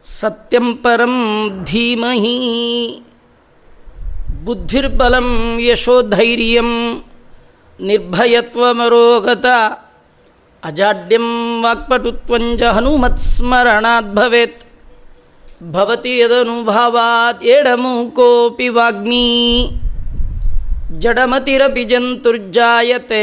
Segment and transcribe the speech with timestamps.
[0.00, 1.14] सत्यं परं
[1.64, 2.38] धीमहि।
[4.44, 5.28] बुद्धिर्बलं
[5.60, 6.70] यशोधैर्यं
[7.80, 9.58] निर्भयत्वमरोगता।
[10.64, 11.26] अजाड्यं
[11.62, 12.62] वाक्पटुत्वञ्च
[15.60, 19.26] ಭವತಿ ಯದನುಭಾವಾತ್ ಏಡಮು ಕೋಪಿ ವಾಗ್ಮೀ
[20.98, 23.22] ಜಡಮತಿರ ಬಿಜಂತುರ್ಜಾಯತೆ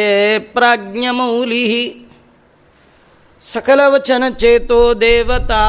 [0.54, 2.00] ಪ್ರಾಜ್ಞಮೌಲಿ
[3.42, 5.64] ಸಕಲವಚನ ಚೇತೋ ದೇವತಾ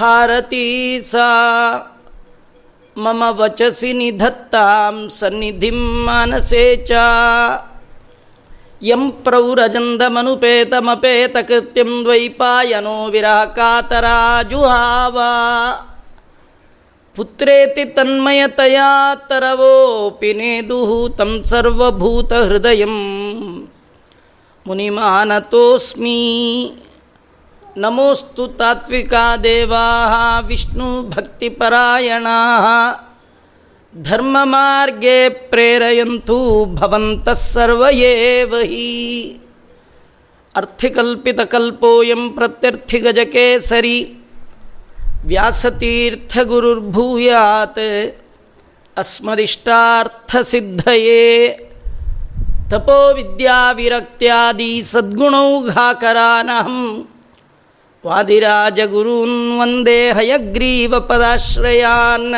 [0.00, 1.28] ಭಾರತೀ ಸಾ
[2.96, 5.70] ಮಮ ವಚಸಿ ನಿಧತ್ತಾಂ ಸನ್ನಿಧಿ
[6.06, 6.92] ಮಾನಸೇ ಚ
[8.82, 15.30] ಯಂ ಪ್ರೌರಜಂದಮನುಪೇತಮಪೇತಕೃತ್ಯಂ ದ್ವೈಪಾಯನೋ ವಿರಹ ಕಾತರಾ ಜುಹಾವಾ
[17.18, 22.94] पुत्रेति तन्मयतया तरवोऽपि नेदुः तं सर्वभूतहृदयं
[24.66, 26.16] मुनिमानतोऽस्मि।
[27.78, 31.36] नमोऽस्तु तात्विका देवाः, विष्णुभक्तिपरायणाः।
[34.02, 39.40] धर्ममार्गे प्रेरयन्तु भवन्तः सर्व एव हि।
[40.54, 44.17] अर्थिकल्पितकल्पोऽयं प्रत्यर्थिगजकेसरी।
[45.26, 48.14] ವ್ಯಾಸತೀರ್ಥಗುರುರ್ಭೂಯಾತ್
[48.96, 51.56] ಅಸ್ಮದಿಷ್ಟಾರ್ಥಸಿದ್ಧಯೇ
[52.70, 57.08] ತಪೋ ವಿದ್ಯಾವಿರಕ್ತ್ಯಾದಿ ಸದ್ಗುಣೌಘಾಕರಾನಹಂ
[58.04, 62.34] ವಾದಿರಾಜಗುರುನ್ ವಂದೇ ಹಯಗ್ರೀವ ಹಯಗ್ರೀವಪದಾಶ್ರಯಾನ್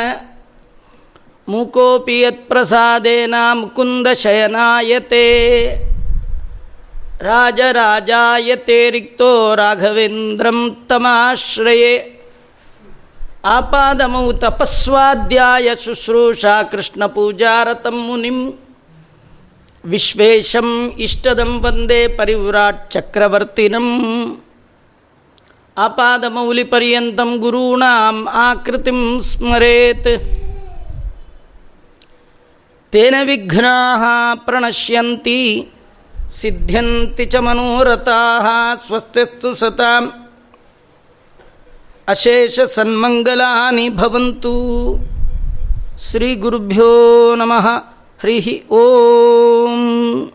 [1.47, 5.27] ಮೂಕೋಪಿ ಯತ್ಪ್ರಸಾದೇನ ಮುಕುಂದಶಯನಾಯತೆ
[7.21, 12.20] ರಾಜರಾಜಾಯತೆ ರಿಕ್ತೋ ರಾಘವೇಂದ್ರಂ ತಮಾಶ್ರಯೇ
[13.43, 18.51] ಆಪಾದಮೌ ತಪಸ್ವಾಧ್ಯಾಯ ಶುಶ್ರೂಷಾ ಕೃಷ್ಣ ಪೂಜಾರತಂ ಮುನಿಂ.
[19.85, 23.89] ವಿಶ್ವೇಶಂ ಇಷ್ಟದಂ ವಂದೇ ಪರಿವ್ರಾಟ್ ಚಕ್ರವರ್ತಿನಂ.
[25.77, 30.13] ಅಪಾದಮೌಲಿಪರ್ಯಂತಂ ಗುರೂಣಾಂ ಆಕೃತಿಂ ಸ್ಮರೇತ್.
[32.91, 35.71] ತೇನ ವಿಘ್ನಾ ಪ್ರಣಶ್ಯಂತಿ,
[36.33, 40.20] ಸಿದ್ಧ್ಯಂತಿ ಚ ಮನೋರಥಾ ಸ್ವಸ್ತಿಸ್ತು ಸತಾಂ.
[42.11, 44.51] ಅಶೇಷ ಸನ್ಮಂಗಲಾನಿ ಭವಂತು.
[45.99, 47.67] ಶ್ರೀ ಗುರುಭ್ಯೋ ನಮಃ.
[48.21, 50.31] ಹರಿ ಓಂ.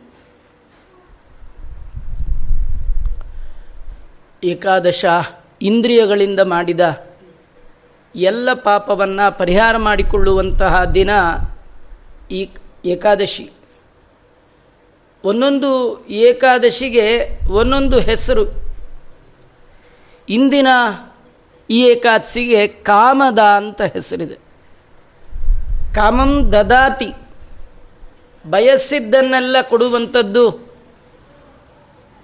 [4.45, 5.05] ಏಕಾದಶ
[5.63, 7.07] ಇಂದ್ರಿಯಗಳಿಂದ ಮಾಡಿದ
[8.15, 11.11] ಎಲ್ಲ ಪಾಪವನ್ನು ಪರಿಹಾರ ಮಾಡಿಕೊಳ್ಳುವಂತಹ ದಿನ
[12.31, 12.49] ಈ
[12.85, 13.51] ಏಕಾದಶಿ.
[15.25, 18.67] ಒಂದೊಂದು ಏಕಾದಶಿಗೆ ಒಂದೊಂದು ಹೆಸರು.
[20.29, 20.69] ಇಂದಿನ
[21.71, 24.35] ಈ ಏಕಾದಶಿಗೆ ಕಾಮದ ಅಂತ ಹೆಸರಿದೆ.
[25.95, 27.13] ಕಾಮಂ ದದಾತಿ.
[28.51, 30.67] ಬಯಸಿದ್ದನ್ನೆಲ್ಲ ಕೊಡುವಂಥದ್ದು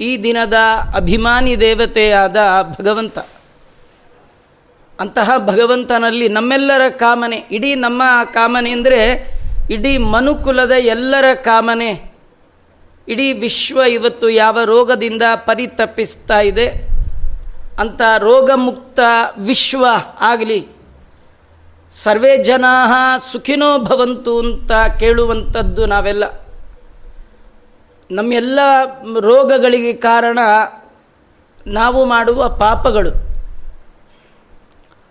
[0.00, 0.54] ಈ ದಿನದ
[0.94, 2.36] ಅಭಿಮಾನಿ ದೇವತೆಯಾದ
[2.80, 3.18] ಭಗವಂತ.
[5.00, 9.00] ಅಂತಹ ಭಗವಂತನಲ್ಲಿ ನಮ್ಮೆಲ್ಲರ ಕಾಮನೆ, ಇಡೀ ನಮ್ಮ ಕಾಮನೆ ಅಂದರೆ
[9.70, 12.12] ಇಡೀ ಮನುಕುಲದ ಎಲ್ಲರ ಕಾಮನೆ.
[13.08, 16.91] ಇಡೀ ವಿಶ್ವ ಇವತ್ತು ಯಾವ ರೋಗದಿಂದ ಪರಿತಪ್ಪಿಸ್ತಾ ಇದೆ.
[17.78, 19.00] ಅಂಥ ರೋಗಮುಕ್ತ
[19.38, 19.86] ವಿಶ್ವ
[20.20, 20.68] ಆಗಲಿ.
[21.90, 26.24] ಸರ್ವೇ ಜನಾ ಸುಖಿನೋ ಭವಂತು ಅಂತ ಕೇಳುವಂಥದ್ದು ನಾವೆಲ್ಲ.
[28.10, 28.60] ನಮ್ಮೆಲ್ಲ
[29.20, 30.38] ರೋಗಗಳಿಗೆ ಕಾರಣ
[31.66, 33.10] ನಾವು ಮಾಡುವ ಪಾಪಗಳು.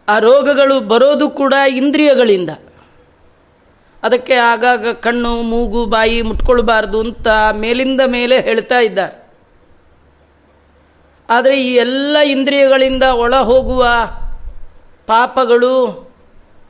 [0.08, 2.50] ಆ ರೋಗಗಳು ಬರೋದು ಕೂಡ ಇಂದ್ರಿಯಗಳಿಂದ.
[4.04, 9.21] ಅದಕ್ಕೆ ಆಗಾಗ ಕಣ್ಣು, ಮೂಗು, ಬಾಯಿ ಮುಟ್ಕೊಳ್ಬಾರ್ದು ಅಂತ ಮೇಲಿಂದ ಮೇಲೆ ಹೇಳ್ತಾ ಇದ್ದಾರೆ.
[11.32, 13.88] ಆದರೆ ಈ ಎಲ್ಲ ಇಂದ್ರಿಯಗಳಿಂದ ಒಳ ಹೋಗುವ
[15.08, 15.76] ಪಾಪಗಳು,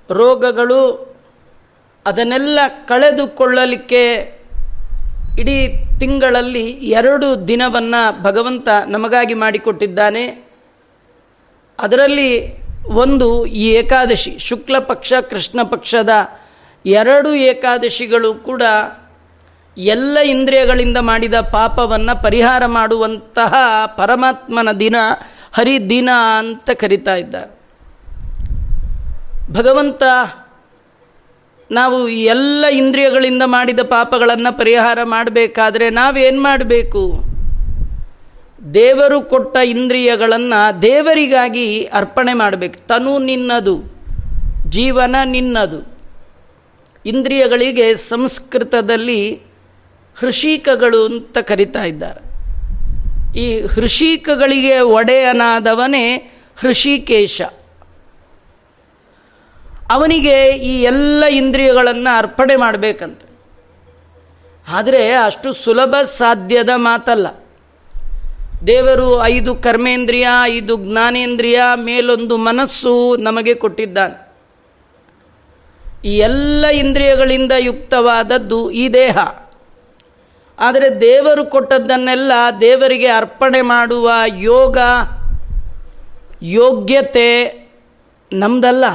[0.09, 1.15] ರೋಗಗಳು,
[2.05, 4.03] ಅದನ್ನೆಲ್ಲ ಕಳೆದುಕೊಳ್ಳಲಿಕ್ಕೆ
[5.39, 5.67] ಇಡೀ
[5.99, 10.51] ತಿಂಗಳಲ್ಲಿ ಎರಡು ದಿನವನ್ನು ಭಗವಂತ ನಮಗಾಗಿ ಮಾಡಿಕೊಟ್ಟಿದ್ದಾನೆ.
[11.79, 16.09] ಅದರಲ್ಲಿ ಒಂದು ಈ ಏಕಾದಶಿ ಶುಕ್ಲ ಪಕ್ಷ ಕೃಷ್ಣ ಪಕ್ಷದ
[16.85, 18.63] ಎರಡು ಏಕಾದಶಿಗಳು ಕೂಡ
[19.77, 23.53] ಎಲ್ಲ ಇಂದ್ರಿಯಗಳಿಂದ ಮಾಡಿದ ಪಾಪವನ್ನು ಪರಿಹಾರ ಮಾಡುವಂತಹ
[23.85, 24.95] ಪರಮಾತ್ಮನ ದಿನ
[25.53, 26.09] ಹರಿದಿನ
[26.39, 27.61] ಅಂತ ಕರಿತಾ ಇದ್ದಾರೆ.
[29.53, 30.03] ಭಗವಂತ,
[31.71, 37.23] ನಾವು ಎಲ್ಲ ಇಂದ್ರಿಯಗಳಿಂದ ಮಾಡಿದ ಪಾಪಗಳನ್ನು ಪರಿಹಾರ ಮಾಡಬೇಕಾದ್ರೆ ನಾವೇನು ಮಾಡಬೇಕು?
[38.73, 42.87] ದೇವರು ಕೊಟ್ಟ ಇಂದ್ರಿಯಗಳನ್ನು ದೇವರಿಗಾಗಿ ಅರ್ಪಣೆ ಮಾಡಬೇಕು.
[42.87, 43.83] ತನು ನಿನ್ನದು,
[44.69, 45.97] ಜೀವನ ನಿನ್ನದು.
[47.05, 49.50] ಇಂದ್ರಿಯಗಳಿಗೆ ಸಂಸ್ಕೃತದಲ್ಲಿ
[50.21, 52.31] ಹೃಷಿಕಗಳು ಅಂತ ಕರಿತಾ ಇದ್ದಾರೆ.
[53.39, 57.41] ಈ ಹೃಷಿಕಗಳಿಗೆ ಒಡೆಯನಾದವನೇ ಹೃಷಿಕೇಶ.
[59.91, 63.31] ಅವನಿಗೆ ಈ ಎಲ್ಲ ಇಂದ್ರಿಯಗಳನ್ನು ಅರ್ಪಣೆ ಮಾಡಬೇಕಂತೆ.
[64.67, 67.27] ಆದರೆ ಅಷ್ಟು ಸುಲಭ ಸಾಧ್ಯದ ಮಾತಲ್ಲ.
[68.67, 74.31] ದೇವರು ಐದು ಕರ್ಮೇಂದ್ರಿಯ, ಐದು ಜ್ಞಾನೇಂದ್ರಿಯ, ಮೇಲೊಂದು ಮನಸ್ಸು ನಮಗೆ ಕೊಟ್ಟಿದ್ದಾನೆ.
[76.05, 79.17] ಈ ಎಲ್ಲ ಇಂದ್ರಿಯಗಳಿಂದ ಯುಕ್ತವಾದದ್ದು ಈ ದೇಹ.
[80.61, 82.31] ಆದರೆ ದೇವರು ಕೊಟ್ಟದ್ದನ್ನೆಲ್ಲ
[82.61, 84.77] ದೇವರಿಗೆ ಅರ್ಪಣೆ ಮಾಡುವ ಯೋಗ,
[86.41, 87.61] ಯೋಗ್ಯತೆ
[88.33, 88.85] ನಮ್ಮದಲ್ಲ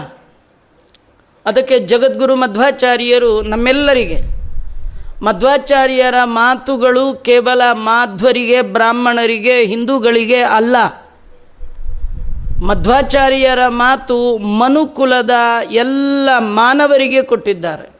[1.46, 4.20] ಅದಕ್ಕೆ ಜಗದ್ಗುರು ಮಧ್ವಾಚಾರ್ಯರು ನಮ್ಮೆಲ್ಲರಿಗೆ,
[5.24, 10.76] ಮಧ್ವಾಚಾರ್ಯರ ಮಾತುಗಳು ಕೇವಲ ಮಾಧ್ವರಿಗೆ, ಬ್ರಾಹ್ಮಣರಿಗೆ, ಹಿಂದೂಗಳಿಗೆ ಅಲ್ಲ.
[12.66, 15.30] ಮಧ್ವಾಚಾರ್ಯರ ಮಾತು ಮನುಕುಲದ
[15.70, 17.96] ಎಲ್ಲ ಮಾನವರಿಗೆ ಕೊಟ್ಟಿದ್ದಾರೆ.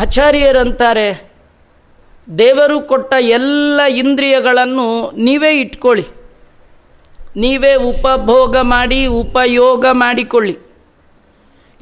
[0.00, 1.31] ಆಚಾರ್ಯರಂತಾರೆ
[2.38, 6.06] ದೇವರು ಕೊಟ್ಟ ಎಲ್ಲ ಇಂದ್ರಿಯಗಳನ್ನು ನೀವೇ ಇಟ್ಕೊಳ್ಳಿ.
[7.36, 10.58] ನೀವೇ ಉಪಭೋಗ ಮಾಡಿ, ಉಪಯೋಗ ಮಾಡಿಕೊಳ್ಳಿ.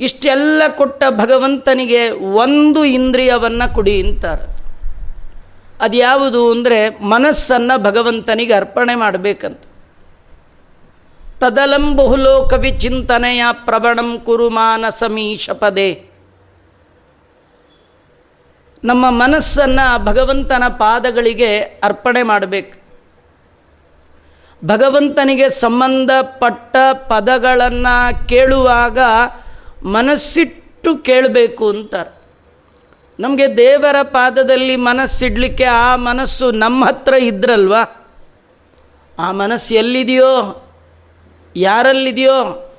[0.00, 4.60] ಇಷ್ಟೆಲ್ಲ ಕೊಟ್ಟ ಭಗವಂತನಿಗೆ ಒಂದು ಇಂದ್ರಿಯವನ್ನು ಕೊಡಿ ಅಂತಾರೆ.
[5.80, 9.60] ಅದು ಯಾವುದು ಅಂದರೆ ಮನಸ್ಸನ್ನು ಭಗವಂತನಿಗೆ ಅರ್ಪಣೆ ಮಾಡಬೇಕಂತ.
[11.40, 15.50] ತದಲಂ ಚಿಂತನೆಯ ವಿಚಿಂತನೆಯ ಪ್ರವಣಂ ಕುರು ಮಾನಸಮೀಶ
[18.84, 22.80] ನಮ್ಮ ಮನಸ್ಸನ್ನು ಭಗವಂತನ ಪಾದಗಳಿಗೆ ಅರ್ಪಣೆ ಮಾಡಬೇಕು.
[24.64, 28.98] ಭಗವಂತನಿಗೆ ಸಂಬಂಧಪಟ್ಟ ಪದಗಳನ್ನು ಕೇಳುವಾಗ
[29.82, 32.20] ಮನಸ್ಸಿಟ್ಟು ಕೇಳಬೇಕು ಅಂತಾರೆ.
[33.20, 37.74] ನಮಗೆ ದೇವರ ಪಾದದಲ್ಲಿ ಮನಸ್ಸಿಡಲಿಕ್ಕೆ ಆ ಮನಸ್ಸು ನಮ್ಮ ಹತ್ರ ಇದ್ರಲ್ವ?
[39.18, 40.66] ಆ ಮನಸ್ಸು ಎಲ್ಲಿದೆಯೋ,
[41.56, 42.72] ಯಾರಲ್ಲಿದೆಯೋ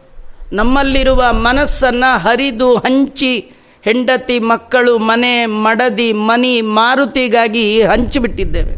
[0.54, 3.54] ನಮ್ಮಲ್ಲಿರುವ ಮನಸ್ಸನ್ನು ಹರಿದು ಹಂಚಿ
[3.84, 8.76] ಹೆಂಡತಿ, ಮಕ್ಕಳು, ಮನೆ, ಮಡದಿ, ಮನಿ, ಮಾರುತಿಗಾಗಿ ಹಂಚಿಬಿಟ್ಟಿದ್ದೇವೆ.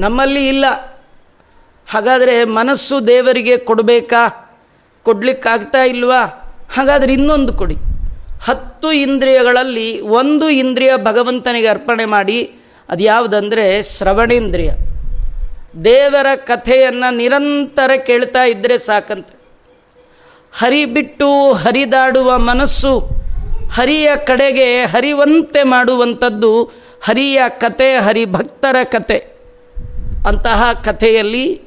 [0.00, 0.64] ನಮ್ಮಲ್ಲಿ ಇಲ್ಲ.
[1.90, 4.50] ಹಾಗಾದರೆ ಮನಸ್ಸು ದೇವರಿಗೆ ಕೊಡಬೇಕಾ?
[5.02, 6.24] ಕೊಡಲಿಕ್ಕಾಗ್ತಾ ಇಲ್ವಾ?
[6.74, 7.74] ಹಾಗಾದರೆ ಇನ್ನೊಂದು ಕೊಡಿ.
[8.44, 12.54] ಹತ್ತು ಇಂದ್ರಿಯಗಳಲ್ಲಿ ಒಂದು ಇಂದ್ರಿಯ ಭಗವಂತನಿಗೆ ಅರ್ಪಣೆ ಮಾಡಿ
[12.88, 14.72] ಅದು ಯಾವುದಂದರೆ ಶ್ರವಣೇಂದ್ರಿಯ.
[15.84, 19.42] ದೇವರ ಕಥೆಯನ್ನು ನಿರಂತರ ಕೇಳ್ತಾ ಇದ್ದರೆ ಸಾಕಂತೆ.
[20.58, 23.21] ಹರಿಬಿಟ್ಟು ಹರಿದಾಡುವ ಮನಸ್ಸು
[23.74, 26.64] ಹರಿಯ ಕಡೆಗೆ ಹರಿವಂತೆ ಮಾಡುವಂಥದ್ದು
[27.04, 29.18] ಹರಿಯ ಕತೆ, ಹರಿಭಕ್ತರ ಕತೆ.
[30.28, 31.62] ಅಂತಹ ಕಥೆಯಲ್ಲಿ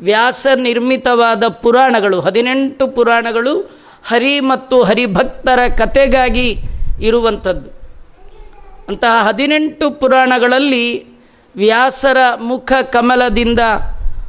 [0.00, 6.58] ವ್ಯಾಸ ನಿರ್ಮಿತವಾದ ಪುರಾಣಗಳು, ಹದಿನೆಂಟು ಪುರಾಣಗಳು ಹರಿ ಮತ್ತು ಹರಿಭಕ್ತರ ಕತೆಗಾಗಿ
[7.00, 7.70] ಇರುವಂಥದ್ದು.
[8.88, 10.86] ಅಂತಹ ಹದಿನೆಂಟು ಪುರಾಣಗಳಲ್ಲಿ
[11.56, 13.60] ವ್ಯಾಸರ ಮುಖ ಕಮಲದಿಂದ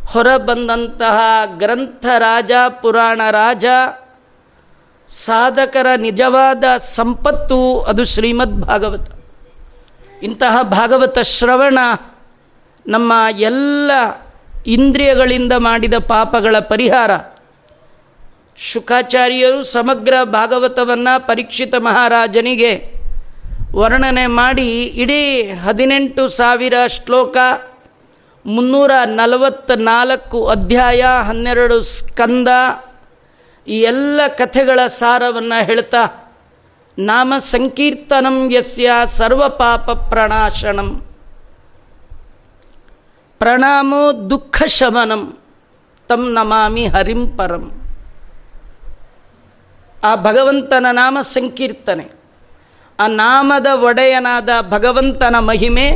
[0.06, 1.20] ಹೊರಬಂದಂತಹ
[1.58, 2.52] ಗ್ರಂಥ ರಾಜ,
[2.82, 3.66] ಪುರಾಣ ರಾಜ
[5.12, 9.12] ಸಾಧಕರ ನಿಜವಾದ ಸಂಪತ್ತು ಅದು ಶ್ರೀಮದ್ ಭಾಗವತ
[10.24, 11.80] ಇಂತಹ ಭಾಗವತ ಶ್ರವಣ
[12.88, 13.92] ನಮ್ಮ ಎಲ್ಲ
[14.68, 17.12] ಇಂದ್ರಿಯಗಳಿಂದ ಮಾಡಿದ ಪಾಪಗಳ ಪರಿಹಾರ.
[18.58, 22.94] ಶುಕಾಚಾರ್ಯರು ಸಮಗ್ರ ಭಾಗವತವನ್ನು ಪರೀಕ್ಷಿತ ಮಹಾರಾಜನಿಗೆ
[23.76, 27.38] ವರ್ಣನೆ ಮಾಡಿ ಇಡೀ ಹದಿನೆಂಟು ಸಾವಿರ ಶ್ಲೋಕ
[28.46, 32.48] ಮುನ್ನೂರ ನಲವತ್ತ ನಾಲ್ಕು ಅಧ್ಯಾಯ ಹನ್ನೆರಡು ಸ್ಕಂದ
[33.72, 36.02] ಈ ಎಲ್ಲ ಕಥೆಗಳ ಸಾರವನ್ನು ಹೇಳ್ತಾ,
[36.98, 40.90] ನಾಮ ಸಂಕೀರ್ತನಂ ಯಸ್ಯ ಸರ್ವ ಪಾಪ ಪ್ರಣಾಶನಂ.
[43.42, 45.24] ಪ್ರಣಾಮೋ ದುಃಖ ಶಮನಂ,
[46.10, 47.64] ತಂ ನಮಾಮಿ ಹರಿಂ ಪರಂ.
[50.04, 52.06] ಆ ಭಗವಂತನ ನಾಮ ಸಂಕೀರ್ತನೆ,
[53.00, 55.88] ಆ ನಾಮದ ಒಡೆಯನಾದ ಭಗವಂತನ ಮಹಿಮೆ,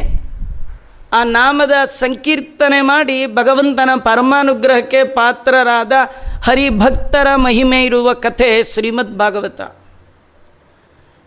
[1.13, 5.94] ಆ ನಾಮದ ಸಂಕೀರ್ತನೆ ಮಾಡಿ ಭಗವಂತನ ಪರಮಾನುಗ್ರಹಕ್ಕೆ ಪಾತ್ರರಾದ
[6.45, 9.61] ಹರಿಭಕ್ತರ ಮಹಿಮೆ ಇರುವ ಕಥೆ ಶ್ರೀಮದ್ ಭಾಗವತ.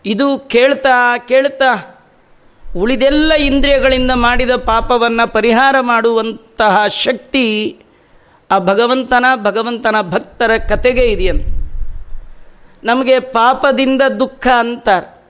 [0.05, 1.99] ಇದು ಕೇಳ್ತಾ ಕೇಳ್ತಾ
[2.77, 7.79] ಉಳಿದೆಲ್ಲ ಇಂದ್ರಿಯಗಳಿಂದ ಮಾಡಿದ ಪಾಪವನ್ನು ಪರಿಹಾರ ಮಾಡುವಂತಹ ಶಕ್ತಿ
[8.51, 11.47] ಆ ಭಗವಂತನ ಭಗವಂತನ ಭಕ್ತರ ಕತೆಗೆ ಇದೆಯಂತ.
[12.83, 15.23] ನಮಗೆ ಪಾಪದಿಂದ ದುಃಖ ಅಂತಾರೆ.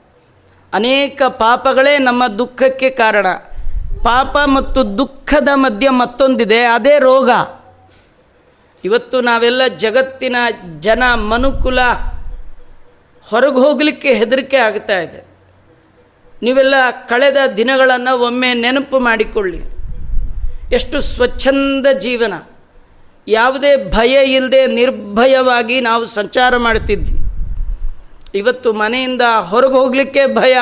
[0.74, 3.28] ಅನೇಕ ಪಾಪಗಳೇ ನಮ್ಮ ದುಃಖಕ್ಕೆ ಕಾರಣ.
[4.04, 7.30] ಪಾಪ ಮತ್ತು ದುಃಖದ ಮಧ್ಯೆ ಮತ್ತೊಂದಿದೆ, ಅದೇ ರೋಗ.
[8.86, 10.36] ಇವತ್ತು ನಾವೆಲ್ಲ ಜಗತ್ತಿನ
[10.80, 11.80] ಜನ ಮನುಕುಲ
[13.30, 15.30] ಹೊರಗೆ ಹೋಗಲಿಕ್ಕೆ ಹೆದರಿಕೆ ಆಗ್ತಾ ಇದೆ.
[16.42, 16.76] ನೀವೆಲ್ಲ
[17.10, 19.62] ಕಳೆದ ದಿನಗಳನ್ನು ಒಮ್ಮೆ ನೆನಪು ಮಾಡಿಕೊಳ್ಳಿ.
[20.74, 22.34] ಎಷ್ಟು ಸ್ವಚ್ಛಂದ ಜೀವನ.
[23.28, 27.20] ಯಾವುದೇ ಭಯ ಇಲ್ಲದೆ ನಿರ್ಭಯವಾಗಿ ನಾವು ಸಂಚಾರ ಮಾಡ್ತಿದ್ವಿ
[28.36, 30.58] ಇವತ್ತು ಮನೆಯಿಂದ ಹೊರಗೆ ಹೋಗಲಿಕ್ಕೆ ಭಯ.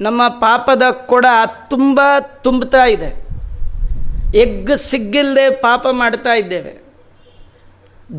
[0.00, 1.26] ನಮ್ಮ ಪಾಪದ ಕೊಡ
[1.70, 2.00] ತುಂಬ
[2.42, 3.22] ತುಂಬುತ್ತಾ ಇದೆ.
[4.38, 6.81] ಎಗ್ ಸಿಗ್ಗಿಲ್ಲದೆ ಪಾಪ ಮಾಡ್ತಾ ಇದ್ದೇವೆ.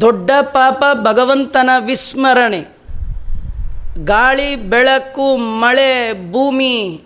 [0.01, 2.77] ದೊಡ್ಡ ಪಾಪ ಭಗವಂತನ ವಿಸ್ಮರಣೆ.
[4.05, 7.03] ಗಾಳಿ, ಬೆಳಕು, ಮಳೆ, ಭೂಮಿ,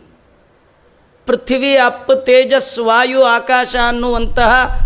[1.25, 4.81] ಪೃಥ್ವಿ, ಅಪ್ಪು, ತೇಜಸ್, ವಾಯು, ಆಕಾಶ ಅನ್ನುವಂತಹ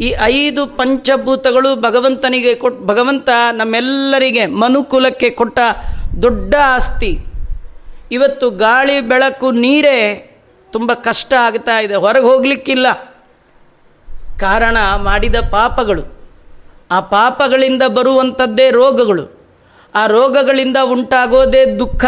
[0.00, 5.58] ಈ ಐದು ಪಂಚಭೂತಗಳು ಭಗವಂತನಿಗೆ ಕೊಟ್ಟು ಭಗವಂತ ನಮ್ಮೆಲ್ಲರಿಗೆ ಮನುಕುಲಕ್ಕೆ ಕೊಟ್ಟ
[6.22, 7.18] ದೊಡ್ಡ ಆಸ್ತಿ.
[8.12, 10.24] ಇವತ್ತು ಗಾಳಿ, ಬೆಳಕು, ನೀರೇ
[10.72, 11.94] ತುಂಬ ಕಷ್ಟ ಆಗ್ತಾ ಇದೆ.
[11.94, 12.92] ಹೊರಗೆ ಹೋಗಲಿಕ್ಕಿಲ್ಲ.
[14.38, 16.17] ಕಾರಣ ಮಾಡಿದ ಪಾಪಗಳು.
[16.90, 19.38] ಆ ಪಾಪಗಳಿಂದ ಬರುವಂಥದ್ದೇ ರೋಗಗಳು.
[19.94, 22.04] ಆ ರೋಗಗಳಿಂದ ಉಂಟಾಗೋದೇ ದುಃಖ.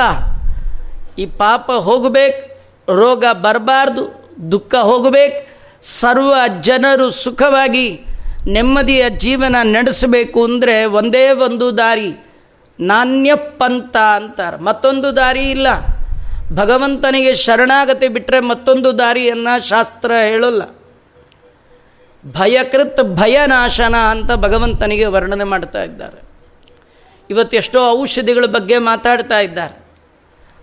[1.19, 2.61] ಈ ಪಾಪ ಹೋಗಬೇಕು,
[2.97, 5.47] ರೋಗ ಬರಬಾರ್ದು, ದುಃಖ ಹೋಗಬೇಕು,
[5.83, 8.01] ಸರ್ವ ಜನರು ಸುಖವಾಗಿ
[8.47, 12.15] ನೆಮ್ಮದಿಯ ಜೀವನ ನಡೆಸಬೇಕು ಅಂದರೆ ಒಂದೇ ಒಂದು ದಾರಿ
[12.81, 14.57] ನಾಣ್ಯ ಪಂಥ ಅಂತಾರೆ.
[14.57, 15.67] ಮತ್ತೊಂದು ದಾರಿ ಇಲ್ಲ.
[16.55, 20.63] ಭಗವಂತನಿಗೆ ಶರಣಾಗತಿ ಬಿಟ್ಟರೆ ಮತ್ತೊಂದು ದಾರಿಯನ್ನು ಶಾಸ್ತ್ರ ಹೇಳೋಲ್ಲ.
[22.27, 26.31] ಭಯಕೃತ್ ಭಯನಾಶನ ಅಂತ ಭಗವಂತನಿಗೆ ವರ್ಣನೆ ಮಾಡ್ತಾ ಇದ್ದಾರೆ.
[27.31, 29.81] ಇವತ್ತು ಎಷ್ಟೋ ಔಷಧಿಗಳ ಬಗ್ಗೆ ಮಾತಾಡ್ತಾ ಇದ್ದಾರೆ.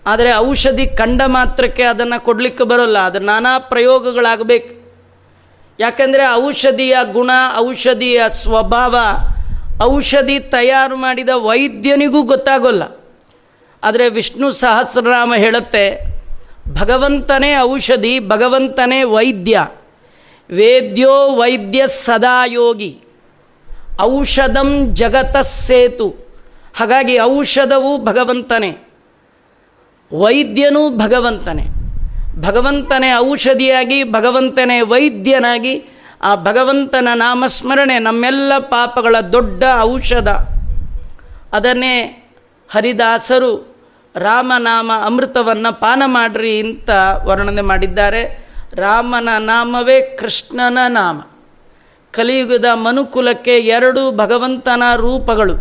[0.07, 4.77] ಆದರೆ ಔಷಧಿ ಕಂಡ ಮಾತ್ರಕ್ಕೆ ಅದನ್ನು ಕೊಡಲಿಕ್ಕೆ ಬರೋಲ್ಲ, ಅದು ನಾನಾ ಪ್ರಯೋಗಗಳಾಗಬೇಕು.
[5.79, 8.97] ಯಾಕಂದರೆ ಔಷಧಿಯ ಗುಣ, ಔಷಧಿಯ ಸ್ವಭಾವ,
[9.83, 12.83] ಔಷಧಿ ತಯಾರು ಮಾಡಿದ ವೈದ್ಯನಿಗೂ ಗೊತ್ತಾಗೋಲ್ಲ.
[13.83, 16.17] ಆದರೆ ವಿಷ್ಣು ಸಹಸ್ರನಾಮ ಹೇಳುತ್ತೆ,
[16.73, 19.67] ಭಗವಂತನೇ ಔಷಧಿ, ಭಗವಂತನೇ ವೈದ್ಯ.
[20.51, 22.99] ವೇದ್ಯೋ ವೈದ್ಯ ಸದಾ ಯೋಗಿ.
[24.01, 26.09] ಔಷಧಂ ಜಗತ ಸೇತು
[26.77, 28.77] ಹಾಗಾಗಿ ಔಷಧವು ಭಗವಂತನೇ.
[30.13, 31.65] ವೈದ್ಯನೂ ಭಗವಂತನೇ.
[32.41, 35.85] ಭಗವಂತನೇ ಔಷಧಿಯಾಗಿ, ಭಗವಂತನೇ ವೈದ್ಯನಾಗಿ,
[36.21, 40.27] ಆ ಭಗವಂತನ ನಾಮಸ್ಮರಣೆ ನಮ್ಮೆಲ್ಲ ಪಾಪಗಳ ದೊಡ್ಡ ಔಷಧ.
[41.53, 42.23] ಅದನ್ನೇ
[42.69, 43.77] ಹರಿದಾಸರು
[44.15, 46.89] ರಾಮನಾಮ ಅಮೃತವನ್ನು ಪಾನ ಮಾಡ್ರಿ ಅಂತ
[47.23, 48.46] ವರ್ಣನೆ ಮಾಡಿದ್ದಾರೆ.
[48.73, 51.21] ರಾಮನ ನಾಮವೇ ಕೃಷ್ಣನ ನಾಮ.
[52.11, 55.53] ಕಲಿಯುಗದ ಮನುಕುಲಕ್ಕೆ ಎರಡು ಭಗವಂತನ ರೂಪಗಳು.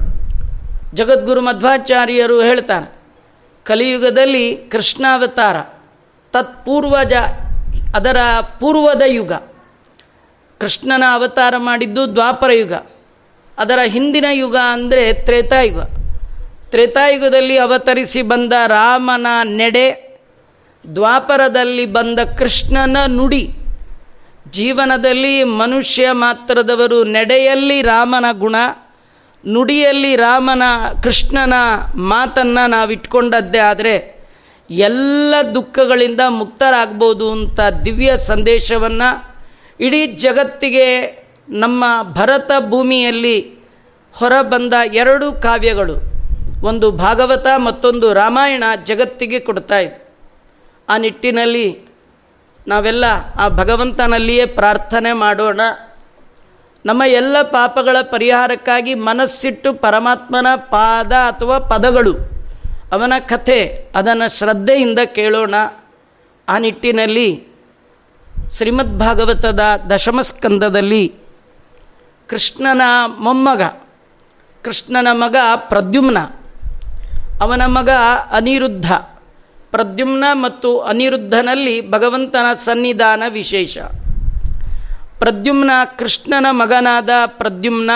[0.94, 2.92] ಜಗದ್ಗುರು ಮಧ್ವಾಚಾರ್ಯರು ಹೇಳ್ತಾರೆ,
[3.64, 5.56] ಕಲಿಯುಗದಲ್ಲಿ ಕೃಷ್ಣಾವತಾರ,
[6.32, 7.12] ತತ್ಪೂರ್ವಜ,
[7.94, 8.16] ಅದರ
[8.60, 9.32] ಪೂರ್ವದ ಯುಗ.
[10.60, 12.72] ಕೃಷ್ಣನ ಅವತಾರ ಮಾಡಿದ್ದು ದ್ವಾಪರ ಯುಗ.
[13.58, 15.80] ಅದರ ಹಿಂದಿನ ಯುಗ ಅಂದರೆ ತ್ರೇತಾಯುಗ.
[16.70, 20.05] ತ್ರೇತಾಯುಗದಲ್ಲಿ ಅವತರಿಸಿ ಬಂದ ರಾಮನ ನೆಡೆ
[20.94, 23.48] ದ್ವಾಪರದಲ್ಲಿ ಬಂದ ಕೃಷ್ಣನ ನುಡಿ.
[24.50, 28.56] ಜೀವನದಲ್ಲಿ ಮನುಷ್ಯ ಮಾತ್ರದವರು ನಡೆಯಲ್ಲಿ ರಾಮನ ಗುಣ,
[29.44, 30.62] ನುಡಿಯಲ್ಲಿ ರಾಮನ,
[31.02, 31.54] ಕೃಷ್ಣನ
[31.96, 33.94] ಮಾತನ್ನು ನಾವು ಇಟ್ಕೊಂಡದ್ದೇ ಆದರೆ
[34.70, 39.10] ಎಲ್ಲ ದುಃಖಗಳಿಂದ ಮುಕ್ತರಾಗ್ಬೋದು ಅಂತ ದಿವ್ಯ ಸಂದೇಶವನ್ನು
[39.80, 40.86] ಇಡೀ ಜಗತ್ತಿಗೆ
[41.48, 43.38] ನಮ್ಮ ಭರತ ಭೂಮಿಯಲ್ಲಿ
[44.12, 45.96] ಹೊರಬಂದ ಎರಡು ಕಾವ್ಯಗಳು,
[46.66, 50.05] ಒಂದು ಭಾಗವತ ಮತ್ತೊಂದು ರಾಮಾಯಣ ಜಗತ್ತಿಗೆ ಕೊಡ್ತಾ ಇದೆ
[50.88, 51.86] ಆ ನಿಟ್ಟಿನಲ್ಲಿ
[52.68, 53.04] ನಾವೆಲ್ಲ
[53.40, 55.60] ಆ ಭಗವಂತನಲ್ಲಿಯೇ ಪ್ರಾರ್ಥನೆ ಮಾಡೋಣ.
[56.86, 62.14] ನಮ್ಮ ಎಲ್ಲ ಪಾಪಗಳ ಪರಿಹಾರಕ್ಕಾಗಿ ಮನಸ್ಸಿಟ್ಟು ಪರಮಾತ್ಮನ ಪಾದ ಅಥವಾ ಪದಗಳು,
[62.92, 65.54] ಅವನ ಕಥೆ, ಅದನ್ನು ಶ್ರದ್ಧೆಯಿಂದ ಕೇಳೋಣ.
[66.48, 67.48] ಆ ನಿಟ್ಟಿನಲ್ಲಿ
[68.52, 71.14] ಶ್ರೀಮದ್ ಭಾಗವತದ ದಶಮಸ್ಕಂದದಲ್ಲಿ
[72.28, 72.82] ಕೃಷ್ಣನ
[73.18, 73.62] ಮೊಮ್ಮಗ,
[74.64, 76.18] ಕೃಷ್ಣನ ಮಗ ಪ್ರದ್ಯುಮ್ನ,
[77.40, 77.90] ಅವನ ಮಗ
[78.30, 78.92] ಅನಿರುದ್ಧ
[79.76, 83.78] ಪ್ರದ್ಯುಮ್ನ ಮತ್ತು ಅನಿರುದ್ಧನಲ್ಲಿ ಭಗವಂತನ ಸನ್ನಿಧಾನ ವಿಶೇಷ.
[85.18, 87.90] ಪ್ರದ್ಯುಮ್ನ ಕೃಷ್ಣನ ಮಗನಾದ ಪ್ರದ್ಯುಮ್ನ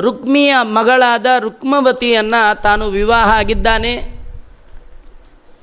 [0.00, 4.24] ರುಕ್ಮಿಯ ಮಗಳಾದ ರುಕ್ಮವತಿಯನ್ನು ತಾನು ವಿವಾಹ ಆಗಿದ್ದಾನೆ.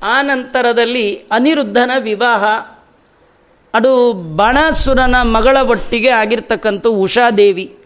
[0.02, 2.44] ಆ ನಂತರದಲ್ಲಿ ಅನಿರುದ್ಧನ ವಿವಾಹ.
[3.74, 7.78] ಅದು ಬಾಣಾಸುರನ ಮಗಳ ಒಟ್ಟಿಗೆ ಆಗಿರ್ತಕ್ಕಂಥ ಉಷಾದೇವಿ.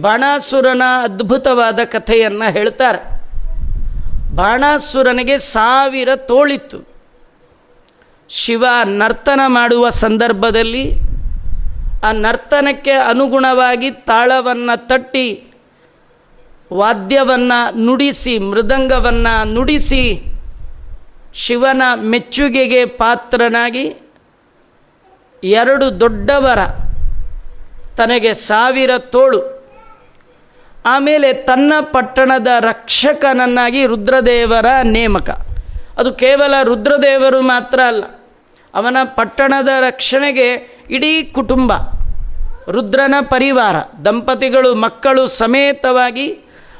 [0.00, 3.21] ಬಾಣಾಸುರನ ಅದ್ಭುತವಾದ ಕಥೆಯನ್ನು ಹೇಳ್ತಾರೆ.
[4.34, 6.78] ಬಾಣಾಸುರನಿಗೆ ಸಾವಿರ ತೋಳಿತ್ತು.
[8.28, 10.84] ಶಿವ ನರ್ತನ ಮಾಡುವ ಸಂದರ್ಭದಲ್ಲಿ
[12.04, 15.26] ಆ ನರ್ತನಕ್ಕೆ ಅನುಗುಣವಾಗಿ ತಾಳವನ್ನು ತಟ್ಟಿ,
[16.72, 20.04] ವಾದ್ಯವನ್ನು ನುಡಿಸಿ, ಮೃದಂಗವನ್ನು ನುಡಿಸಿ
[21.34, 23.94] ಶಿವನ ಮೆಚ್ಚುಗೆಗೆ ಪಾತ್ರನಾಗಿ
[25.44, 26.58] ಎರಡು ದೊಡ್ಡವರ
[27.96, 29.40] ತನಗೆ ಸಾವಿರ ತೋಳು.
[30.86, 35.30] ಆಮೇಲೆ ತನ್ನ ಪಟ್ಟಣದ ರಕ್ಷಕನನ್ನಾಗಿ ರುದ್ರದೇವರ ನೇಮಕ.
[35.98, 38.04] ಅದು ಕೇವಲ ರುದ್ರದೇವರು ಮಾತ್ರ ಅಲ್ಲ,
[38.74, 40.48] ಅವನ ಪಟ್ಟಣದ ರಕ್ಷಣೆಗೆ
[40.90, 41.72] ಇಡೀ ಕುಟುಂಬ,
[42.70, 46.38] ರುದ್ರನ ಪರಿವಾರ, ದಂಪತಿಗಳು, ಮಕ್ಕಳು ಸಮೇತವಾಗಿ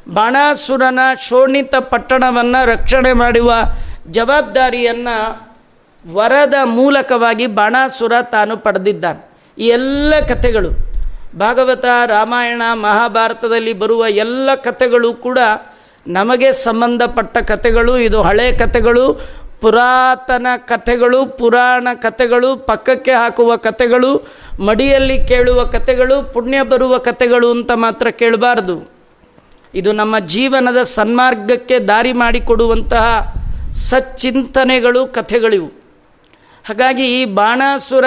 [0.08, 3.52] ಬಾಣಾಸುರನ ಶೋಣಿತ ಪಟ್ಟಣವನ್ನು ರಕ್ಷಣೆ ಮಾಡುವ
[4.10, 5.16] ಜವಾಬ್ದಾರಿಯನ್ನು
[6.14, 9.22] ವರದ ಮೂಲಕವಾಗಿ ಬಾಣಾಸುರ ತಾನು ಪಡೆದಿದ್ದಾನೆ.
[9.58, 10.91] ಈ ಎಲ್ಲ ಕಥೆಗಳು
[11.38, 15.38] ಭಾಗವತ, ರಾಮಾಯಣ, ಮಹಾಭಾರತದಲ್ಲಿ ಬರುವ ಎಲ್ಲ ಕಥೆಗಳು ಕೂಡ
[16.06, 19.20] ನಮಗೆ ಸಂಬಂಧಪಟ್ಟ ಕಥೆಗಳು, ಇದು ಹಳೆ ಕಥೆಗಳು,
[19.60, 24.28] ಪುರಾತನ ಕಥೆಗಳು, ಪುರಾಣ ಕಥೆಗಳು, ಪಕ್ಕಕ್ಕೆ ಹಾಕುವ ಕಥೆಗಳು,
[24.60, 28.92] ಮಡಿಯಲ್ಲಿ ಕೇಳುವ ಕಥೆಗಳು, ಪುಣ್ಯ ಬರುವ ಕಥೆಗಳು ಅಂತ ಮಾತ್ರ ಕೇಳಬಾರ್ದು.
[29.74, 33.34] ಇದು ನಮ್ಮ ಜೀವನದ ಸನ್ಮಾರ್ಗಕ್ಕೆ ದಾರಿ ಮಾಡಿಕೊಡುವಂತಹ
[33.72, 35.66] ಸಚ್ಚಿಂತನೆಗಳು, ಕಥೆಗಳಿವು.
[36.64, 38.04] ಹಾಗಾಗಿ ಈ ಬಾಣಾಸುರ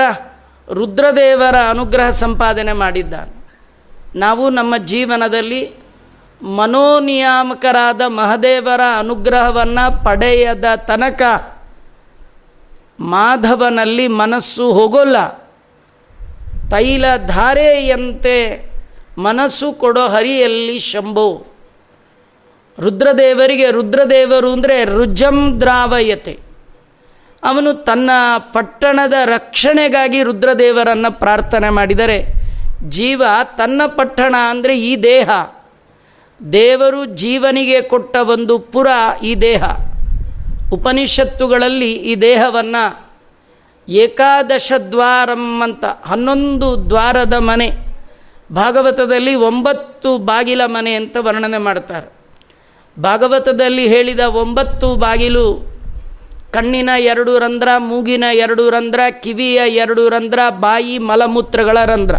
[0.74, 3.46] ರುದ್ರದೇವರ ಅನುಗ್ರಹ ಸಂಪಾದನೆ ಮಾಡಿದ್ದಾನೆ.
[4.16, 5.72] ನಾವು ನಮ್ಮ ಜೀವನದಲ್ಲಿ
[6.42, 11.22] ಮನೋನಿಯಾಮಕರಾದ ಮಹದೇವರ ಅನುಗ್ರಹವನ್ನು ಪಡೆಯದ ತನಕ
[13.00, 15.28] ಮಾಧವನಲ್ಲಿ ಮನಸ್ಸು ಹೋಗೋಲ್ಲ.
[16.72, 18.72] ತೈಲ ಧಾರೆಯಂತೆ
[19.18, 21.46] ಮನಸ್ಸು ಕೊಡೋ ಹರಿಯಲ್ಲಿ ಶಂಭು.
[22.80, 26.45] ರುದ್ರದೇವರಿಗೆ ರುದ್ರದೇವರು ಅಂದರೆ ರುಜಂ ದ್ರಾವಯತೆ.
[27.46, 32.26] ಅವನು ತನ್ನ ಪಟ್ಟಣದ ರಕ್ಷಣೆಗಾಗಿ ರುದ್ರದೇವರನ್ನು ಪ್ರಾರ್ಥನೆ ಮಾಡಿದರೆ,
[32.90, 33.24] ಜೀವ
[33.58, 35.30] ತನ್ನ ಪಟ್ಟಣ ಅಂದರೆ ಈ ದೇಹ.
[36.52, 38.88] ದೇವರು ಜೀವನಿಗೆ ಕೊಟ್ಟ ಒಂದು ಪುರ
[39.24, 39.64] ಈ ದೇಹ.
[40.74, 43.10] ಉಪನಿಷತ್ತುಗಳಲ್ಲಿ ಈ ದೇಹವನ್ನು
[43.90, 47.72] ಏಕಾದಶ ದ್ವಾರಂ ಅಂತ, ಹನ್ನೊಂದು ದ್ವಾರದ ಮನೆ,
[48.52, 52.14] ಭಾಗವತದಲ್ಲಿ ಒಂಬತ್ತು ಬಾಗಿಲ ಮನೆ ಅಂತ ವರ್ಣನೆ ಮಾಡ್ತಾರೆ.
[53.02, 55.75] ಭಾಗವತದಲ್ಲಿ ಹೇಳಿದ ಒಂಬತ್ತು ಬಾಗಿಲು
[56.56, 62.16] ಕಣ್ಣಿನ ಎರಡು ರಂಧ್ರ, ಮೂಗಿನ ಎರಡು ರಂಧ್ರ, ಕಿವಿಯ ಎರಡು ರಂಧ್ರ, ಬಾಯಿ ಮಲಮೂತ್ರಗಳ ರಂಧ್ರ.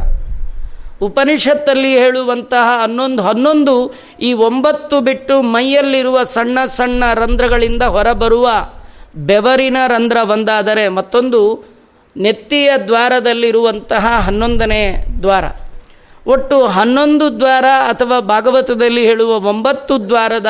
[1.01, 8.51] ಉಪನಿಷತ್ತಲ್ಲಿ ಹೇಳುವಂತಹ ಹನ್ನೊಂದು ಹನ್ನೊಂದು ಈ ಒಂಬತ್ತು ಬಿಟ್ಟು ಮೈಯಲ್ಲಿರುವ ಸಣ್ಣ ಸಣ್ಣ ರಂಧ್ರಗಳಿಂದ ಹೊರಬರುವ
[9.17, 11.65] ಬೆವರಿನ ರಂಧ್ರ ಒಂದಾದರೆ ಮತ್ತೊಂದು
[12.17, 15.45] ನೆತ್ತಿಯ ದ್ವಾರದಲ್ಲಿರುವಂತಹ ಹನ್ನೊಂದನೇ ದ್ವಾರ.
[16.27, 20.47] ಒಟ್ಟು ಹನ್ನೊಂದು ದ್ವಾರ ಅಥವಾ ಭಾಗವತದಲ್ಲಿ ಹೇಳುವ ಒಂಬತ್ತು ದ್ವಾರದ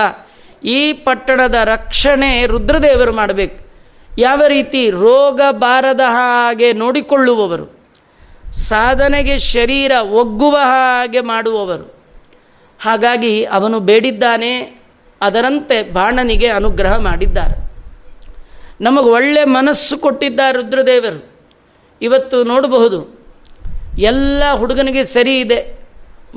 [0.65, 3.66] ಈ ಪಟ್ಟಣದ ರಕ್ಷಣೆ ರುದ್ರದೇವರು ಮಾಡಬೇಕು.
[4.19, 7.67] ಯಾವ ರೀತಿ ರೋಗ ಬಾರದ ಹಾಗೆ ನೋಡಿಕೊಳ್ಳುವವರು,
[8.69, 11.87] ಸಾಧನೆಗೆ ಶರೀರ ಒಗ್ಗುವ ಹಾಗೆ ಮಾಡುವವರು.
[12.81, 14.53] ಹಾಗಾಗಿ ಅವನು ಬೇಡಿದ್ದಾನೆ,
[15.21, 17.57] ಅದರಂತೆ ಬಾಣನಿಗೆ ಅನುಗ್ರಹ ಮಾಡಿದ್ದಾರೆ.
[18.81, 21.21] ನಮಗೆ ಒಳ್ಳೆ ಮನಸ್ಸು ಕೊಟ್ಟಿದ್ದ ರುದ್ರದೇವರು.
[22.01, 22.99] ಇವತ್ತು ನೋಡಬಹುದು,
[24.11, 25.61] ಎಲ್ಲ ಹುಡುಗನಿಗೆ ಸರಿ ಇದೆ.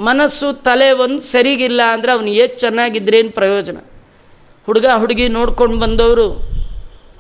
[0.10, 3.78] ಮನಸ್ಸು ತಲೆ ಒಂದು ಸರಿಗಿಲ್ಲ ಅಂದರೆ ಅವನು ಎಷ್ಟು ಚೆನ್ನಾಗಿದ್ರೇನು ಪ್ರಯೋಜನ?
[4.68, 6.28] ಹುಡುಗ ಹುಡುಗಿ ನೋಡ್ಕೊಂಡು ಬಂದವರು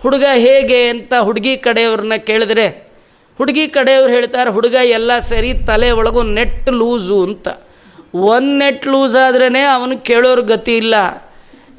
[0.02, 2.90] ಹುಡುಗ ಹೇಗೆ ಅಂತ ಹುಡುಗಿ ಕಡೆಯವ್ರನ್ನ ಕೇಳಿದ್ರೆ,
[3.38, 7.48] ಹುಡುಗಿ ಕಡೆಯವ್ರು ಹೇಳ್ತಾರೆ, ಹುಡುಗ, ಎಲ್ಲ ಸರಿ, ತಲೆ ಒಳಗೂ ನೆಟ್ ಲೂಸು ಅಂತ.
[8.14, 10.96] ಒಂದು ನೆಟ್ ಲೂಸ್ ಆದ್ರೇ ಅವನು ಕೇಳೋರು ಗತಿ ಇಲ್ಲ.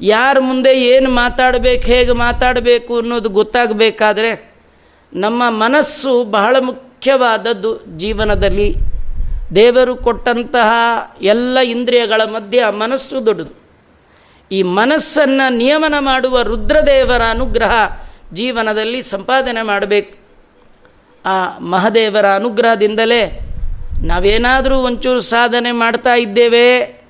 [0.01, 4.55] ಯಾರ ಮುಂದೆ ಏನು ಮಾತಾಡಬೇಕು, ಹೇಗೆ ಮಾತಾಡಬೇಕು ಅನ್ನೋದು ಗೊತ್ತಾಗಬೇಕಾದ್ರೆ,
[5.13, 8.75] ನಮ್ಮ ಮನಸ್ಸು ಬಹಳ ಮುಖ್ಯವಾದದ್ದು ಜೀವನದಲ್ಲಿ.
[9.55, 10.71] ದೇವರು ಕೊಟ್ಟಂತಹ
[11.21, 13.61] ಎಲ್ಲ ಇಂದ್ರಿಯಗಳ ಮಧ್ಯೆ ಮನಸ್ಸು ದೊಡ್ಡದು.
[14.51, 18.01] ಈ ಮನಸ್ಸನ್ನು ನಿಯಮನ ಮಾಡುವ ರುದ್ರದೇವರ ಅನುಗ್ರಹ
[18.33, 20.21] ಜೀವನದಲ್ಲಿ ಸಂಪಾದನೆ ಮಾಡಬೇಕು.
[21.25, 23.39] ಆ ಮಹದೇವರ ಅನುಗ್ರಹದಿಂದಲೇ
[24.03, 27.01] ನಾವೇನಾದರೂ ಒಂಚೂರು ಸಾಧನೆ ಮಾಡ್ತಾ ಇದ್ದೇವೆ.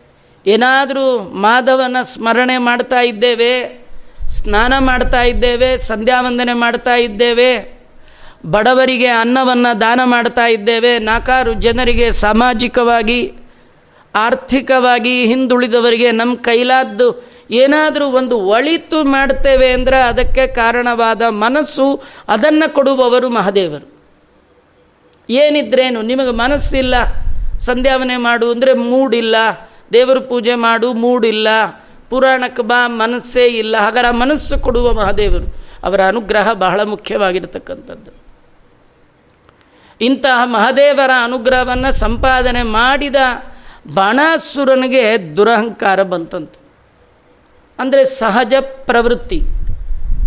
[0.48, 3.82] ಏನಾದರೂ ಮಾಧವನ ಸ್ಮರಣೆ ಮಾಡ್ತಾ ಇದ್ದೇವೆ.
[4.28, 7.82] ಸ್ನಾನ ಮಾಡ್ತಾ ಇದ್ದೇವೆ ಸಂಧ್ಯಾವಂದನೆ ಮಾಡ್ತಾ ಇದ್ದೇವೆ.
[8.46, 11.00] ಬಡವರಿಗೆ ಅನ್ನವನ್ನು ದಾನ ಮಾಡ್ತಾ ಇದ್ದೇವೆ.
[11.00, 13.34] ನಾಕಾರು ಜನರಿಗೆ ಸಾಮಾಜಿಕವಾಗಿ,
[14.16, 23.92] ಆರ್ಥಿಕವಾಗಿ ಹಿಂದುಳಿದವರಿಗೆ ನಮ್ಮ ಕೈಲಾದ್ದು ಏನಾದರೂ ಒಂದು ಒಳಿತು ಮಾಡ್ತೇವೆ ಅಂದರೆ ಅದಕ್ಕೆ ಕಾರಣವಾದ ಮನಸ್ಸು ಅದನ್ನು ಕೊಡುವವರು ಮಹಾದೇವರು.
[25.30, 26.02] ಏನಿದ್ರೇನು?
[26.02, 26.96] ನಿಮಗೆ ಮನಸ್ಸಿಲ್ಲ.
[27.60, 29.36] ಸಂಧ್ಯಾವನೆ ಮಾಡು ಅಂದರೆ ಮೂಡಿಲ್ಲ.
[29.94, 31.48] ದೇವರ ಪೂಜೆ ಮಾಡು, ಮೂಡಿಲ್ಲ.
[32.10, 33.78] ಪುರಾಣಕ್ಕೆ ಬಾ, ಮನಸ್ಸೇ ಇಲ್ಲ.
[33.78, 35.56] ಹಾಗಾದ್ರೆ ಆ ಮನಸ್ಸು ಕೊಡುವ ಮಹಾದೇವರು.
[35.84, 38.22] ಅವರ ಅನುಗ್ರಹ ಬಹಳ ಮುಖ್ಯವಾಗಿರತಕ್ಕಂಥದ್ದು.
[40.02, 43.16] ಇಂತಹ ಮಹಾದೇವರ ಅನುಗ್ರಹವನ್ನು ಸಂಪಾದನೆ ಮಾಡಿದ
[43.94, 46.61] ಬಾಣಾಸುರನಿಗೆ ದುರಹಂಕಾರ ಬಂತಂತೆ.
[47.82, 49.42] ಅಂದರೆ ಸಹಜ ಪ್ರವೃತ್ತಿ.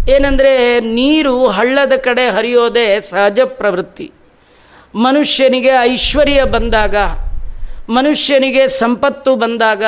[0.08, 4.12] ಏನಂದರೆ ನೀರು ಹಳ್ಳದ ಕಡೆ ಹರಿಯೋದೇ ಸಹಜ ಪ್ರವೃತ್ತಿ.
[4.94, 6.96] ಮನುಷ್ಯನಿಗೆ ಐಶ್ವರ್ಯ ಬಂದಾಗ,
[7.88, 9.84] ಮನುಷ್ಯನಿಗೆ ಸಂಪತ್ತು ಬಂದಾಗ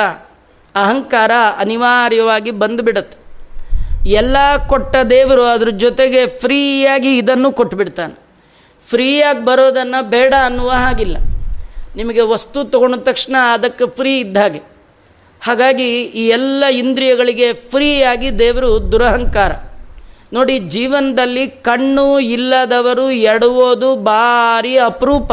[0.75, 3.27] ಅಹಂಕಾರ ಅನಿವಾರ್ಯವಾಗಿ ಬಂದುಬಿಡತ್ತೆ.
[4.09, 8.19] ಎಲ್ಲ ಕೊಟ್ಟ ದೇವರು ಅದ್ರ ಜೊತೆಗೆ ಫ್ರೀಯಾಗಿ ಇದನ್ನು ಕೊಟ್ಬಿಡ್ತಾನೆ.
[8.89, 11.17] ಫ್ರೀಯಾಗಿ ಬರೋದನ್ನು ಬೇಡ ಅನ್ನುವ ಹಾಗಿಲ್ಲ.
[11.95, 14.76] ನಿಮಗೆ ವಸ್ತು ತಗೊಂಡ ತಕ್ಷಣ ಅದಕ್ಕೆ ಫ್ರೀ ಇದ್ದ ಹಾಗೆ.
[15.41, 19.51] ಹಾಗಾಗಿ ಈ ಎಲ್ಲ ಇಂದ್ರಿಯಗಳಿಗೆ ಫ್ರೀಯಾಗಿ ದೇವರು ದುರಹಂಕಾರ.
[20.33, 25.31] ನೋಡಿ, ಜೀವನದಲ್ಲಿ ಕಣ್ಣು ಇಲ್ಲದವರು ಎಡುವುದು ಭಾರಿ ಅಪರೂಪ.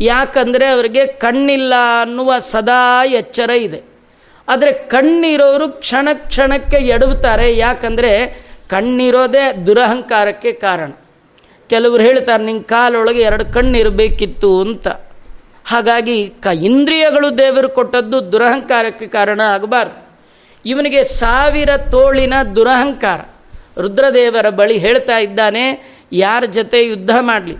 [0.00, 3.82] ಯಾಕಂದರೆ ಅವರಿಗೆ ಕಣ್ಣಿಲ್ಲ ಅನ್ನುವ ಸದಾ ಎಚ್ಚರ ಇದೆ.
[4.48, 7.56] ಆದರೆ ಕಣ್ಣಿರೋರು ಕ್ಷಣ ಕ್ಷಣಕ್ಕೆ ಎಡವುತ್ತಾರೆ.
[7.56, 10.90] ಯಾಕಂದರೆ ಕಣ್ಣಿರೋದೇ ದುರಹಂಕಾರಕ್ಕೆ ಕಾರಣ.
[11.70, 14.88] ಕೆಲವರು ಹೇಳ್ತಾರೆ ನಿಂಗೆ ಕಾಲೊಳಗೆ ಎರಡು ಕಣ್ಣಿರಬೇಕಿತ್ತು ಅಂತ.
[15.64, 20.08] ಹಾಗಾಗಿ ಕ ಇಂದ್ರಿಯಗಳು ದೇವರು ಕೊಟ್ಟದ್ದು ದುರಹಂಕಾರಕ್ಕೆ ಕಾರಣ ಆಗಬಾರ್ದು.
[20.66, 23.20] ಇವನಿಗೆ ಸಾವಿರ ತೋಳಿನ ದುರಹಂಕಾರ.
[23.80, 27.56] ರುದ್ರದೇವರ ಬಳಿ ಹೇಳ್ತಾ ಇದ್ದಾನೆ, ಯಾರ ಜೊತೆ ಯುದ್ಧ ಮಾಡಲಿ?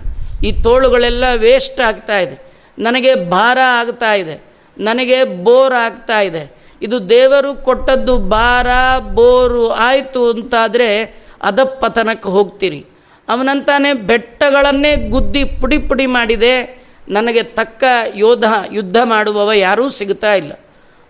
[0.49, 2.53] ಈ ತೋಳುಗಳೆಲ್ಲ ವೇಸ್ಟ್ ಆಗ್ತಾ ಇದೆ.
[2.79, 4.45] ನನಗೆ ಭಾರ ಆಗ್ತಾ ಇದೆ.
[4.79, 6.55] ನನಗೆ ಬೋರ್ ಆಗ್ತಾ ಇದೆ.
[6.83, 11.05] ಇದು ದೇವರು ಕೊಟ್ಟದ್ದು ಭಾರ ಬೋರು ಆಯಿತು ಅಂತಾದರೆ
[11.43, 12.87] ಅಧಪತನಕ್ಕೆ ಹೋಗ್ತೀರಿ.
[13.29, 16.84] ಅವನಂತಾನೆ ಬೆಟ್ಟಗಳನ್ನೇ ಗುದ್ದಿ ಪುಡಿ ಪುಡಿ ಮಾಡಿದೆ.
[17.09, 20.53] ನನಗೆ ತಕ್ಕ ಯೋಧ ಯುದ್ಧ ಮಾಡುವವ ಯಾರೂ ಸಿಗ್ತಾ ಇಲ್ಲ.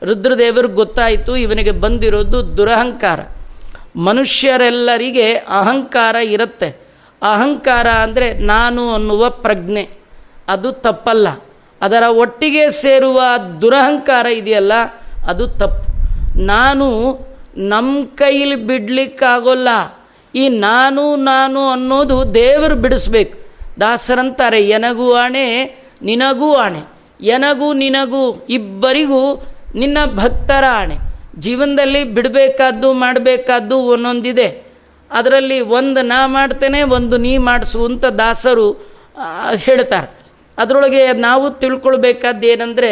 [0.03, 3.21] ರುದ್ರದೇವರಿಗೆ ಗೊತ್ತಾಯಿತು ಇವನಿಗೆ ಬಂದಿರೋದು ದುರಹಂಕಾರ.
[3.97, 6.69] ಮನುಷ್ಯರೆಲ್ಲರಿಗೆ ಅಹಂಕಾರ ಇರುತ್ತೆ.
[7.23, 9.89] ಅಹಂಕಾರ ಅಂದರೆ ನಾನು ಅನ್ನುವ ಪ್ರಜ್ಞೆ.
[10.49, 11.29] ಅದು ತಪ್ಪಲ್ಲ.
[11.81, 13.23] ಅದರ ಒಟ್ಟಿಗೆ ಸೇರುವ
[13.61, 14.73] ದುರಹಂಕಾರ ಇದೆಯಲ್ಲ,
[15.29, 15.95] ಅದು ತಪ್ಪು.
[16.43, 17.19] ನಾನು
[17.57, 19.69] ನಮ್ಮ ಕೈಲಿ ಬಿಡಲಿಕ್ಕಾಗೋಲ್ಲ.
[20.35, 23.39] ಈ ನಾನು ನಾನು ಅನ್ನೋದು ದೇವರು ಬಿಡಿಸ್ಬೇಕು.
[23.81, 25.65] ದಾಸರಂತಾರೆ, ಎನಗುವಾಣೆ
[26.05, 26.83] ನಿನಗೂ ಆಣೆ,
[27.21, 29.23] ಎನಗೂ ನಿನಗೂ ಇಬ್ಬರಿಗೂ
[29.75, 30.97] ನಿನ್ನ ಭಕ್ತರ ಆಣೆ.
[31.39, 34.49] ಜೀವನದಲ್ಲಿ ಬಿಡಬೇಕಾದ್ದು ಮಾಡಬೇಕಾದ್ದು ಒಂದೊಂದಿದೆ.
[35.11, 38.67] ಅದರಲ್ಲಿ ಒಂದು ನಾ ಮಾಡ್ತೇನೆ, ಒಂದು ನೀ ಮಾಡಿಸು ಅಂತ ದಾಸರು
[39.55, 40.09] ಹೇಳ್ತಾರೆ.
[40.59, 42.91] ಅದರೊಳಗೆ ನಾವು ತಿಳ್ಕೊಳ್ಬೇಕಾದ್ದು ಏನಂದರೆ,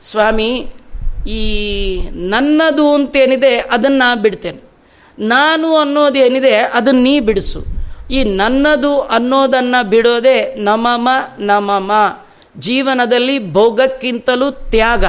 [0.00, 0.50] ಸ್ವಾಮಿ,
[1.26, 1.42] ಈ
[2.12, 4.60] ನನ್ನದು ಅಂತೇನಿದೆ, ಅದನ್ನು ನಾ ಬಿಡ್ತೇನೆ.
[5.18, 7.60] ನಾನು ಅನ್ನೋದೇನಿದೆ ಅದನ್ನು ನೀ ಬಿಡಿಸು.
[8.10, 11.08] ಈ ನನ್ನದು ಅನ್ನೋದನ್ನು ಬಿಡೋದೇ ನಮಮ
[11.38, 11.90] ನಮಮ.
[12.56, 15.04] ಜೀವನದಲ್ಲಿ ಭೋಗಕ್ಕಿಂತಲೂ ತ್ಯಾಗ.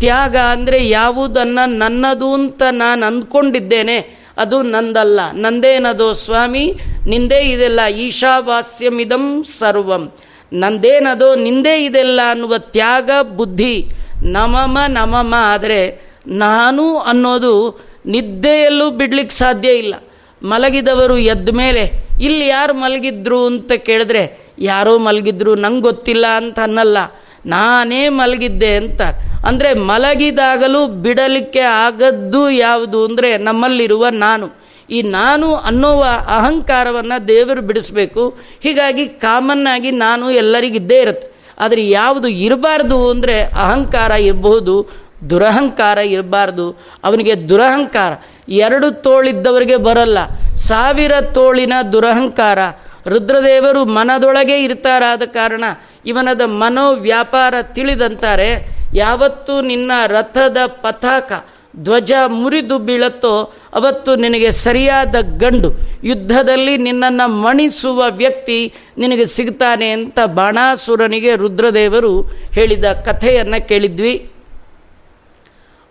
[0.00, 3.98] ತ್ಯಾಗ ಅಂದರೆ ಯಾವುದನ್ನು ನನ್ನದು ಅಂತ ನಾನು ಅಂದ್ಕೊಂಡಿದ್ದೇನೆ,
[4.38, 5.20] ಅದು ನಂದಲ್ಲ.
[5.32, 6.78] ನಂದೇನದು ಸ್ವಾಮಿ?
[7.06, 10.12] ನಿಂದೇ ಇದೆಲ್ಲ ಈಶಾವಾಸ್ಯಮಿದಂ ಸರ್ವಂ.
[10.52, 11.34] ನಂದೇನದೋ?
[11.34, 13.86] ನಿಂದೇ ಇದೆಲ್ಲ ಅನ್ನುವ ತ್ಯಾಗ ಬುದ್ಧಿ.
[14.22, 19.94] ನಮಮ ನಮಮ ಆದರೆ ನಾನು ಅನ್ನೋದು ನಿದ್ದೆಯಲ್ಲೂ ಬಿಡ್ಲಿಕ್ಕೆ ಸಾಧ್ಯ ಇಲ್ಲ.
[20.42, 26.98] ಮಲಗಿದವರು ಎದ್ದ ಮೇಲೆ ಇಲ್ಲಿ ಯಾರು ಮಲಗಿದ್ರು ಅಂತ ಕೇಳಿದ್ರೆ, ಯಾರೋ ಮಲಗಿದ್ರು, ನಂಗೆ ಗೊತ್ತಿಲ್ಲ ಅಂತ ಅನ್ನಲ್ಲ.
[27.46, 29.02] ನಾನೇ ಮಲಗಿದ್ದೆ ಅಂತ.
[29.46, 34.60] ಅಂದರೆ ಮಲಗಿದಾಗಲೂ ಬಿಡಲಿಕ್ಕೆ ಆಗದ್ದು ಯಾವುದು ಅಂದರೆ ನಮ್ಮಲ್ಲಿರುವ ನಾನು.
[34.90, 38.38] ಈ ನಾನು ಅನ್ನೋವ ಅಹಂಕಾರವನ್ನು ದೇವರು ಬಿಡಿಸ್ಬೇಕು.
[38.62, 41.30] ಹೀಗಾಗಿ ಕಾಮನ್ನಾಗಿ ನಾನು ಎಲ್ಲರಿಗಿದ್ದೇ ಇರುತ್ತೆ.
[41.58, 44.88] ಆದರೆ ಯಾವುದು ಇರಬಾರ್ದು ಅಂದರೆ ಅಹಂಕಾರ ಇರಬಹುದು,
[45.30, 46.80] ದುರಹಂಕಾರ ಇರಬಾರ್ದು.
[47.04, 48.12] ಅವನಿಗೆ ದುರಹಂಕಾರ.
[48.50, 50.18] ಎರಡು ತೋಳಿದ್ದವರಿಗೆ ಬರಲ್ಲ.
[50.54, 52.58] ಸಾವಿರ ತೋಳಿನ ದುರಹಂಕಾರ.
[53.06, 55.64] ರುದ್ರದೇವರು ಮನದೊಳಗೆ ಇರ್ತಾರಾದ ಕಾರಣ
[56.06, 58.68] ಇವನದ ಮನೋವ್ಯಾಪಾರ ತಿಳಿದಂತಾರೆ.
[58.94, 61.32] ಯಾವತ್ತು ನಿನ್ನ ರಥದ ಪತಾಕ
[61.76, 65.72] ಧ್ವಜ ಮುರಿದು ಬೀಳತ್ತೋ ಅವತ್ತು ನಿನಗೆ ಸರಿಯಾದ ಗಂಡು.
[66.04, 74.32] ಯುದ್ಧದಲ್ಲಿ ನಿನ್ನನ್ನು ಮಣಿಸುವ ವ್ಯಕ್ತಿ ನಿನಗೆ ಸಿಗ್ತಾನೆ ಅಂತ ಬಾಣಾಸುರನಿಗೆ ರುದ್ರದೇವರು ಹೇಳಿದ ಕಥೆಯನ್ನು ಕೇಳಿದ್ವಿ.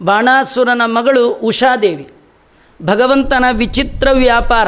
[0.02, 2.08] ಬಾಣಾಸುರನ ಮಗಳು ಉಷಾದೇವಿ.
[2.84, 4.68] ಭಗವಂತನ ವಿಚಿತ್ರ ವ್ಯಾಪಾರ.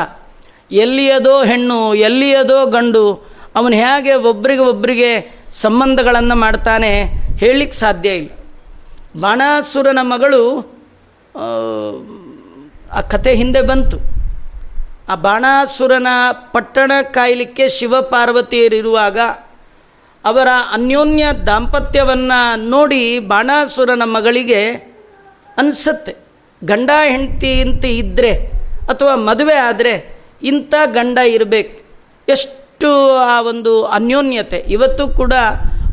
[0.71, 7.03] ಎಲ್ಲಿಯದೋ ಹೆಣ್ಣು ಎಲ್ಲಿಯದೋ ಗಂಡು ಅವನು ಹೇಗೆ ಒಬ್ಬರಿಗೆ ಒಬ್ಬರಿಗೆ ಸಂಬಂಧಗಳನ್ನು ಮಾಡ್ತಾನೆ
[7.37, 8.29] ಹೇಳಲಿಕ್ಕೆ ಸಾಧ್ಯ ಇಲ್ಲ.
[9.21, 10.71] ಬಾಣಾಸುರನ ಮಗಳು
[12.91, 13.97] ಆ, ಕತೆ ಹಿಂದೆ ಬಂತು.
[15.11, 16.07] ಆ ಬಾಣಾಸುರನ
[16.53, 19.19] ಪಟ್ಟಣ ಕಾಯಲಿಕ್ಕೆ ಶಿವಪಾರ್ವತಿಯರಿರುವಾಗ
[20.25, 24.71] ಅವರ ಅನ್ಯೋನ್ಯ ದಾಂಪತ್ಯವನ್ನು ನೋಡಿ ಬಾಣಾಸುರನ ಮಗಳಿಗೆ
[25.57, 26.30] ಅನಿಸತ್ತೆ.
[26.63, 28.33] ಗಂಡ ಹೆಂಡತಿ ಅಂತ ಇದ್ದರೆ
[28.89, 31.81] ಅಥವಾ ಮದುವೆ ಆದರೆ ಇಂಥ ಗಂಡ ಇರಬೇಕು.
[32.31, 34.57] ಎಷ್ಟು ಆ ಒಂದು ಅನ್ಯೋನ್ಯತೆ.
[34.57, 35.33] ಇವತ್ತು ಕೂಡ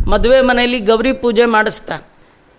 [0.06, 1.98] ಮದುವೆ ಮನೆಯಲ್ಲಿ ಗೌರಿ ಪೂಜೆ ಮಾಡಿಸ್ತಾ.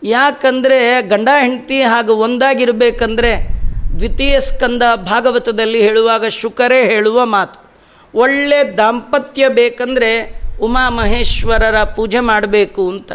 [0.03, 3.59] ಯಾಕಂದರೆ ಗಂಡ ಹೆಂಡತಿ ಹಾಗೂ ಒಂದಾಗಿರಬೇಕಂದ್ರೆ
[3.99, 7.71] ದ್ವಿತೀಯ ಸ್ಕಂದ ಭಾಗವತದಲ್ಲಿ ಹೇಳುವಾಗ ಶುಕರೇ ಹೇಳುವ ಮಾತು.
[8.15, 13.11] ಒಳ್ಳೆ ದಾಂಪತ್ಯ ಬೇಕಂದರೆ ಉಮಾಮಹೇಶ್ವರರ ಪೂಜೆ ಮಾಡಬೇಕು ಅಂತ.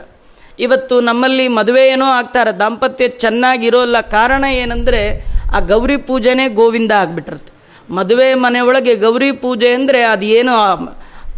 [0.58, 5.00] ಇವತ್ತು ನಮ್ಮಲ್ಲಿ ಮದುವೆ ಏನೋ ಆಗ್ತಾರೆ ದಾಂಪತ್ಯ ಚೆನ್ನಾಗಿರೋಲ್ಲ ಕಾರಣ ಏನಂದರೆ
[5.56, 7.50] ಆ ಗೌರಿ ಪೂಜೆನೇ ಗೋವಿಂದ ಆಗಿಬಿಟ್ಟಿರುತ್ತೆ.
[7.98, 10.58] ಮದುವೆ ಮನೆಯೊಳಗೆ ಗೌರಿ ಪೂಜೆ ಅಂದರೆ ಅದೇನೋ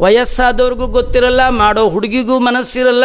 [0.05, 3.05] ವಯಸ್ಸಾದವ್ರಿಗೂ ಗೊತ್ತಿರಲ್ಲ, ಮಾಡೋ ಹುಡುಗಿಗೂ ಮನಸ್ಸಿರಲ್ಲ.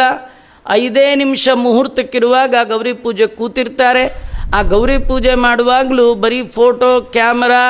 [0.70, 4.04] ಐದೇ ನಿಮಿಷ ಮುಹೂರ್ತಕ್ಕಿರುವಾಗ ಗೌರಿ ಪೂಜೆ ಕೂತಿರ್ತಾರೆ.
[4.56, 7.64] ಆ ಗೌರಿ ಪೂಜೆ ಮಾಡುವಾಗಲೂ ಬರೀ ಫೋಟೋ, ಕ್ಯಾಮರಾ,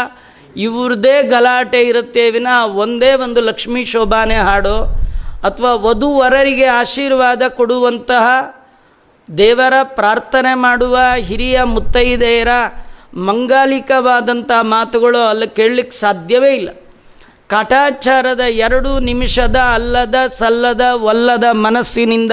[0.56, 2.48] ಇವ್ರದ್ದೇ ಗಲಾಟೆ ಇರುತ್ತೆ ವಿನ
[2.84, 4.76] ಒಂದೇ ಒಂದು ಲಕ್ಷ್ಮೀ ಶೋಭಾನೆ ಹಾಡೋ
[5.42, 8.54] ಅಥವಾ ವಧುವರರಿಗೆ ಆಶೀರ್ವಾದ ಕೊಡುವಂತಹ
[9.38, 12.48] ದೇವರ ಪ್ರಾರ್ಥನೆ ಮಾಡುವ ಹಿರಿಯ ಮುತ್ತೈದೆಯರ
[13.14, 16.68] ಮಂಗಾಲಿಕವಾದಂಥ ಮಾತುಗಳು ಅಲ್ಲಿ ಕೇಳಲಿಕ್ಕೆ ಸಾಧ್ಯವೇ ಇಲ್ಲ.
[17.48, 22.32] ಕಾಟಾಚಾರದ ಎರಡು ನಿಮಿಷದ ಅಲ್ಲದ ಸಲ್ಲದ ಒಲ್ಲದ ಮನಸ್ಸಿನಿಂದ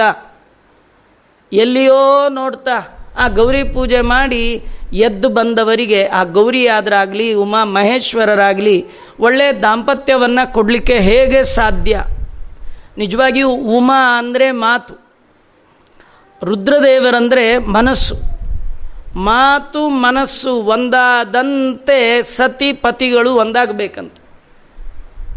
[1.52, 8.84] ಎಲ್ಲಿಯೋ ನೋಡ್ತಾ ಆ ಗೌರಿ ಪೂಜೆ ಮಾಡಿ ಎದ್ದು ಬಂದವರಿಗೆ, ಆ ಗೌರಿ ಆದರಾಗಲಿ ಉಮಾ ಮಹೇಶ್ವರರಾಗಲಿ
[9.20, 12.04] ಒಳ್ಳೆಯ ದಾಂಪತ್ಯವನ್ನು ಕೊಡಲಿಕ್ಕೆ ಹೇಗೆ ಸಾಧ್ಯ?
[12.98, 14.94] ನಿಜವಾಗಿಯೂ ಉಮಾ ಅಂದರೆ ಮಾತು.
[16.42, 18.14] ರುದ್ರದೇವರಂದರೆ ಮನಸ್ಸು.
[19.16, 24.12] ಮಾತು ಮನಸ್ಸು ಒಂದಾದಂತೆ ಸತಿ ಪತಿಗಳು ಒಂದಾಗಬೇಕಂತ.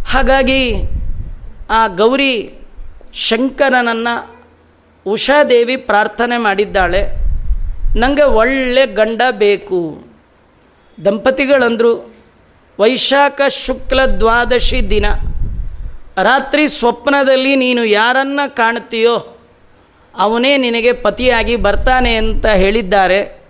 [0.07, 0.73] ಹಾಗಾಗಿ
[1.69, 2.53] ಆ ಗೌರಿ
[3.13, 4.35] ಶಂಕರನನ್ನು
[5.07, 7.09] ಉಷಾದೇವಿ ಪ್ರಾರ್ಥನೆ ಮಾಡಿದ್ದಾಳೆ.
[7.99, 10.03] ನನಗೆ ಒಳ್ಳೆ ಗಂಡ ಬೇಕು.
[11.05, 12.13] ದಂಪತಿಗಳಂದರು
[12.79, 15.05] ವೈಶಾಖ ಶುಕ್ಲ ದ್ವಾದಶಿ ದಿನ.
[16.17, 19.38] ರಾತ್ರಿ ಸ್ವಪ್ನದಲ್ಲಿ ನೀನು ಯಾರನ್ನ ಕಾಣ್ತೀಯೋ
[20.17, 23.41] ಅವನೇ ನಿನಗೆ ಪತಿಯಾಗಿ ಬರ್ತಾನೆ ಅಂತ ಹೇಳಿದ್ದಾರೆ.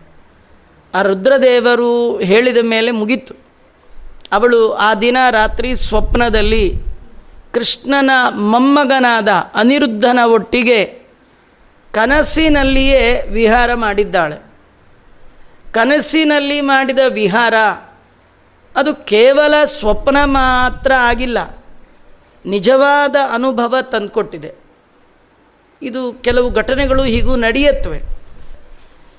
[0.96, 3.36] ಆ ರುದ್ರದೇವರು ಹೇಳಿದ ಮೇಲೆ ಮುಗೀತು.
[4.32, 6.74] ಅವಳು ಆ ದಿನ ರಾತ್ರಿ ಸ್ವಪ್ನದಲ್ಲಿ
[7.54, 11.02] ಕೃಷ್ಣನ ಮೊಮ್ಮಗನಾದ ಅನಿರುದ್ಧನ ಒಟ್ಟಿಗೆ
[11.92, 14.54] ಕನಸಿನಲ್ಲಿಯೇ ವಿಹಾರ ಮಾಡಿದ್ದಾಳೆ.
[15.74, 17.54] ಕನಸಿನಲ್ಲಿ ಮಾಡಿದ ವಿಹಾರ
[18.76, 21.63] ಅದು ಕೇವಲ ಸ್ವಪ್ನ ಮಾತ್ರ ಆಗಿಲ್ಲ.
[22.46, 24.56] ನಿಜವಾದ ಅನುಭವ ತಂದುಕೊಟ್ಟಿದೆ.
[25.82, 28.02] ಇದು ಕೆಲವು ಘಟನೆಗಳು ಹೀಗೂ ನಡೆಯತ್ವೆ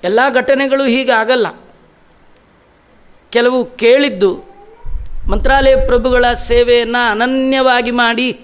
[0.04, 1.46] ಎಲ್ಲ ಘಟನೆಗಳು ಹೀಗಾಗಲ್ಲ.
[3.30, 4.44] ಕೆಲವು ಕೇಳಿದ್ದು
[5.30, 8.40] ಮಂತ್ರಾಲಯ ಪ್ರಭುಗಳ ಸೇವೆಯನ್ನು ಅನನ್ಯವಾಗಿ ಮಾಡಿ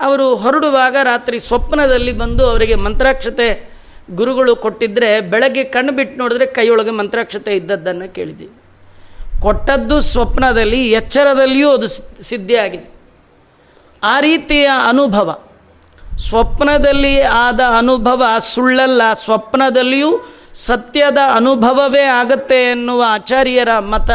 [0.00, 3.70] ಅವರು ಹೊರಡುವಾಗ ರಾತ್ರಿ ಸ್ವಪ್ನದಲ್ಲಿ ಬಂದು ಅವರಿಗೆ ಮಂತ್ರಾಕ್ಷತೆ
[4.10, 8.52] ಗುರುಗಳು ಕೊಟ್ಟಿದ್ದರೆ ಬೆಳಗ್ಗೆ ಕಣ್ಣು ಬಿಟ್ಟು ನೋಡಿದ್ರೆ ಕೈಯೊಳಗೆ ಮಂತ್ರಾಕ್ಷತೆ ಇದ್ದದ್ದನ್ನು ಕೇಳಿದ್ದೀವಿ
[9.42, 11.88] ಕೊಟ್ಟದ್ದು ಸ್ವಪ್ನದಲ್ಲಿ, ಎಚ್ಚರದಲ್ಲಿಯೂ ಅದು
[12.22, 12.97] ಸಿದ್ಧಿಯಾಗಿದೆ.
[14.02, 15.38] ಆ ರೀತಿಯ ಅನುಭವ.
[16.18, 20.20] ಸ್ವಪ್ನದಲ್ಲಿ ಆದ ಅನುಭವ ಸುಳ್ಳಲ್ಲ, ಸ್ವಪ್ನದಲ್ಲಿಯೂ
[20.54, 24.10] ಸತ್ಯದ ಅನುಭವವೇ ಆಗತ್ತೆ ಎನ್ನುವ ಆಚಾರ್ಯರ ಮತ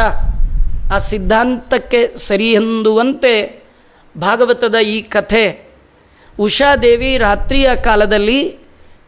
[0.94, 3.62] ಆ ಸಿದ್ಧಾಂತಕ್ಕೆ ಸರಿ ಹೊಂದುವಂತೆ
[4.18, 5.68] ಭಾಗವತದ ಈ ಕಥೆ.
[6.40, 8.58] ಉಷಾದೇವಿ ರಾತ್ರಿಯ ಕಾಲದಲ್ಲಿ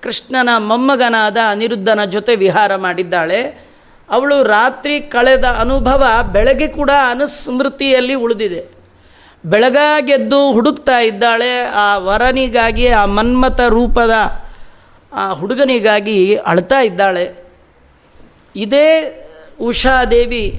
[0.03, 3.69] ಕೃಷ್ಣನ ಮೊಮ್ಮಗನಾದ ಅನಿರುದ್ಧನ ಜೊತೆ ವಿಹಾರ ಮಾಡಿದ್ದಾಳೆ.
[4.11, 8.76] ಅವಳು ರಾತ್ರಿ ಕಳೆದ ಅನುಭವ ಬೆಳಗ್ಗೆ ಕೂಡ ಅನುಸ್ಮೃತಿಯಲ್ಲಿ ಉಳಿದಿದೆ.
[9.47, 11.67] ಬೆಳಗಾಗೆದ್ದು ಹುಡುಕ್ತಾ ಇದ್ದಾಳೆ.
[11.67, 14.11] ಆ ವರನಿಗಾಗಿ, ಆ ಮನ್ಮಥ ರೂಪದ,
[15.13, 17.47] ಆ ಹುಡುಗನಿಗಾಗಿ ಅಳ್ತಾ ಇದ್ದಾಳೆ.
[18.57, 18.89] ಇದೇ
[19.61, 20.59] ಉಷಾದೇವಿ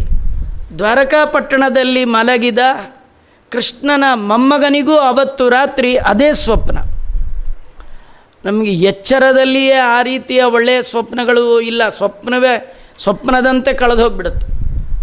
[0.77, 2.59] ದ್ವಾರಕಾಪಟ್ಟಣದಲ್ಲಿ ಮಲಗಿದ
[3.49, 6.77] ಕೃಷ್ಣನ ಮೊಮ್ಮಗನಿಗೂ ಅವತ್ತು ರಾತ್ರಿ ಅದೇ ಸ್ವಪ್ನ.
[8.45, 11.89] ನಮಗೆ ಎಚ್ಚರದಲ್ಲಿಯೇ ಆ ರೀತಿಯ ಒಳ್ಳೆಯ ಸ್ವಪ್ನಗಳು ಇಲ್ಲ.
[11.89, 14.47] ಸ್ವಪ್ನವೇ, ಸ್ವಪ್ನದಂತೆ ಕಳೆದು ಹೋಗ್ಬಿಡುತ್ತೆ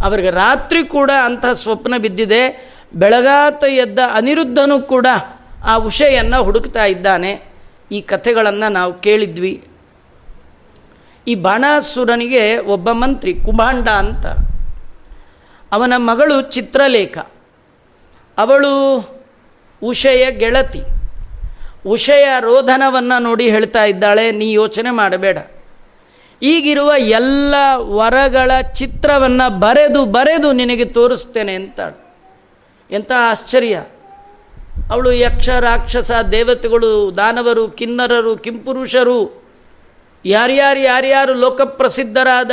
[0.04, 2.73] ಅವರಿಗೆ ರಾತ್ರಿ ಕೂಡ ಅಂತಹ ಸ್ವಪ್ನ ಬಿದ್ದಿದೆ.
[2.94, 5.06] ಬೆಳಗಾತ ಎದ್ದ ಅನಿರುದ್ಧನೂ ಕೂಡ
[5.64, 7.42] ಆ ಉಷೆಯನ್ನು ಹುಡುಕ್ತಾ ಇದ್ದಾನೆ.
[7.92, 9.68] ಈ ಕಥೆಗಳನ್ನು ನಾವು ಕೇಳಿದ್ವಿ.
[11.28, 14.26] ಈ ಬಾಣಾಸುರನಿಗೆ ಒಬ್ಬ ಮಂತ್ರಿ, ಕುಮಾಂಡ ಅಂತ.
[15.72, 17.18] ಅವನ ಮಗಳು ಚಿತ್ರಲೇಖ.
[18.38, 18.98] ಅವಳು
[19.82, 20.82] ಉಷೆಯ ಗೆಳತಿ.
[21.86, 25.38] ಉಷೆಯ ರೋಧನವನ್ನು ನೋಡಿ ಹೇಳ್ತಾ ಇದ್ದಾಳೆ, ನೀ ಯೋಚನೆ ಮಾಡಬೇಡ.
[26.42, 32.03] ಈಗಿರುವ ಎಲ್ಲ ವರಗಳ ಚಿತ್ರವನ್ನು ಬರೆದು ಬರೆದು ನಿನಗೆ ತೋರಿಸ್ತೇನೆ ಅಂತಾಳು.
[32.90, 33.84] ಎಂಥ ಆಶ್ಚರ್ಯ.
[34.90, 39.44] ಅವಳು ಯಕ್ಷ, ರಾಕ್ಷಸ, ದೇವತೆಗಳು, ದಾನವರು, ಕಿನ್ನರರು, ಕಿಂಪುರುಷರು,
[40.24, 42.50] ಯಾರ್ಯಾರು ಯಾರ್ಯಾರು ಲೋಕಪ್ರಸಿದ್ಧರಾದ,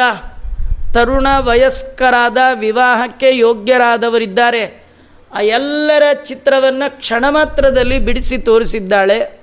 [0.93, 4.85] ತರುಣ ವಯಸ್ಕರಾದ, ವಿವಾಹಕ್ಕೆ ಯೋಗ್ಯರಾದವರಿದ್ದಾರೆ.
[5.35, 9.41] ಆ ಎಲ್ಲರ ಚಿತ್ರವನ್ನು ಕ್ಷಣ ಮಾತ್ರದಲ್ಲಿ ಬಿಡಿಸಿ ತೋರಿಸಿದ್ದಾಳೆ.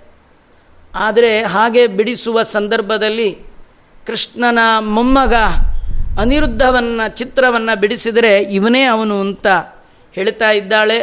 [0.95, 3.39] ಆದರೆ ಹಾಗೆ ಬಿಡಿಸುವ ಸಂದರ್ಭದಲ್ಲಿ
[4.07, 5.35] ಕೃಷ್ಣನ ಮೊಮ್ಮಗ
[6.21, 9.47] ಅನಿರುದ್ಧವನ್ನು ಚಿತ್ರವನ್ನು ಬಿಡಿಸಿದರೆ ಇವನೇ ಅವನು ಅಂತ.
[10.19, 10.99] ಹೇಳ್ತಾ ಇದ್ದಾಳೆ.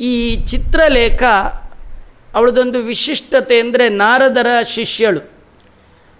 [0.00, 0.12] ಈ
[0.46, 1.22] ಚಿತ್ರಲೇಖ
[2.34, 5.20] ಅವಳದೊಂದು ವಿಶಿಷ್ಟತೆ ಅಂದರೆ ನಾರದರ ಶಿಷ್ಯಳು.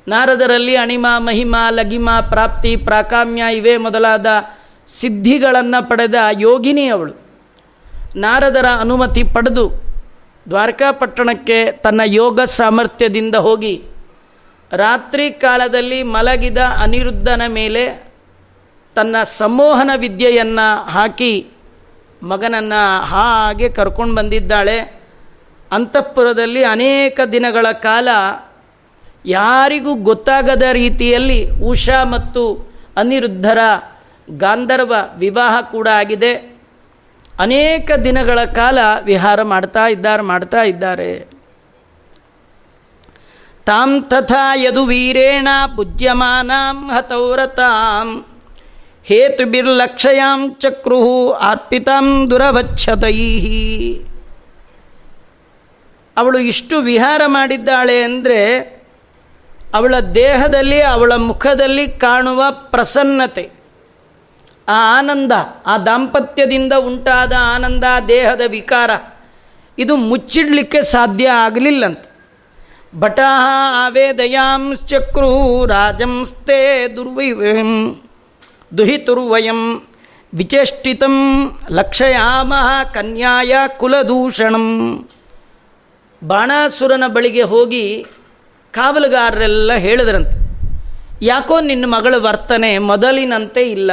[0.08, 4.26] ನಾರದರಲ್ಲಿ ಅಣಿಮ, ಮಹಿಮ, ಲಗಿಮ, ಪ್ರಾಪ್ತಿ, ಪ್ರಾಕಾಮ್ಯ ಇವೇ ಮೊದಲಾದ
[4.86, 7.14] ಸಿದ್ಧಿಗಳನ್ನು ಪಡೆದ ಯೋಗಿನಿ ಅವಳು.
[8.16, 9.64] ನಾರದರ ಅನುಮತಿ ಪಡೆದು
[10.48, 13.74] ದ್ವಾರಕಾಪಟ್ಟಣಕ್ಕೆ ತನ್ನ ಯೋಗ ಸಾಮರ್ಥ್ಯದಿಂದ ಹೋಗಿ
[14.72, 17.84] ರಾತ್ರಿ ಕಾಲದಲ್ಲಿ ಮಲಗಿದ ಅನಿರುದ್ಧನ ಮೇಲೆ
[18.94, 21.32] ತನ್ನ ಸಂಮೋಹನ ವಿದ್ಯೆಯನ್ನು ಹಾಕಿ
[22.24, 25.04] ಮಗನನ್ನು ಹಾಗೆ ಕರ್ಕೊಂಡು ಬಂದಿದ್ದಾಳೆ.
[25.72, 28.08] ಅಂತಃಪುರದಲ್ಲಿ ಅನೇಕ ದಿನಗಳ ಕಾಲ
[29.26, 32.42] ಯಾರಿಗೂ ಗೊತ್ತಾಗದ ರೀತಿಯಲ್ಲಿ ಉಷಾ ಮತ್ತು
[32.96, 33.58] ಅನಿರುದ್ಧರ
[34.30, 36.32] ಗಾಂಧರ್ವ ವಿವಾಹ ಕೂಡ ಆಗಿದೆ.
[37.40, 41.26] ಅನೇಕ ದಿನಗಳ ಕಾಲ ವಿಹಾರ ಮಾಡ್ತಾ ಇದ್ದಾರೆ ಮಾಡ್ತಾ ಇದ್ದಾರೆ.
[43.66, 48.08] ತಾಂ ತಥಾ ಯದು ವೀರೇಣ ಪೂಜ್ಯಮಾನಾಂ ಹತೌರತಾಂ.
[49.04, 53.18] ಹೇತುಬಿರ್ಲಕ್ಷಯಾಂ ಚಕ್ರು ಅರ್ಪಿತಾಂ ದುರವಚ್ಛತೈ
[56.16, 58.40] ಅವಳು ಇಷ್ಟು ವಿಹಾರ ಮಾಡಿದ್ದಾಳೆ ಅಂದರೆ
[59.74, 63.50] ಅವಳ ದೇಹದಲ್ಲಿ, ಅವಳ ಮುಖದಲ್ಲಿ ಕಾಣುವ ಪ್ರಸನ್ನತೆ,
[64.68, 65.32] ಆ ಆನಂದ,
[65.66, 68.90] ಆ ದಾಂಪತ್ಯದಿಂದ ಉಂಟಾದ ಆನಂದ, ದೇಹದ ವಿಕಾರ,
[69.78, 72.08] ಇದು ಮುಚ್ಚಿಡಲಿಕ್ಕೆ ಸಾಧ್ಯ ಆಗಲಿಲ್ಲಂತೆ.
[73.00, 73.30] ಭಟಾ
[73.86, 78.00] ಆವೇದಯಾಂಶ್ಚಕ್ರು ರಾಜಂಸ್ತೆ ದುರ್ವೈವಂ
[78.78, 79.60] ದುಹಿತುರ್ವಯಂ
[80.32, 81.14] ವಿಚೇಷ್ಟಿತಂ
[81.70, 82.52] ಲಕ್ಷಯಾಮ
[82.94, 84.66] ಕನ್ಯಾಯ ಕುಲದೂಷಣಂ.
[86.22, 87.84] ಬಾಣಾಸುರನ ಬಳಿಗೆ ಹೋಗಿ
[88.74, 90.38] ಕಾವಲುಗಾರರೆಲ್ಲ ಹೇಳಿದ್ರಂತೆ,
[91.22, 93.92] ಯಾಕೋ ನಿನ್ನ ಮಗಳ ವರ್ತನೆ ಮೊದಲಿನಂತೆ ಇಲ್ಲ.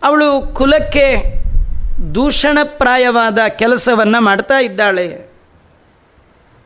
[0.00, 1.06] ಅವಳು ಕುಲಕ್ಕೆ
[2.14, 5.06] ದೂಷಣಪ್ರಾಯವಾದ ಕೆಲಸವನ್ನು ಮಾಡ್ತಾ ಇದ್ದಾಳೆ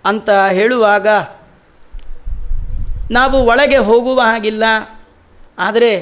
[0.05, 1.09] ಅಂತ ಹೇಳುವಾಗ,
[3.11, 4.65] ನಾವು ಒಳಗೆ ಹೋಗುವ ಹಾಗಿಲ್ಲ,
[5.59, 5.93] ಆದರೆ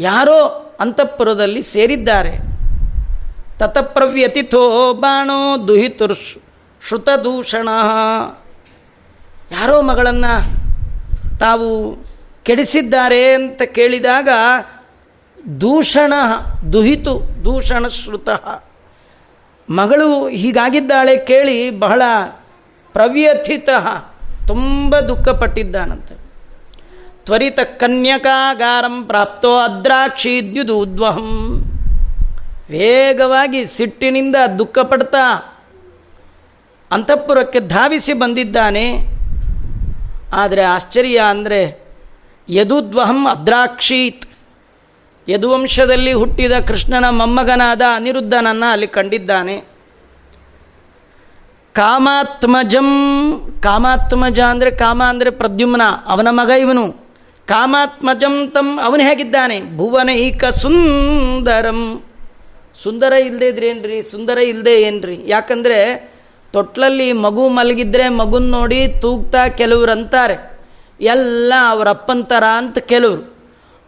[0.00, 0.38] ಯಾರೋ
[0.80, 2.32] ಅಂತಃಪುರದಲ್ಲಿ ಸೇರಿದ್ದಾರೆ.
[3.58, 6.14] ತತಪ್ರವ್ಯತಿಥೋ ಬಾಣೋ ದುಹಿತುರ್
[6.88, 7.68] ಶ್ರುತದೂಷಣ.
[9.52, 10.32] ಯಾರೋ ಮಗಳನ್ನು
[11.38, 11.68] ತಾವು
[12.42, 14.28] ಕೆಡಿಸಿದ್ದಾರೆ ಅಂತ ಕೇಳಿದಾಗ
[15.60, 16.12] ದೂಷಣ
[16.72, 18.28] ದುಹಿತು ದೂಷಣ ಶ್ರುತ.
[19.70, 22.02] ಮಗಳು ಹೀಗಾಗಿದ್ದಾಳೆ ಕೇಳಿ ಬಹಳ
[22.92, 23.68] ಪ್ರವ್ಯಥಿತ,
[24.46, 26.19] ತುಂಬ ದುಃಖಪಟ್ಟಿದ್ದಾನಂತೆ.
[27.26, 31.30] ತ್ವರಿತ ಕನ್ಯಕಾಗಾರಂ ಪ್ರಾಪ್ತೋ ಅದ್ರಾಕ್ಷಿದ್ಯುದುದ್ವಹಂ
[32.70, 35.24] ವೇಗವಾಗಿ ಸಿಟ್ಟಿನಿಂದ ದುಃಖಪಡ್ತಾ
[36.90, 38.84] ಅಂತಃಪುರಕ್ಕೆ ಧಾವಿಸಿ ಬಂದಿದ್ದಾನೆ.
[40.32, 41.60] ಆದರೆ ಆಶ್ಚರ್ಯ ಅಂದರೆ
[42.48, 44.24] ಯದುದ್ವಹಂ ಅದ್ರಾಕ್ಷೀತ್.
[45.28, 49.56] ಯದುವಂಶದಲ್ಲಿ ಹುಟ್ಟಿದ ಕೃಷ್ಣನ ಮೊಮ್ಮಗನಾದ ಅನಿರುದ್ಧನನ್ನು ಅಲ್ಲಿ ಕಂಡಿದ್ದಾನೆ.
[51.74, 52.88] ಕಾಮಾತ್ಮಜಂ,
[53.60, 57.09] ಕಾಮಾತ್ಮಜ ಅಂದರೆ ಕಾಮ ಅಂದರೆ ಪ್ರದ್ಯುಮ್ನ, ಅವನ ಮಗ ಇವನು.
[57.50, 59.76] ಕಾಮಾತ್ಮಜಂ ತಂ, ಅವನು ಹೇಗಿದ್ದಾನೆ?
[59.76, 62.02] ಭುವನೈಕ ಸುಂದರಂ.
[62.82, 65.20] ಸುಂದರ ಇಲ್ಲದೆ ಇದ್ರೇನ್ರಿ ಸುಂದರ ಇಲ್ಲದೆ ಏನ್ರಿ?
[65.26, 66.12] ಯಾಕಂದರೆ
[66.52, 70.60] ತೊಟ್ಲಲ್ಲಿ ಮಗು ಮಲಗಿದ್ರೆ ಮಗುನ ನೋಡಿ ತೂಗ್ತಾ ಕೆಲವ್ರು ಅಂತಾರೆ
[71.00, 73.34] ಎಲ್ಲ ಅವ್ರ ಅಪ್ಪಂತರ ಅಂತ ಕೆಲವರು.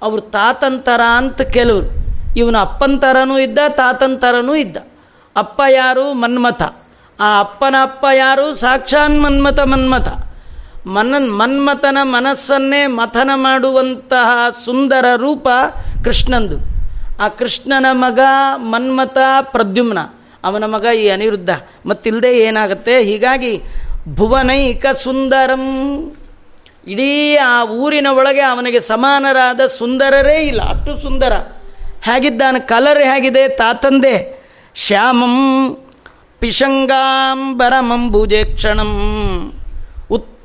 [0.03, 1.87] ಅವ್ರ ತಾತಂತರ ಅಂತ ಕೆಲವರು.
[2.37, 4.77] ಇವನು ಅಪ್ಪಂತರನೂ ಇದ್ದ ತಾತಂತರನೂ ಇದ್ದ.
[5.37, 6.13] ಅಪ್ಪ ಯಾರು?
[6.13, 6.63] ಮನ್ಮಥ.
[7.21, 8.55] ಆ ಅಪ್ಪನ ಅಪ್ಪ ಯಾರು?
[8.55, 10.09] ಸಾಕ್ಷಾನ್ ಮನ್ಮಥ ಮನ್ಮಥ.
[10.87, 15.49] ಮನನ್ ಮನ್ಮಥನ ಮನಸ್ಸನ್ನೇ ಮಥನ ಮಾಡುವಂತಹ ಸುಂದರ ರೂಪ
[16.05, 16.57] ಕೃಷ್ಣಂದು.
[17.23, 18.19] ಆ ಕೃಷ್ಣನ ಮಗ
[18.57, 19.99] ಮನ್ಮಥ ಪ್ರದ್ಯುಮ್ನ.
[20.45, 21.51] ಅವನ ಮಗ ಈ ಅನಿರುದ್ಧ.
[21.87, 23.03] ಮತ್ತಿಲ್ಲದೆ ಏನಾಗುತ್ತೆ?
[23.03, 23.63] ಹೀಗಾಗಿ
[24.15, 26.17] ಭುವನೈಕ ಸುಂದರಂ.
[26.87, 30.63] ಇಡೀ ಆ ಊರಿನ ಒಳಗೆ ಅವನಿಗೆ ಸಮಾನರಾದ ಸುಂದರರೇ ಇಲ್ಲ.
[30.63, 31.33] ಅಷ್ಟು ಸುಂದರ.
[32.03, 32.61] ಹೇಗಿದ್ದಾನೆ?
[32.61, 33.49] ಕಲರ್ ಹೇಗಿದೆ?
[33.49, 34.45] ತಾತಂದೆ.
[34.75, 35.77] ಶ್ಯಾಮಂ
[36.39, 39.22] ಪಿಶಂಗಾಂಬರಮಂಬುಜೇಕ್ಷಣಂ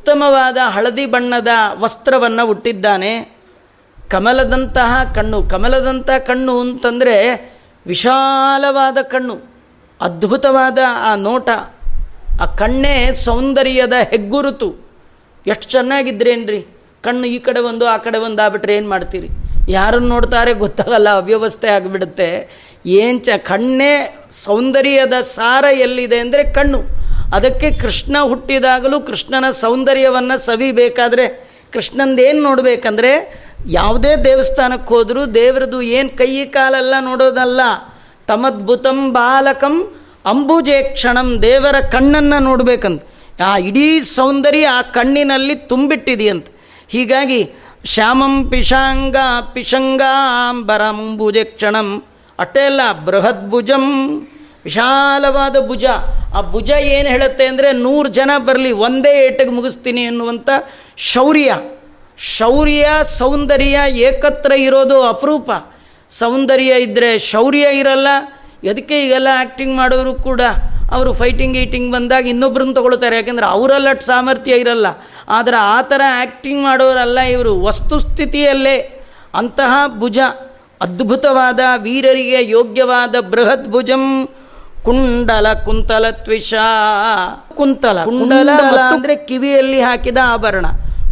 [0.07, 1.51] ಉತ್ತಮವಾದ ಹಳದಿ ಬಣ್ಣದ
[1.83, 3.09] ವಸ್ತ್ರವನ್ನು ಹುಟ್ಟಿದ್ದಾನೆ
[4.11, 7.15] ಕಮಲದಂತಹ ಕಣ್ಣು ಕಮಲದಂಥ ಕಣ್ಣು ಅಂತಂದರೆ
[7.89, 9.35] ವಿಶಾಲವಾದ ಕಣ್ಣು,
[10.05, 11.49] ಅದ್ಭುತವಾದ ಆ ನೋಟ,
[12.43, 12.93] ಆ ಕಣ್ಣೇ
[13.23, 14.69] ಸೌಂದರ್ಯದ ಹೆಗ್ಗುರುತು.
[15.45, 16.61] ಎಷ್ಟು ಚೆನ್ನಾಗಿದ್ರೇನ್ರಿ?
[17.07, 19.31] ಕಣ್ಣು ಈ ಕಡೆ ಒಂದು, ಆ ಕಡೆ ಒಂದು ಆಗ್ಬಿಟ್ರೆ ಏನು ಮಾಡ್ತೀರಿ?
[19.77, 22.29] ಯಾರನ್ನು ನೋಡ್ತಾರೆ ಗೊತ್ತಾಗಲ್ಲ, ಅವ್ಯವಸ್ಥೆ ಆಗಿಬಿಡುತ್ತೆ.
[23.01, 23.93] ಏನು ಚ, ಕಣ್ಣೇ
[24.45, 26.81] ಸೌಂದರ್ಯದ ಸಾರ ಎಲ್ಲಿದೆ ಅಂದರೆ ಕಣ್ಣು.
[27.33, 36.95] ಅದಕ್ಕೆ ಕೃಷ್ಣ ಹುಟ್ಟಿದಾಗಲೂ ಕೃಷ್ಣನ ಸೌಂದರ್ಯವನ್ನು ಸವಿಬೇಕಾದ್ರೆ ಕೃಷ್ಣಂದೇನು ನೋಡಬೇಕಂದ್ರೆ ಯಾವುದೇ ದೇವಸ್ಥಾನಕ್ಕೆ ಹೋದರೂ ದೇವರದು ಏನು ಕೈ ಕಾಲೆಲ್ಲ
[36.99, 37.61] ನೋಡೋದಲ್ಲ.
[38.27, 43.03] ತಮದ್ಭುತಂ ಬಾಲಕಂ ಅಂಬುಜೇ ಕ್ಷಣಂ ದೇವರ ಕಣ್ಣನ್ನು ನೋಡಬೇಕಂತ.
[43.45, 46.47] ಆ ಇಡೀ ಸೌಂದರ್ಯ ಆ ಕಣ್ಣಿನಲ್ಲಿ ತುಂಬಿಟ್ಟಿದೆಯಂತ.
[46.87, 47.49] ಹೀಗಾಗಿ
[47.85, 49.15] ಶ್ಯಾಮಂ ಪಿಶಾಂಗ
[49.53, 52.03] ಪಿಶಂಗಾಂಬರಂಬುಜೆ ಕ್ಷಣಂ.
[52.39, 53.85] ಅಟೆಲ್ಲ ಬೃಹದ್ಭುಜಂ
[54.67, 55.85] ವಿಶಾಲವಾದ ಭುಜ.
[56.35, 60.49] ಆ ಭುಜ ಏನು ಹೇಳುತ್ತೆ ಅಂದರೆ ನೂರು ಜನ ಬರಲಿ ಒಂದೇ ಏಟಿಗೆ ಮುಗಿಸ್ತೀನಿ ಎನ್ನುವಂಥ
[60.97, 61.51] ಶೌರ್ಯ.
[62.17, 65.51] ಶೌರ್ಯ, ಸೌಂದರ್ಯ ಏಕತ್ರ ಇರೋದು ಅಪರೂಪ.
[66.09, 68.07] ಸೌಂದರ್ಯ ಇದ್ದರೆ ಶೌರ್ಯ ಇರಲ್ಲ.
[68.69, 70.41] ಅದಕ್ಕೆ ಈಗೆಲ್ಲ ಆ್ಯಕ್ಟಿಂಗ್ ಮಾಡೋರು ಕೂಡ
[70.91, 73.15] ಅವರು ಫೈಟಿಂಗ್ ಈಟಿಂಗ್ ಬಂದಾಗ ಇನ್ನೊಬ್ಬರನ್ನು ತೊಗೊಳ್ತಾರೆ.
[73.15, 74.87] ಯಾಕೆಂದರೆ ಅವರಲ್ಲಟ್ಟು ಸಾಮರ್ಥ್ಯ ಇರಲ್ಲ.
[75.27, 77.61] ಆದರೆ ಆ ಥರ ಆ್ಯಕ್ಟಿಂಗ್ ಮಾಡೋರಲ್ಲ ಇವರು.
[77.63, 80.19] ವಸ್ತುಸ್ಥಿತಿಯಲ್ಲೇ ಅಂತಹ ಭುಜ.
[80.81, 84.27] ಅದ್ಭುತವಾದ, ವೀರರಿಗೆ ಯೋಗ್ಯವಾದ ಬೃಹತ್ ಭುಜಂ.
[84.85, 86.53] ಕುಂಡಲ ಕುಂತಲ ತ್ವಿಷ.
[87.55, 88.49] ಕುಂತಲ ಕುಂಡಲ
[88.93, 90.65] ಅಂದರೆ ಕಿವಿಯಲ್ಲಿ ಹಾಕಿದ ಆಭರಣ.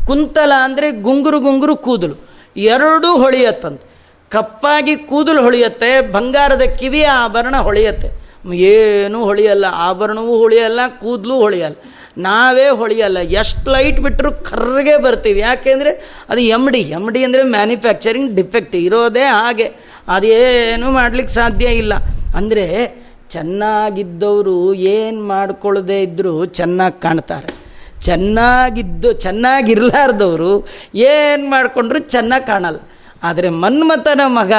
[0.08, 2.16] ಕುಂತಲ ಅಂದರೆ ಗುಂಗುರು ಗುಂಗುರು ಕೂದಲು.
[2.58, 3.88] ಎರಡೂ ಹೊಳೆಯತ್ತಂತೆ.
[4.30, 8.26] ಕಪ್ಪಾಗಿ ಕೂದಲು ಹೊಳೆಯುತ್ತೆ ಬಂಗಾರದ ಕಿವಿಯ ಆಭರಣ ಹೊಳೆಯುತ್ತೆ.
[8.54, 11.76] ಏನೂ ಹೊಳೆಯಲ್ಲ ಆಭರಣವೂ ಹೊಳೆಯಲ್ಲ ಕೂದಲು ಹೊಳೆಯಲ್ಲ.
[12.18, 13.18] ನಾವೇ ಹೊಳೆಯಲ್ಲ.
[13.18, 15.40] ಎಷ್ಟು ಲೈಟ್ ಬಿಟ್ಟರು ಕರ್ರಗೆ ಬರ್ತೀವಿ.
[15.40, 19.72] ಯಾಕೆಂದರೆ ಅದು ಎಂ ಡಿ ಎಂ ಡಿ ಅಂದರೆ ಮ್ಯಾನುಫ್ಯಾಕ್ಚರಿಂಗ್ ಡಿಫೆಕ್ಟ್ ಇರೋದೇ ಹಾಗೆ.
[20.08, 21.94] ಅದೇನೂ ಮಾಡಲಿಕ್ಕೆ ಸಾಧ್ಯ ಇಲ್ಲ.
[22.36, 27.66] ಅಂದರೆ ಚೆನ್ನಾಗಿದ್ದವರು ಏನು ಮಾಡ್ಕೊಳ್ಳದೆ ಇದ್ದರೂ ಚೆನ್ನಾಗಿ ಕಾಣ್ತಾರೆ.
[28.02, 32.80] ಚೆನ್ನಾಗಿದ್ದು, ಚೆನ್ನಾಗಿರ್ಲಾರ್ದವರು ಏನು ಮಾಡಿಕೊಂಡ್ರು ಚೆನ್ನಾಗಿ ಕಾಣಲ್ಲ.
[33.24, 34.54] ಆದರೆ ಮನ್ಮಥನ ಮಗ,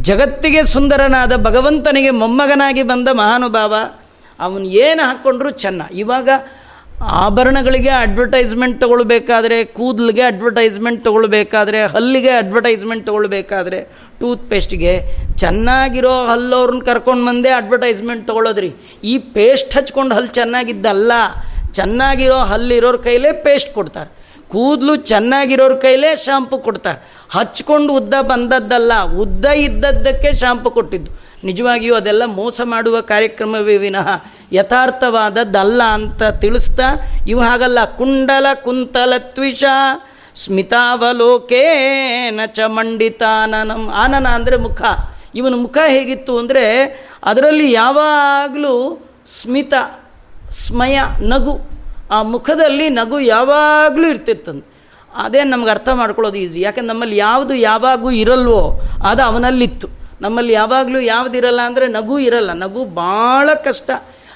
[0.00, 3.74] ಜಗತ್ತಿಗೆ ಸುಂದರನಾದ ಭಗವಂತನಿಗೆ ಮೊಮ್ಮಗನಾಗಿ ಬಂದ ಮಹಾನುಭಾವ,
[4.40, 6.28] ಅವನು ಏನು ಹಾಕ್ಕೊಂಡ್ರು ಚೆನ್ನ ಇವಾಗ
[7.02, 13.80] ಆಭರಣಗಳಿಗೆ ಅಡ್ವರ್ಟೈಸ್ಮೆಂಟ್ ತೊಗೊಳ್ಬೇಕಾದ್ರೆ, ಕೂದಲಿಗೆ ಅಡ್ವರ್ಟೈಸ್ಮೆಂಟ್ ತೊಗೊಳ್ಬೇಕಾದ್ರೆ, ಹಲ್ಲಿಗೆ ಅಡ್ವರ್ಟೈಸ್ಮೆಂಟ್ ತೊಗೊಳ್ಬೇಕಾದ್ರೆ
[14.20, 15.00] ಟೂತ್ ಪೇಸ್ಟ್ಗೆ
[15.36, 18.74] ಚೆನ್ನಾಗಿರೋ ಹಲ್ಲವ್ರನ್ನ ಕರ್ಕೊಂಡು ಬಂದೆ ಅಡ್ವರ್ಟೈಸ್ಮೆಂಟ್ ತೊಗೊಳೋದ್ರಿ.
[19.04, 21.12] ಈ ಪೇಸ್ಟ್ ಹಚ್ಕೊಂಡು ಹಲ್ಲು ಚೆನ್ನಾಗಿದ್ದಲ್ಲ,
[21.72, 24.40] ಚೆನ್ನಾಗಿರೋ ಹಲ್ಲಿರೋರ ಕೈಲೇ ಪೇಸ್ಟ್ ಕೊಡ್ತಾರೆ.
[24.48, 27.18] ಕೂದಲು ಚೆನ್ನಾಗಿರೋರ ಕೈಲೇ ಶಾಂಪು ಕೊಡ್ತಾರೆ.
[27.30, 31.21] ಹಚ್ಕೊಂಡು ಉದ್ದ ಬಂದದ್ದಲ್ಲ, ಉದ್ದ ಇದ್ದದ್ದಕ್ಕೆ ಶಾಂಪು ಕೊಟ್ಟಿದ್ದು.
[31.48, 34.08] ನಿಜವಾಗಿಯೂ ಅದೆಲ್ಲ ಮೋಸ ಮಾಡುವ ಕಾರ್ಯಕ್ರಮವೇ ವಿನಃ
[34.58, 36.88] ಯಥಾರ್ಥವಾದದ್ದಲ್ಲ ಅಂತ ತಿಳಿಸ್ತಾ,
[37.30, 37.78] ಇವು ಹಾಗಲ್ಲ.
[37.98, 39.64] ಕುಂಡಲ ಕುಂತಲ ತ್ವಿಷ
[40.42, 44.82] ಸ್ಮಿತಾವಲೋಕೇನ ಚ ಮಂಡಿತಾನನಂ ಆನನ ಅಂದರೆ ಮುಖ.
[45.38, 46.64] ಇವನ ಮುಖ ಹೇಗಿತ್ತು ಅಂದರೆ
[47.30, 48.74] ಅದರಲ್ಲಿ ಯಾವಾಗಲೂ
[49.38, 49.74] ಸ್ಮಿತ,
[50.64, 50.98] ಸ್ಮಯ,
[51.32, 51.54] ನಗು,
[52.16, 54.66] ಆ ಮುಖದಲ್ಲಿ ನಗು ಯಾವಾಗಲೂ ಇರ್ತಿತ್ತಂತೆ
[55.24, 58.62] ಅದೇ ನಮ್ಗೆ ಅರ್ಥ ಮಾಡ್ಕೊಳ್ಳೋದು ಈಸಿ ಯಾಕಂದ್ರೆ ನಮ್ಮಲ್ಲಿ ಯಾವುದು ಯಾವಾಗೂ ಇರಲ್ವೋ
[59.08, 59.88] ಅದು ಅವನಲ್ಲಿತ್ತು.
[60.22, 62.52] ನಮ್ಮಲ್ಲಿ ಯಾವಾಗಲೂ ಯಾವುದಿರಲ್ಲ ಅಂದರೆ ನಗು ಇರಲ್ಲ.
[62.52, 63.90] ನಗು ಭಾಳ ಕಷ್ಟ.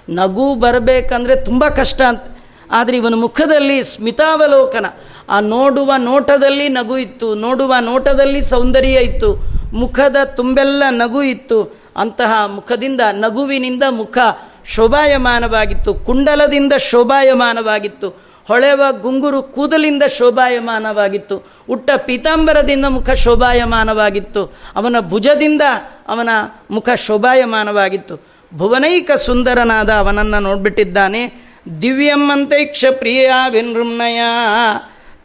[0.08, 2.22] ನಗು ಬರಬೇಕಂದ್ರೆ ತುಂಬ ಕಷ್ಟ ಅಂತ.
[2.70, 4.86] ಆದರೆ ಇವನ ಮುಖದಲ್ಲಿ ಸ್ಮಿತಾವಲೋಕನ.
[5.28, 7.34] ಆ ನೋಡುವ ನೋಟದಲ್ಲಿ ನಗು ಇತ್ತು.
[7.34, 9.36] ನೋಡುವ ನೋಟದಲ್ಲಿ ಸೌಂದರ್ಯ ಇತ್ತು.
[9.72, 11.80] ಮುಖದ ತುಂಬೆಲ್ಲ ನಗು ಇತ್ತು.
[11.96, 14.18] ಅಂತಹ ಮುಖದಿಂದ, ನಗುವಿನಿಂದ ಮುಖ
[14.66, 15.94] ಶೋಭಾಯಮಾನವಾಗಿತ್ತು.
[15.94, 18.25] ಕುಂಡಲದಿಂದ ಶೋಭಾಯಮಾನವಾಗಿತ್ತು.
[18.48, 21.42] ಹೊಳೆವ ಗುಂಗುರು ಕೂದಲಿಂದ ಶೋಭಾಯಮಾನವಾಗಿತ್ತು.
[21.70, 24.52] ಉಟ್ಟ ಪೀತಾಂಬರದಿಂದ ಮುಖ ಶೋಭಾಯಮಾನವಾಗಿತ್ತು.
[24.76, 25.62] ಅವನ ಭುಜದಿಂದ
[26.08, 26.28] ಅವನ
[26.70, 28.20] ಮುಖ ಶೋಭಾಯಮಾನವಾಗಿತ್ತು.
[28.56, 31.46] ಭುವನೈಕ ಸುಂದರನಾದ ಅವನನ್ನು ನೋಡ್ಬಿಟ್ಟಿದ್ದಾನೆ.
[31.82, 34.20] ದಿವ್ಯಮ್ಮಂತೈಕ್ಷ ಪ್ರಿಯ ವಿನೃಮ್ನಯ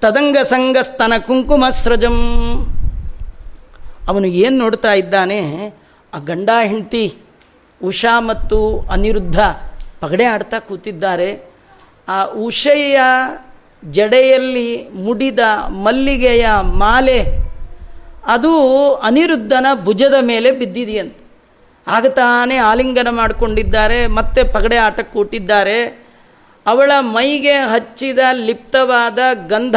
[0.02, 2.18] ತದಂಗ ಸಂಗಸ್ತನ ಕುಂಕುಮ ಸ್ರಜಂ.
[4.08, 5.74] ಅವನು ಏನು ನೋಡ್ತಾ ಇದ್ದಾನೆ?
[6.14, 7.16] ಆ ಗಂಡ ಹೆಂಡತಿ
[7.84, 9.40] ಉಷಾ ಮತ್ತು ಅನಿರುದ್ಧ
[10.00, 11.51] ಪಗಡೆ ಆಡ್ತಾ ಕೂತಿದ್ದಾರೆ.
[12.08, 13.00] ಆ ಉಷೆಯ
[13.84, 15.40] ಜಡೆಯಲ್ಲಿ ಮುಡಿದ
[15.70, 17.20] ಮಲ್ಲಿಗೆಯ ಮಾಲೆ,
[18.28, 18.52] ಅದು
[18.96, 21.20] ಅನಿರುದ್ಧನ ಭುಜದ ಮೇಲೆ ಬಿದ್ದಿದೆಯಂತೆ.
[21.88, 25.80] ಆಗ ತಾನೇ ಆಲಿಂಗನ ಮಾಡಿಕೊಂಡಿದ್ದಾರೆ, ಮತ್ತೆ ಪಗಡೆ ಆಟಕ್ಕೆ ಕೂಟಿದ್ದಾರೆ
[26.68, 29.76] ಅವಳ ಮೈಗೆ ಹಚ್ಚಿದ ಲಿಪ್ತವಾದ ಗಂಧ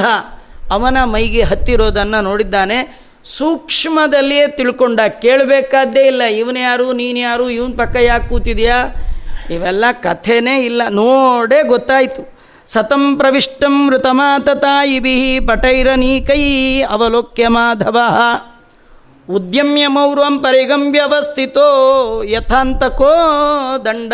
[0.70, 2.78] ಅವನ ಮೈಗೆ ಹತ್ತಿರೋದನ್ನು ನೋಡಿದ್ದಾನೆ.
[3.24, 8.78] ಸೂಕ್ಷ್ಮದಲ್ಲಿಯೇ ತಿಳ್ಕೊಂಡ, ಕೇಳಬೇಕಾದ್ದೇ ಇಲ್ಲ, ಇವನು ಯಾರು, ನೀನು ಯಾರು, ಇವನ ಪಕ್ಕ ಯಾಕೆ ಕೂತಿದ್ಯಾ?
[9.50, 10.82] ಇವೆಲ್ಲ ಕಥೆನೇ ಇಲ್ಲ.
[10.90, 12.34] ನೋಡೇ ಗೊತ್ತಾಯಿತು.
[12.66, 17.98] ಸತಂ ಪ್ರವಿಷ್ಟಂ ಪಟೈರ ಪಟೈರನೀಕೈ ಅವಲೋಕ್ಯ ಮಾಧವ.
[19.30, 23.14] ಉದ್ಯಮ್ಯ ಮೌರ್ವಂ ಪರಿಗಂವ್ಯವಸ್ಥಿತೋ ಯಥಾಂತಕೋ
[23.84, 24.12] ದಂಡ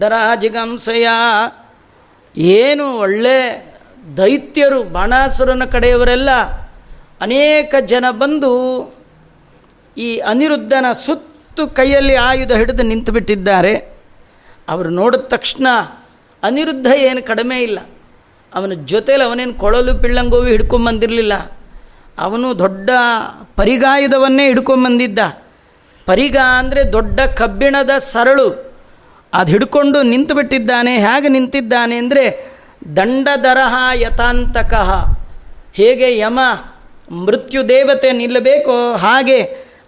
[0.00, 1.08] ದರಾಜಿಗಂಸಯ.
[2.36, 3.66] ಏನು ಒಳ್ಳೆ
[4.16, 6.30] ದೈತ್ಯರು ಬಾಣಾಸುರನ ಕಡೆಯವರೆಲ್ಲ
[7.20, 8.52] ಅನೇಕ ಜನ ಬಂದು
[9.98, 13.91] ಈ ಅನಿರುದ್ಧನ ಸುತ್ತು ಕೈಯಲ್ಲಿ ಆಯುಧ ಹಿಡಿದು ನಿಂತುಬಿಟ್ಟಿದ್ದಾರೆ.
[14.68, 15.66] ಅವರು ನೋಡಿದ ತಕ್ಷಣ
[16.42, 17.78] ಅನಿರುದ್ಧ ಏನು ಕಡಿಮೆ ಇಲ್ಲ.
[18.52, 21.34] ಅವನ ಜೊತೇಲಿ ಅವನೇನು ಕೊಳಲು ಪಿಳ್ಳಂಗೋವಿ ಹಿಡ್ಕೊಂಬಂದಿರಲಿಲ್ಲ
[22.18, 22.90] ಅವನು ದೊಡ್ಡ
[23.56, 25.20] ಪರಿಗಾಯುಧವನ್ನೇ ಹಿಡ್ಕೊಂಬಂದಿದ್ದ
[26.06, 28.48] ಪರಿಗ ಅಂದರೆ ದೊಡ್ಡ ಕಬ್ಬಿಣದ ಸರಳು.
[29.32, 32.24] ಅದು ಹಿಡ್ಕೊಂಡು ನಿಂತು ಬಿಟ್ಟಿದ್ದಾನೆ, ಹೇಗೆ ನಿಂತಿದ್ದಾನೆ ಅಂದರೆ
[32.96, 34.90] ದಂಡದರಹ ಯಥಾಂತಕಃ.
[35.74, 36.40] ಹೇಗೆ ಯಮ
[37.24, 39.38] ಮೃತ್ಯು ದೇವತೆ ನಿಲ್ಲಬೇಕೋ ಹಾಗೆ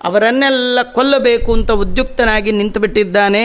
[0.05, 3.45] ಅವರನ್ನೆಲ್ಲ ಕೊಲ್ಲಬೇಕು ಅಂತ ಉದ್ಯುಕ್ತನಾಗಿ ನಿಂತುಬಿಟ್ಟಿದ್ದಾನೆ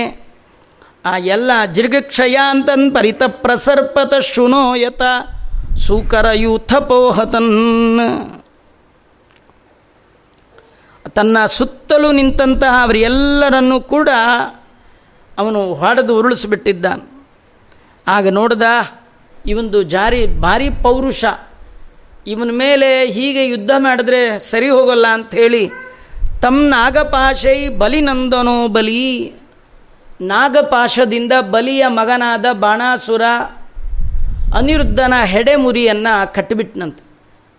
[1.06, 5.02] ಆ ಎಲ್ಲ ಜಿರ್ಗಕ್ಷಯಾಂತನ್ ಪರಿತ ಪ್ರಸರ್ಪತ ಶುನೋಯತ
[5.78, 7.54] ಸೂಕರಯೂಥಪೋಹತನ್
[11.16, 14.10] ತನ್ನ ಸುತ್ತಲೂ ನಿಂತಹ ಅವರೆಲ್ಲರನ್ನೂ ಕೂಡ
[15.38, 17.26] ಅವನು ಹೊಡೆದು ಉರುಳಿಸಿಬಿಟ್ಟಿದ್ದಾನೆ.
[18.08, 18.64] ಆಗ ನೋಡ್ದ
[19.46, 21.26] ಇವಂದು ಜಾರಿ ಭಾರಿ ಪೌರುಷ,
[22.28, 25.70] ಇವನ ಮೇಲೆ ಹೀಗೆ ಯುದ್ಧ ಮಾಡಿದ್ರೆ ಸರಿ ಹೋಗಲ್ಲ ಅಂಥೇಳಿ
[26.42, 29.39] ತಮ್ಮ ನಾಗಪಾಶೈ ಬಲಿನಂದನೋ ಬಲಿ.
[30.22, 33.22] ನಾಗಪಾಶದಿಂದ ಬಲಿಯ ಮಗನಾದ ಬಾಣಾಸುರ
[34.56, 37.04] ಅನಿರುದ್ಧನ ಹೆಡೆಮುರಿಯನ್ನು ಕಟ್ಟಿಬಿಟ್ನಂತೆ.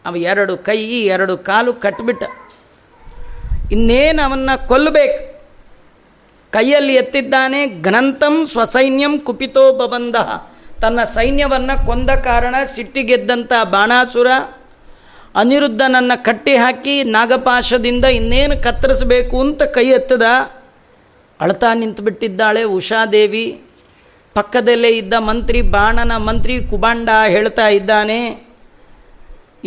[0.06, 2.22] ಅವ ಎರಡು ಕೈ, ಎರಡು ಕಾಲು ಕಟ್ಟಿಬಿಟ್ಟ.
[3.72, 5.30] ಇನ್ನೇನು ಅವನ್ನ ಕೊಲ್ಲಬೇಕು
[6.50, 10.16] ಕೈಯಲ್ಲಿ ಎತ್ತಿದ್ದಾನೆ ಘನಂತಂ ಸ್ವಸೈನ್ಯಂ ಕುಪಿತೋ ಬಬಂದ
[10.82, 14.26] ತನ್ನ ಸೈನ್ಯವನ್ನು ಕೊಂದ ಕಾರಣ ಸಿಟ್ಟಿಗೆದ್ದಂಥ ಬಾಣಾಸುರ
[15.34, 20.22] ಅನಿರುದ್ಧನನ್ನು ಕಟ್ಟಿ ಹಾಕಿ ನಾಗಪಾಶದಿಂದ ಇನ್ನೇನು ಕತ್ತರಿಸಬೇಕು ಅಂತ ಕೈ ಎತ್ತದ?
[21.44, 23.46] ಅಳ್ತಾ ನಿಂತುಬಿಟ್ಟಿದ್ದಾಳೆ ಉಷಾದೇವಿ.
[24.36, 28.18] ಪಕ್ಕದಲ್ಲೇ ಇದ್ದ ಮಂತ್ರಿ ಬಾಣನ ಮಂತ್ರಿ ಕುಬಾಂಡ ಹೇಳ್ತಾ ಇದ್ದಾನೆ,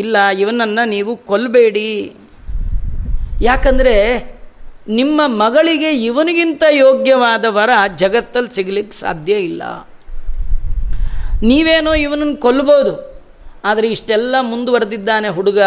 [0.03, 1.89] ಇಲ್ಲ, ಇವನನ್ನು ನೀವು ಕೊಲ್ಲಬೇಡಿ
[3.47, 3.95] ಯಾಕಂದರೆ
[4.99, 7.71] ನಿಮ್ಮ ಮಗಳಿಗೆ ಇವನಿಗಿಂತ ಯೋಗ್ಯವಾದ ವರ
[8.01, 9.63] ಜಗತ್ತಲ್ಲಿ ಸಿಗ್ಲಿಕ್ಕೆ ಸಾಧ್ಯ ಇಲ್ಲ.
[11.49, 12.93] ನೀವೇನೋ ಇವನನ್ನು ಕೊಲ್ಬೋದು,
[13.69, 15.59] ಆದರೆ ಇಷ್ಟೆಲ್ಲ ಮುಂದುವರೆದಿದ್ದಾನೆ ಹುಡುಗ.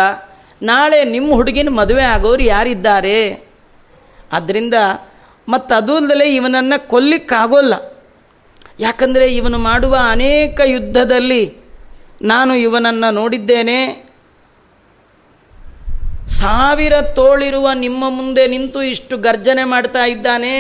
[0.71, 3.19] ನಾಳೆ ನಿಮ್ಮ ಹುಡುಗಿನ ಮದುವೆ ಆಗೋರು ಯಾರಿದ್ದಾರೆ?
[4.37, 4.77] ಆದ್ದರಿಂದ
[5.49, 7.75] ಮತ್ತು ಅದಲ್ಲದೆ ಇವನನ್ನು ಕೊಲ್ಲಿಕ್ಕಾಗೋಲ್ಲ.
[8.81, 11.43] ಯಾಕಂದರೆ ಇವನು ಮಾಡುವ ಅನೇಕ ಯುದ್ಧದಲ್ಲಿ
[12.23, 13.79] ನಾನು ಇವನನ್ನು ನೋಡಿದ್ದೇನೆ.
[16.41, 20.55] ಸಾವಿರ ತೋಳಿರುವ ನಿಮ್ಮ ಮುಂದೆ ನಿಂತು ಇಷ್ಟು ಗರ್ಜನೆ ಮಾಡ್ತಾ ಇದ್ದಾನೆ.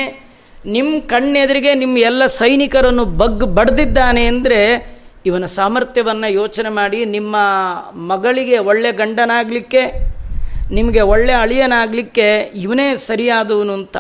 [0.67, 4.61] ನಿಮ್ಮ ಕಣ್ಣೆದುರಿಗೆ ನಿಮ್ಮ ಎಲ್ಲ ಸೈನಿಕರನ್ನು ಬಗ್ ಬಡ್ದಿದ್ದಾನೆ ಅಂದರೆ
[5.27, 7.37] ಇವನ ಸಾಮರ್ಥ್ಯವನ್ನು ಯೋಚನೆ ಮಾಡಿ ನಿಮ್ಮ
[8.11, 9.83] ಮಗಳಿಗೆ ಒಳ್ಳೆ ಗಂಡನಾಗಲಿಕ್ಕೆ,
[10.71, 12.27] ನಿಮಗೆ ಒಳ್ಳೆ ಅಳಿಯನಾಗಲಿಕ್ಕೆ
[12.57, 13.97] ಇವನೇ ಸರಿಯಾದವನು ಅಂತ.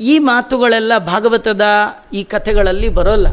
[0.00, 1.62] ಈ ಮಾತುಗಳೆಲ್ಲ ಭಾಗವತದ
[2.12, 3.26] ಈ ಕಥೆಗಳಲ್ಲಿ ಬರೋಲ್ಲ.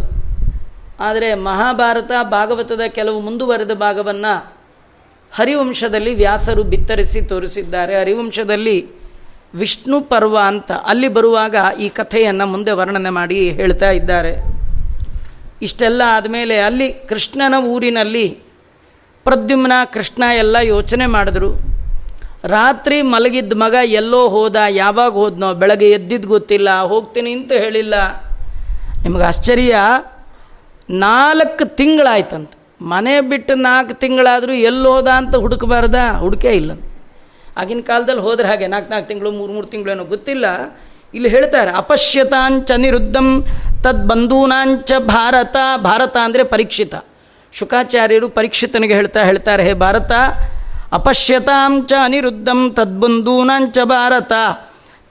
[0.99, 4.53] ಆದರೆ ಮಹಾಭಾರತ ಭಾಗವತದ ಕೆಲವು ಮುಂದುವರೆದ ಭಾಗವನ್ನು
[5.31, 8.01] ಹರಿವಂಶದಲ್ಲಿ ವ್ಯಾಸರು ಬಿತ್ತರಿಸಿ ತೋರಿಸಿದ್ದಾರೆ.
[8.01, 8.87] ಹರಿವಂಶದಲ್ಲಿ
[9.55, 14.35] ವಿಷ್ಣು ಪರ್ವ ಅಂತ ಅಲ್ಲಿ ಬರುವಾಗ ಈ ಕಥೆಯನ್ನು ಮುಂದೆ ವರ್ಣನೆ ಮಾಡಿ ಹೇಳ್ತಾ ಇದ್ದಾರೆ.
[15.61, 18.29] ಇಷ್ಟೆಲ್ಲ ಆದಮೇಲೆ ಅಲ್ಲಿ ಕೃಷ್ಣನ ಊರಿನಲ್ಲಿ
[19.23, 21.72] ಪ್ರದ್ಯುಮ್ನ ಕೃಷ್ಣ ಎಲ್ಲ ಯೋಚನೆ ಮಾಡಿದ್ರು.
[22.43, 27.95] ರಾತ್ರಿ ಮಲಗಿದ್ದ ಮಗ ಎಲ್ಲೋ ಹೋದ, ಯಾವಾಗ ಹೋದ್ನೋ, ಬೆಳಗ್ಗೆ ಎದ್ದಿದ್ದು ಗೊತ್ತಿಲ್ಲ, ಹೋಗ್ತೀನಿ ಅಂತ ಹೇಳಿಲ್ಲ.
[29.03, 29.75] ನಿಮಗೆ ಆಶ್ಚರ್ಯ?
[30.89, 32.51] ನಾಲ್ಕು ತಿಂಗಳಾಯ್ತಂತ.
[32.81, 35.95] ಮನೆ ಬಿಟ್ಟು ನಾಲ್ಕು ತಿಂಗಳಾದರೂ ಎಲ್ಲಿ ಹೋದ ಅಂತ ಹುಡುಕಬಾರ್ದ?
[36.19, 36.71] ಹುಡುಕೇ ಇಲ್ಲ.
[37.57, 40.45] ಆಗಿನ ಕಾಲದಲ್ಲಿ ಹೋದ್ರೆ ಹಾಗೆ, ನಾಲ್ಕು ನಾಲ್ಕು ತಿಂಗಳು, ಮೂರು ಮೂರು ತಿಂಗಳೇನೋ ಗೊತ್ತಿಲ್ಲ.
[41.13, 43.41] ಇಲ್ಲಿ ಹೇಳ್ತಾರೆ, ಅಪಶ್ಯತಾಂಚ ನಿರುದ್ಧಂ
[43.83, 46.95] ತದ್ ಬಂಧೂನಾಂಚ ಭಾರತ ಭಾರತ ಅಂದರೆ ಪರೀಕ್ಷಿತ.
[47.53, 50.11] ಶುಕಾಚಾರ್ಯರು ಪರೀಕ್ಷಿತನಿಗೆ ಹೇಳ್ತಾ ಹೇಳ್ತಾರೆ, ಹೇ ಭಾರತ
[50.93, 54.31] ಅಪಶ್ಯತಾಂಚ ಅನಿರುದ್ಧಂ ತದ್ಬಂಧೂನಾಂಚ ಭಾರತ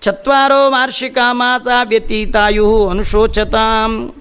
[0.01, 4.15] ಚತ್ವಾರೋ ವಾರ್ಷಿಕ ಮಾತಾ ವ್ಯತೀತಾಯು ಅನುಶೋಚತಾಂ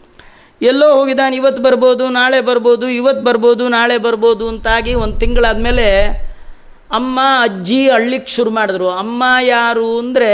[0.61, 5.87] ಎಲ್ಲೋ ಹೋಗಿದ್ದಾನೆ, ಇವತ್ತು ಬರ್ಬೋದು, ನಾಳೆ ಬರ್ಬೋದು, ಇವತ್ತು ಬರ್ಬೋದು, ನಾಳೆ ಬರ್ಬೋದು ಅಂತಾಗಿ ಒಂದು ತಿಂಗಳಾದಮೇಲೆ
[6.91, 8.89] ಅಮ್ಮ, ಅಜ್ಜಿ ಅಳ್ಳಿಕ್ಕೆ ಶುರು ಮಾಡಿದ್ರು.
[8.89, 10.29] ಅಮ್ಮ ಯಾರು ಅಂದರೆ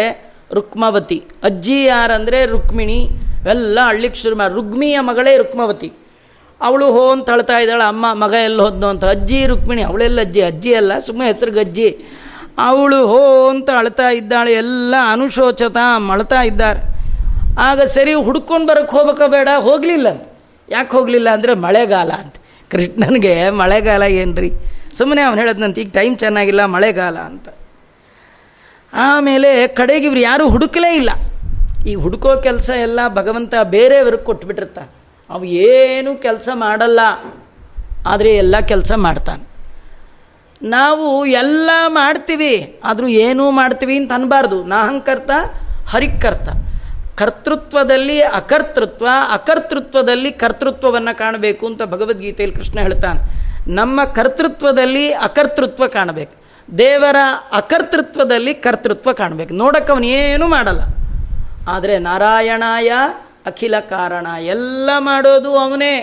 [0.54, 1.24] ರುಕ್ಮಾವತಿ.
[1.44, 3.10] ಅಜ್ಜಿ ಯಾರಂದರೆ ರುಕ್ಮಿಣಿ.
[3.50, 5.94] ಎಲ್ಲ ಅಳ್ಳಿಕ್ಕೆ ಶುರು ಮಾಡಿ ರುಗ್ಮಿಯ ಮಗಳೇ ರುಕ್ಮವತಿ.
[6.62, 9.06] ಅವಳು ಹೋ ಅಂತ ಅಳ್ತಾ ಇದ್ದಾಳೆ, ಅಮ್ಮ, ಮಗ ಎಲ್ಲಿ ಹೋದ್ನು ಅಂತ.
[9.06, 11.90] ಅಜ್ಜಿ ರುಕ್ಮಿಣಿ, ಅವಳೆಲ್ಲ ಅಜ್ಜಿ ಅಜ್ಜಿ ಅಲ್ಲ ಸುಮ್ಮನೆ ಹೆಸ್ರಿಗೆ ಅಜ್ಜಿ.
[12.58, 16.80] ಅವಳು ಹೋ ಅಂತ ಅಳ್ತಾ ಇದ್ದಾಳೆ, ಎಲ್ಲ ಅನುಶೋಚತ ಮಳ್ತಾ ಇದ್ದಾರೆ.
[17.60, 20.26] ಆಗ ಸರಿ, ಹುಡ್ಕೊಂಡು ಬರೋಕ್ಕೆ ಹೋಗ್ಬೇಕ ಬೇಡ, ಹೋಗಲಿಲ್ಲ ಅಂತ.
[20.70, 22.36] ಯಾಕೆ ಹೋಗಲಿಲ್ಲ ಅಂದರೆ ಮಳೆಗಾಲ ಅಂತ.
[22.72, 24.52] ಕೃಷ್ಣನಿಗೆ ಮಳೆಗಾಲ ಏನ್ರಿ?
[24.98, 27.50] ಸುಮ್ಮನೆ ಅವನು ಹೇಳದ್ನಂತ, ಈಗ ಟೈಮ್ ಚೆನ್ನಾಗಿಲ್ಲ, ಮಳೆಗಾಲ ಅಂತ.
[28.94, 31.10] ಆಮೇಲೆ ಕಡೆಗೆ ಇವ್ರು ಯಾರೂ ಹುಡುಕಲೇ ಇಲ್ಲ.
[31.88, 34.97] ಈ ಹುಡುಕೋ ಕೆಲಸ ಎಲ್ಲ ಭಗವಂತ ಬೇರೆಯವ್ರಿಗೆ ಕೊಟ್ಬಿಟ್ಟಿರ್ತಾನೆ.
[35.30, 37.00] ಅವು ಏನೂ ಕೆಲಸ ಮಾಡಲ್ಲ,
[38.08, 39.44] ಆದರೆ ಎಲ್ಲ ಕೆಲಸ ಮಾಡ್ತಾನೆ.
[40.62, 42.54] ನಾವು ಎಲ್ಲ ಮಾಡ್ತೀವಿ,
[42.84, 44.64] ಆದರೂ ಏನೂ ಮಾಡ್ತೀವಿ ಅಂತ ಅನ್ಬಾರ್ದು.
[44.64, 45.32] ನಾಹಂಕರ್ತ
[45.90, 46.50] ಹರಿಕರ್ತ
[47.18, 53.22] ಕರ್ತೃತ್ವದಲ್ಲಿ ಅಕರ್ತೃತ್ವ, ಅಕರ್ತೃತ್ವದಲ್ಲಿ ಕರ್ತೃತ್ವವನ್ನು ಕಾಣಬೇಕು ಅಂತ ಭಗವದ್ಗೀತೆಯಲ್ಲಿ ಕೃಷ್ಣ ಹೇಳ್ತಾನೆ.
[53.72, 56.36] ನಮ್ಮ ಕರ್ತೃತ್ವದಲ್ಲಿ ಅಕರ್ತೃತ್ವ ಕಾಣಬೇಕು.
[56.78, 57.16] ದೇವರ
[57.54, 59.54] ಅಕರ್ತೃತ್ವದಲ್ಲಿ ಕರ್ತೃತ್ವ ಕಾಣಬೇಕು.
[60.04, 60.82] ಏನೂ ಮಾಡಲ್ಲ.
[61.68, 62.92] ಆದರೆ ನಾರಾಯಣಾಯ
[63.48, 65.94] ಅಖಿಲ ಕಾರಣ ಎಲ್ಲ ಮಾಡೋದು ಅವನೇ.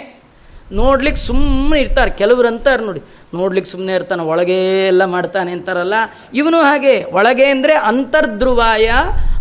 [0.72, 2.10] ನೋಡ್ಲಿಕ್ಕೆ ಸುಮ್ಮನೆ ಇರ್ತಾರೆ.
[2.10, 3.00] ಕೆಲವರು ಅಂತಾರೆ ನೋಡಿ.
[3.34, 5.94] ನೋಡ್ಲಿಕ್ಕೆ ಸುಮ್ಮನೆ ಇರ್ತಾನೆ, ಒಳಗೆ ಎಲ್ಲ ಮಾಡ್ತಾನೆ ಅಂತಾರಲ್ಲ.
[6.34, 8.92] ಇವನು ಹಾಗೆ, ಒಳಗೆ ಅಂದರೆ ಅಂತರ್ಧ್ರುವಾಯ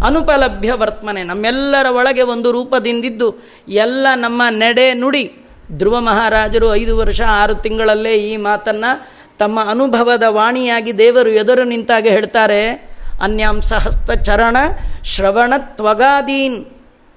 [0.05, 1.23] ಅನುಪಲಭ್ಯ ವರ್ತಮನೆ.
[1.23, 5.33] ನಮ್ಮೆಲ್ಲರ ಒಳಗೆ ಒಂದು ರೂಪದಿಂದಿದ್ದು ಎಲ್ಲ ನಮ್ಮ ನಡೆ ನುಡಿ.
[5.71, 8.91] ಧ್ರುವ ಮಹಾರಾಜರು ಐದು ವರ್ಷ, ಆರು ತಿಂಗಳಲ್ಲೇ ಈ ಮಾತನ್ನು
[9.39, 12.93] ತಮ್ಮ ಅನುಭವದ ವಾಣಿಯಾಗಿ ದೇವರು ಎದುರು ನಿಂತಾಗ ಹೇಳ್ತಾರೆ.
[13.23, 14.57] ಅನ್ಯಾಂಸ ಹಸ್ತ ಚರಣ
[15.03, 16.59] ಶ್ರವಣ ತ್ವಗಾದೀನ್.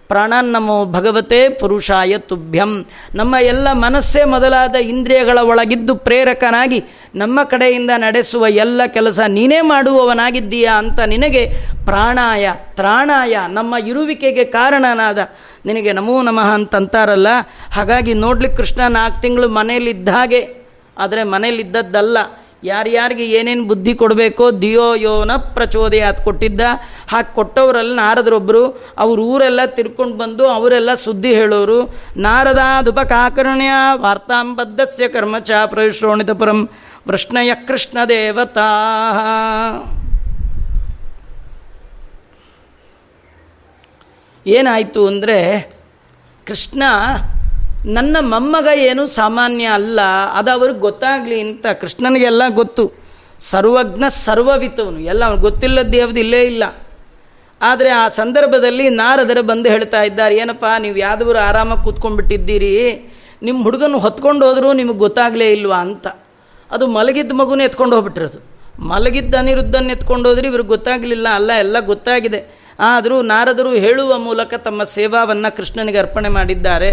[0.09, 2.73] ಪ್ರಾಣನ್ನಮೋ ಭಗವತೆ ಪುರುಷಾಯ ತುಭ್ಯಂ.
[3.15, 6.81] ನಮ್ಮ ಎಲ್ಲ ಮನಸ್ಸೇ ಮೊದಲಾದ ಇಂದ್ರಿಯಗಳ ಒಳಗಿದ್ದು ಪ್ರೇರಕನಾಗಿ
[7.15, 11.43] ನಮ್ಮ ಕಡೆಯಿಂದ ನಡೆಸುವ ಎಲ್ಲ ಕೆಲಸ ನೀನೇ ಮಾಡುವವನಾಗಿದ್ದೀಯಾ ಅಂತ ನಿನಗೆ
[11.87, 12.47] ಪ್ರಾಣಾಯ,
[12.79, 15.19] ತ್ರಾಣಾಯ, ನಮ್ಮ ಇರುವಿಕೆಗೆ ಕಾರಣನಾದ
[15.67, 17.29] ನಿನಗೆ ನಮೋ ನಮಃ ಅಂತಂತಾರಲ್ಲ,
[17.73, 20.43] ಹಾಗಾಗಿ ನೋಡ್ಲಿಕ್ಕೆ ಕೃಷ್ಣ ನಾಲ್ಕು ತಿಂಗಳು ಮನೇಲಿದ್ದ ಹಾಗೆ,
[20.97, 22.19] ಆದರೆ ಮನೇಲಿದ್ದದ್ದಲ್ಲ
[22.67, 26.61] ಯಾರ್ಯಾರಿಗೆ ಏನೇನು ಬುದ್ಧಿ ಕೊಡಬೇಕೋ ದಿಯೋ ಯೋನ ಪ್ರಚೋದಯಾತ್ ಕೊಟ್ಟಿದ್ದ.
[27.09, 28.63] ಹಾಗೆ ಕೊಟ್ಟವರಲ್ಲಿ ನಾರದರೊಬ್ಬರು
[28.99, 31.79] ಅವ್ರ ಊರೆಲ್ಲ ತಿರ್ಕೊಂಡು ಬಂದು ಅವರೆಲ್ಲ ಸುದ್ದಿ ಹೇಳೋರು
[32.19, 33.73] ನಾರದಾದುಪಕಾಕರ್ಣ್ಯ
[34.05, 36.71] ವಾರ್ತಾಂಬದ್ಧಸ್ಯ ಕರ್ಮಚ ಪ್ರಯುಶ್ರೋಣಿತಪುರಂ ಪರಂ
[37.09, 38.69] ವೃಷ್ಣಯ ಕೃಷ್ಣ ದೇವತಾ
[44.47, 45.39] ಏನಾಯಿತು ಅಂದರೆ
[46.47, 46.83] ಕೃಷ್ಣ
[47.95, 50.01] ನನ್ನ ಮೊಮ್ಮಗ ಏನು ಸಾಮಾನ್ಯ ಅಲ್ಲ,
[50.39, 52.85] ಅದು ಅವ್ರಿಗೆ ಗೊತ್ತಾಗಲಿ ಅಂತ ಕೃಷ್ಣನಿಗೆಲ್ಲ ಗೊತ್ತು.
[53.41, 56.65] ಸರ್ವಜ್ಞ ಸರ್ವವಿತವನು ಎಲ್ಲ ಅವನು ಗೊತ್ತಿಲ್ಲದ್ದು ಯಾವುದು ಇಲ್ಲೇ ಇಲ್ಲ.
[57.61, 62.73] ಆದರೆ ಆ ಸಂದರ್ಭದಲ್ಲಿ ನಾರದರು ಬಂದು ಹೇಳ್ತಾ ಇದ್ದಾರೆ, ಏನಪ್ಪ, ನೀವು ಯಾವ್ದವರು ಆರಾಮಾಗಿ ಕೂತ್ಕೊಂಡ್ಬಿಟ್ಟಿದ್ದೀರಿ,
[63.43, 66.07] ನಿಮ್ಮ ಹುಡುಗನ ಹೊತ್ಕೊಂಡು ಹೋದರೂ ನಿಮಗೆ ಗೊತ್ತಾಗಲೇ ಇಲ್ವಾ ಅಂತ.
[66.71, 68.41] ಅದು ಮಲಗಿದ್ದ ಮಗುನ ಎತ್ಕೊಂಡು ಹೋಗ್ಬಿಟ್ಟಿರೋದು.
[68.93, 72.41] ಮಲಗಿದ್ದ ಅನಿರುದ್ಧನ ಎತ್ಕೊಂಡು ಹೋದ್ರೆ ಇವ್ರಿಗೆ ಗೊತ್ತಾಗಲಿಲ್ಲ, ಅಲ್ಲ, ಎಲ್ಲ ಗೊತ್ತಾಗಿದೆ.
[72.89, 76.91] ಆದರೂ ನಾರದರು ಹೇಳುವ ಮೂಲಕ ತಮ್ಮ ಸೇವಾವನ್ನು ಕೃಷ್ಣನಿಗೆ ಅರ್ಪಣೆ ಮಾಡಿದ್ದಾರೆ.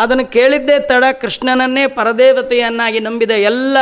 [0.00, 3.76] ಅದನ್ನು ಕೇಳಿದ್ದೇ ತಡ ಕೃಷ್ಣನನ್ನೇ ಪರದೇವತೆಯನ್ನಾಗಿ ನಂಬಿದ ಎಲ್ಲ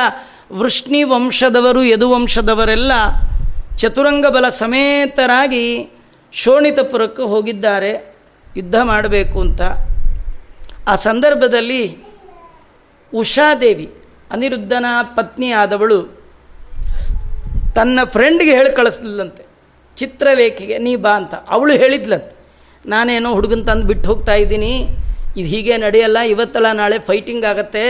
[0.53, 2.93] ವೃಷ್ಣಿ ವಂಶದವರು ಯದುವಂಶದವರೆಲ್ಲ
[3.77, 5.91] ಚತುರಂಗ ಬಲ ಸಮೇತರಾಗಿ
[6.33, 8.17] ಶೋಣಿತಪುರಕ್ಕೆ ಹೋಗಿದ್ದಾರೆ.
[8.57, 9.61] ಯುದ್ಧ ಮಾಡಬೇಕು ಅಂತ.
[10.89, 11.97] ಆ ಸಂದರ್ಭದಲ್ಲಿ
[13.15, 13.95] ಉಷಾದೇವಿ,
[14.31, 16.03] ಅನಿರುದ್ಧನ ಪತ್ನಿ ಆದವಳು,
[17.75, 19.47] ತನ್ನ ಫ್ರೆಂಡ್ಗೆ ಹೇಳಿ ಕಳಿಸ್ಲಿಲ್ಲಂತೆ.
[19.97, 21.35] ಚಿತ್ರಲೇಖೆಗೆ, ನೀ ಬಾ ಅಂತ.
[21.35, 22.37] ಅವಳು ಹೇಳಿದ್ಲಂತೆ.
[22.87, 24.89] ನಾನೇನೋ ಹುಡುಗನ ತಂದು ಬಿಟ್ಟು ಹೋಗ್ತಾ ಇದ್ದೀನಿ.
[25.39, 27.85] ಇದು ಹೀಗೆ ನಡೆಯಲ್ಲ, ಇವತ್ತಲ್ಲ, ನಾಳೆ ಫೈಟಿಂಗ್ ಆಗತ್ತೆ.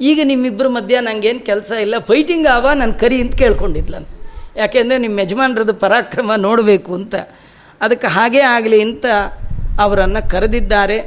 [0.00, 4.08] ಈಗ ನಿಮ್ಮಿಬ್ಬರ ಮಧ್ಯ ನನಗೇನು ಕೆಲಸ ಇಲ್ಲ ಫೈಟಿಂಗ್ ಆವ ನಾನು ಕರಿ ಅಂತ ಕೇಳ್ಕೊಂಡಿದ್ಲನು
[4.56, 7.14] ಯಾಕೆಂದರೆ ನಿಮ್ಮ ಯಜಮಾನ್ರದ್ದು ಪರಾಕ್ರಮ ನೋಡಬೇಕು ಅಂತ.
[7.80, 9.06] ಅದಕ್ಕೆ ಹಾಗೇ ಆಗಲಿ ಅಂತ
[9.80, 10.98] ಅವರನ್ನು ಕರೆದಿದ್ದಾರೆ.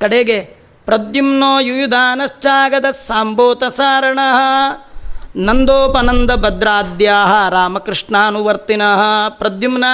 [0.00, 0.38] ಕಡೆಗೆ,
[0.86, 4.18] ಪ್ರದ್ಯುಮ್ನೋ ಯುಯುಧಾನಶ್ಚಾಗದ ಸಾಂಬೋತ ಸಾರಣ,
[5.36, 9.28] ನಂದೋಪನಂದ ಭದ್ರಾದ್ಯಾ ರಾಮಕೃಷ್ಣಾನುವರ್ತಿನಃ.
[9.28, 9.84] ಪ್ರದ್ಯುಮ್ನ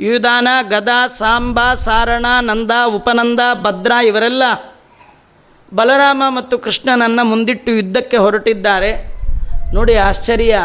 [0.00, 0.88] ಯುಯುಧಾನ ಗದ,
[1.18, 4.42] ಸಾಂಬ, ಸಾರಣ, ನಂದ, ಉಪನಂದ, ಭದ್ರ ಇವರೆಲ್ಲ
[5.74, 9.16] ಬಲರಾಮ ಮತ್ತು ಕೃಷ್ಣನನ್ನು ಮುಂದಿಟ್ಟು ಯುದ್ಧಕ್ಕೆ ಹೊರಟಿದ್ದಾರೆ.
[9.74, 10.58] ನೋಡಿ ಆಶ್ಚರ್ಯ.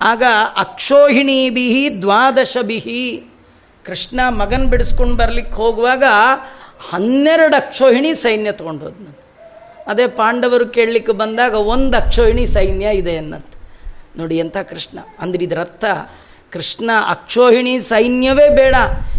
[0.00, 0.22] ಆಗ
[0.56, 3.30] ಅಕ್ಷೋಹಿಣಿ ಬಿಹಿ ದ್ವಾದಶ ಬಿಹಿ
[3.84, 6.04] ಕೃಷ್ಣ ಮಗನ ಬಿಡಿಸ್ಕೊಂಡು ಬರ್ಲಿಕ್ಕೆ ಹೋಗುವಾಗ
[6.90, 9.20] ಹನ್ನೆರಡು ಅಕ್ಷೋಹಿಣಿ ಸೈನ್ಯ ತೊಗೊಂಡು ಹೋದ್ನಂತೆ
[9.86, 13.46] ಅದೇ ಪಾಂಡವರು ಕೇಳಲಿಕ್ಕೆ ಬಂದಾಗ ಒಂದು ಅಕ್ಷೋಹಿಣಿ ಸೈನ್ಯ ಇದೆ ಅನ್ನಂತ.
[14.16, 14.98] ನೋಡಿ ಎಂಥ ಕೃಷ್ಣ.
[15.18, 15.84] ಅಂದ್ರೆ ಇದರ ಅರ್ಥ
[16.52, 18.74] ಕೃಷ್ಣ ಅಕ್ಷೋಹಿಣಿ ಸೈನ್ಯವೇ ಬೇಡ.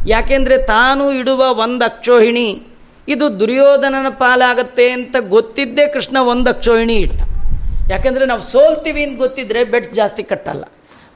[0.08, 2.64] ಯಾಕೆಂದರೆ ತಾನು ಇಡುವ ಒಂದು ಅಕ್ಷೋಹಿಣಿ.
[3.08, 7.22] ಇದು ದುರ್ಯೋಧನನ ಪಾಲಾಗತ್ತೆ ಅಂತ ಗೊತ್ತಿದ್ದೇ ಕೃಷ್ಣ ಒಂದು ಅಕ್ಷೋಹಿಣಿ ಇಟ್ಟ.
[7.92, 10.64] ಯಾಕೆಂದರೆ ನಾವು ಸೋಲ್ತೀವಿ ಅಂತ ಗೊತ್ತಿದ್ರೆ ಬೆಟ್ ಜಾಸ್ತಿ ಕಟ್ಟಲ್ಲ.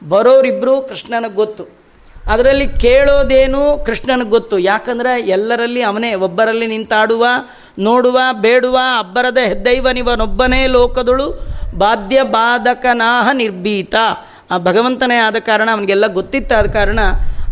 [0.09, 1.85] ಬರೋರಿಬ್ಬರು ಕೃಷ್ಣನಿಗೆ ಗೊತ್ತು.
[2.31, 4.57] ಅದರಲ್ಲಿ ಕೇಳೋದೇನು ಕೃಷ್ಣನಿಗೆ ಗೊತ್ತು.
[4.57, 7.25] ಯಾಕಂದರೆ ಎಲ್ಲರಲ್ಲಿ ಅವನೇ, ಒಬ್ಬರಲ್ಲಿ ನಿಂತಾಡುವ,
[7.79, 13.95] ನೋಡುವ, ಬೇಡುವ, ಅಬ್ಬರದ ಹೆದ್ದೈವನಿವನೊಬ್ಬನೇ ಲೋಕದಳು ಬಾಧ್ಯ ಬಾಧಕನಾಹ ನಿರ್ಭೀತ.
[14.51, 16.99] ಆ ಭಗವಂತನೇ ಆದ ಕಾರಣ, ಅವನಿಗೆಲ್ಲ ಗೊತ್ತಿತ್ತಾದ ಕಾರಣ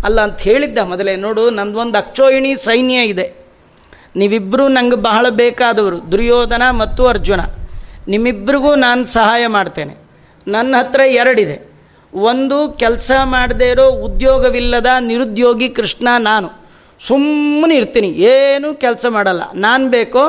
[0.04, 3.34] ಅಲ್ಲ ಅಂತ ಹೇಳಿದ್ದ ಮೊದಲೇ, ನೋಡು, ನಂದೊಂದು ಅಕ್ಷೋಹಿಣಿ ಸೈನ್ಯ ಇದೆ.
[4.16, 7.40] ನೀವಿಬ್ಬರೂ ನಂಗೆ ಬಹಳ ಬೇಕಾದವರು, ದುರ್ಯೋಧನ ಮತ್ತು ಅರ್ಜುನ.
[8.08, 9.96] ನಿಮ್ಮಿಬ್ಬರಿಗೂ ನಾನು ಸಹಾಯ ಮಾಡ್ತೇನೆ.
[10.48, 11.74] ನನ್ನ ಹತ್ರ ಎರಡಿದೆ.
[12.14, 16.64] ಒಂದು, ಕೆಲಸ ಮಾಡದೇ ಇರೋ ಉದ್ಯೋಗವಿಲ್ಲದ ನಿರುದ್ಯೋಗಿ ಕೃಷ್ಣ ನಾನು.
[17.08, 19.42] ಸುಮ್ಮನೆ ಇರ್ತೀನಿ, ಏನೂ ಕೆಲಸ ಮಾಡಲ್ಲ.
[19.56, 20.28] ನಾನು ಬೇಕೋ,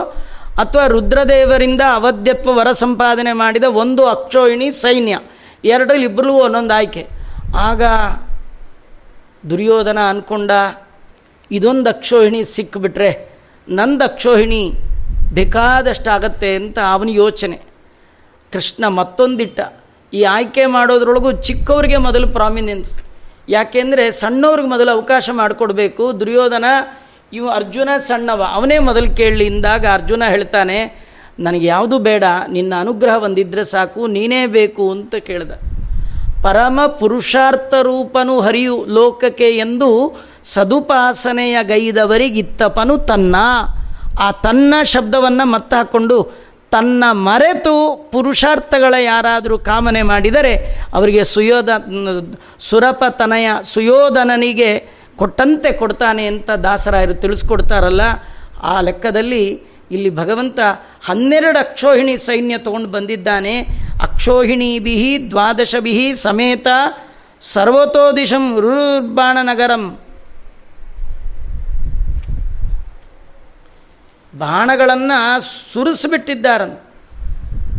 [0.58, 5.18] ಅಥವಾ ರುದ್ರದೇವರಿಂದ ಅವಧ್ಯತ್ವ ವರ ಸಂಪಾದನೆ ಮಾಡಿದ ಒಂದು ಅಕ್ಷೋಹಿಣಿ ಸೈನ್ಯ.
[5.72, 7.02] ಎರಡರಲ್ಲಿ ಇಬ್ಬರಿಗೂ ಒಂದೊಂದು ಆಯ್ಕೆ.
[7.68, 7.82] ಆಗ
[9.50, 10.50] ದುರ್ಯೋಧನ ಅಂದ್ಕೊಂಡ
[11.50, 13.10] ಇದೊಂದು ಅಕ್ಷೋಹಿಣಿ ಸಿಕ್ಕಿಬಿಟ್ರೆ
[13.68, 14.62] ನಂದು ಅಕ್ಷೋಹಿಣಿ
[15.38, 17.56] ಬೇಕಾದಷ್ಟಾಗತ್ತೆ ಅಂತ ಅವನ ಯೋಚನೆ.
[18.52, 19.60] ಕೃಷ್ಣ ಮತ್ತೊಂದಿಟ್ಟ,
[20.12, 22.92] ಈ ಆಯ್ಕೆ ಮಾಡೋದ್ರೊಳಗೂ ಚಿಕ್ಕವ್ರಿಗೆ ಮೊದಲು ಪ್ರಾಮಿನೆನ್ಸ್.
[23.48, 26.04] ಯಾಕೆಂದರೆ ಸಣ್ಣವ್ರಿಗೆ ಮೊದಲು ಅವಕಾಶ ಮಾಡಿಕೊಡ್ಬೇಕು.
[26.20, 26.66] ದುರ್ಯೋಧನ,
[27.32, 30.78] ಇವು ಅರ್ಜುನ ಸಣ್ಣವ, ಅವನೇ ಮೊದಲು ಕೇಳಲಿ ಇಂದಾಗ ಅರ್ಜುನ ಹೇಳ್ತಾನೆ
[31.38, 35.52] ನನಗೆ ಯಾವುದು ಬೇಡ, ನಿನ್ನ ಅನುಗ್ರಹ ಒಂದಿದ್ರೆ ಸಾಕು, ನೀನೇ ಬೇಕು ಅಂತ ಕೇಳಿದ.
[36.44, 39.90] ಪರಮ ಪುರುಷಾರ್ಥ ರೂಪನು ಹರಿಯು ಲೋಕಕ್ಕೆ ಎಂದು
[40.52, 43.36] ಸದುಪಾಸನೆಯ ಗೈದವರಿಗಿತ್ತಪನು ತನ್ನ.
[44.20, 46.18] ಆ ತನ್ನ ಶಬ್ದವನ್ನು ಮತ್ತೆ ಹಾಕ್ಕೊಂಡು
[46.74, 47.74] ತನ್ನ ಮರೆತು
[48.12, 50.52] ಪುರುಷಾರ್ಥಗಳ ಯಾರಾದರೂ ಕಾಮನೆ ಮಾಡಿದರೆ
[50.94, 51.70] ಅವರಿಗೆ ಸುಯೋಧ
[52.68, 54.70] ಸುರಪತನಯ, ಸುಯೋಧನನಿಗೆ
[55.16, 58.02] ಕೊಟ್ಟಂತೆ ಕೊಡ್ತಾನೆ ಅಂತ ದಾಸರಾಯರು ತಿಳಿಸ್ಕೊಡ್ತಾರಲ್ಲ,
[58.62, 59.44] ಆ ಲೆಕ್ಕದಲ್ಲಿ
[59.90, 60.60] ಇಲ್ಲಿ ಭಗವಂತ
[61.04, 63.60] ಹನ್ನೆರಡು ಅಕ್ಷೋಹಿಣಿ ಸೈನ್ಯ ತಗೊಂಡು ಬಂದಿದ್ದಾನೆ.
[64.02, 66.66] ಅಕ್ಷೋಹಿಣಿ ಬಿಹಿ ದ್ವಾದಶ ಬಿಹಿ ಸಮೇತ
[67.40, 69.98] ಸರ್ವತೋದಿಶಂ ರುರ್ಬಾಣನಗರಂ
[74.38, 75.40] ಬಾಣಗಳನ್ನು
[75.72, 76.80] ಸುರಿಸಿಬಿಟ್ಟಿದ್ದಾರಂತ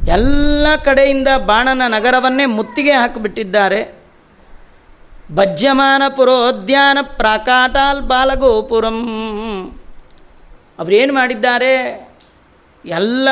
[0.09, 4.05] ಎಲ್ಲ ಕಡೆಯಿಂದ ಬಾಣನ ನಗರವನ್ನೇ ಮುತ್ತಿಗೆ ಹಾಕಿಬಿಟ್ಟಿದ್ದಾರೆ.
[5.35, 8.99] ಭಜ್ಯಮಾನ ಪುರೋದ್ಯಾನ ಪ್ರಾಕಾಟಾಲ್ ಬಾಲಗೋಪುರಂ.
[10.79, 12.07] ಅವರೇನು ಮಾಡಿದ್ದಾರೆ?
[12.85, 13.29] ಎಲ್ಲ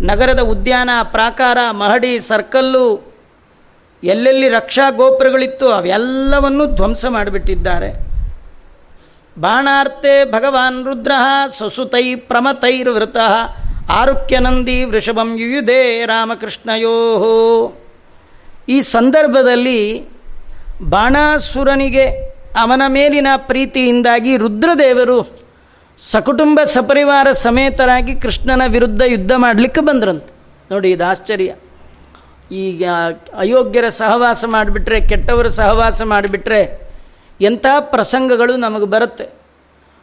[0.00, 3.14] ನಗರದ ಉದ್ಯಾನ, ಪ್ರಾಕಾರ, ಮಹಡಿ, ಸರ್ಕಲ್ಲು,
[4.04, 8.12] ಎಲ್ಲೆಲ್ಲಿ ರಕ್ಷಾ ಗೋಪುರಗಳಿತ್ತು ಅವೆಲ್ಲವನ್ನು ಧ್ವಂಸ ಮಾಡಿಬಿಟ್ಟಿದ್ದಾರೆ.
[9.38, 11.12] ಬಾಣಾರ್ತೆ ಭಗವಾನ್ ರುದ್ರ
[11.58, 13.16] ಸಸುತೈ ಪ್ರಮತೈರ್ವೃತ
[13.88, 16.92] ಆರುಕ್ಯನಂದಿ ವೃಷಭಂ ಯುಯುಧೇ ರಾಮಕೃಷ್ಣಯೋ.
[18.68, 20.08] ಈ ಸಂದರ್ಭದಲ್ಲಿ
[20.82, 22.10] ಬಾಣಾಸುರನಿಗೆ
[22.60, 25.41] ಅವನ ಮೇಲಿನ ಪ್ರೀತಿಯಿಂದಾಗಿ ರುದ್ರದೇವರು
[26.10, 30.32] ಸಕುಟುಂಬ ಸಪರಿವಾರ ಸಮೇತರಾಗಿ ಕೃಷ್ಣನ ವಿರುದ್ಧ ಯುದ್ಧ ಮಾಡಲಿಕ್ಕೆ ಬಂದ್ರಂತೆ.
[30.70, 31.54] ನೋಡಿ, ಇದು ಆಶ್ಚರ್ಯ.
[32.52, 32.84] ಈಗ
[33.38, 36.90] ಅಯೋಗ್ಯರ ಸಹವಾಸ ಮಾಡಿಬಿಟ್ರೆ, ಕೆಟ್ಟವರ ಸಹವಾಸ ಮಾಡಿಬಿಟ್ರೆ
[37.40, 39.28] ಎಂಥ ಪ್ರಸಂಗಗಳು ನಮಗೆ ಬರುತ್ತೆ.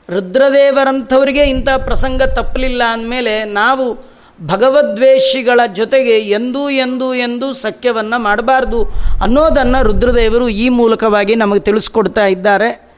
[0.09, 4.09] ರುದ್ರದೇವರಂಥವರಿಗೆ ಇಂಥ ಪ್ರಸಂಗ ತಪ್ಪಲಿಲ್ಲ ಅಂದಮೇಲೆ ನಾವು
[4.45, 8.83] ಭಗವದ್ವೇಷಿಗಳ ಜೊತೆಗೆ ಎಂದೂ ಎಂದೂ ಎಂದೂ ಸಖ್ಯವನ್ನು ಮಾಡಬಾರ್ದು
[9.21, 12.88] ಅನ್ನೋದನ್ನು ರುದ್ರದೇವರು ಈ ಮೂಲಕವಾಗಿ ನಮಗೆ ತಿಳಿಸ್ಕೊಡ್ತಾ ಇದ್ದಾರೆ.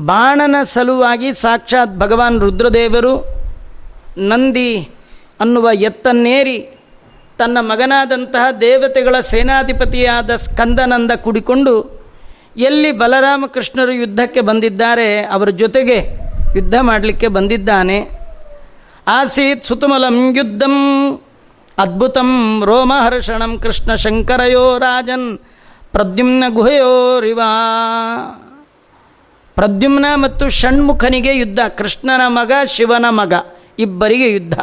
[0.00, 3.24] ಬಾಣನ ಸಲುವಾಗಿ ಸಾಕ್ಷಾತ್ ಭಗವಾನ್ ರುದ್ರದೇವರು
[4.18, 4.88] ನಂದಿ
[5.40, 6.58] ಅನ್ನುವ ಎತ್ತನ್ನೇರಿ
[7.38, 11.74] ತನ್ನ ಮಗನಾದಂತಹ ದೇವತೆಗಳ ಸೇನಾಧಿಪತಿಯಾದ ಸ್ಕಂದನಂದ ಕುಡಿಕೊಂಡು
[12.56, 15.98] ಎಲ್ಲಿ ಬಲರಾಮಕೃಷ್ಣರು ಯುದ್ಧಕ್ಕೆ ಬಂದಿದ್ದಾರೆ ಅವರ ಜೊತೆಗೆ
[16.56, 18.10] ಯುದ್ಧ ಮಾಡಲಿಕ್ಕೆ ಬಂದಿದ್ದಾನೆ.
[19.06, 20.76] ಆಸೀತ್ ಸುತುಮಲಂ ಯುದ್ಧಂ,
[21.78, 25.38] ಅದ್ಭುತಂ ರೋಮಹರ್ಷಣಂ ಕೃಷ್ಣ ಶಂಕರಯೋ ರಾಜನ್
[25.92, 27.50] ಪ್ರದ್ಯುಮ್ನ ಗುಹೆಯೋರಿವಾ
[29.58, 33.32] ಪ್ರದ್ಯುಮ್ನ ಮತ್ತು ಷಣ್ಮುಖನಿಗೆ ಯುದ್ಧ, ಕೃಷ್ಣನ ಮಗ, ಶಿವನ ಮಗ,
[33.78, 34.60] ಇಬ್ಬರಿಗೆ ಯುದ್ಧ.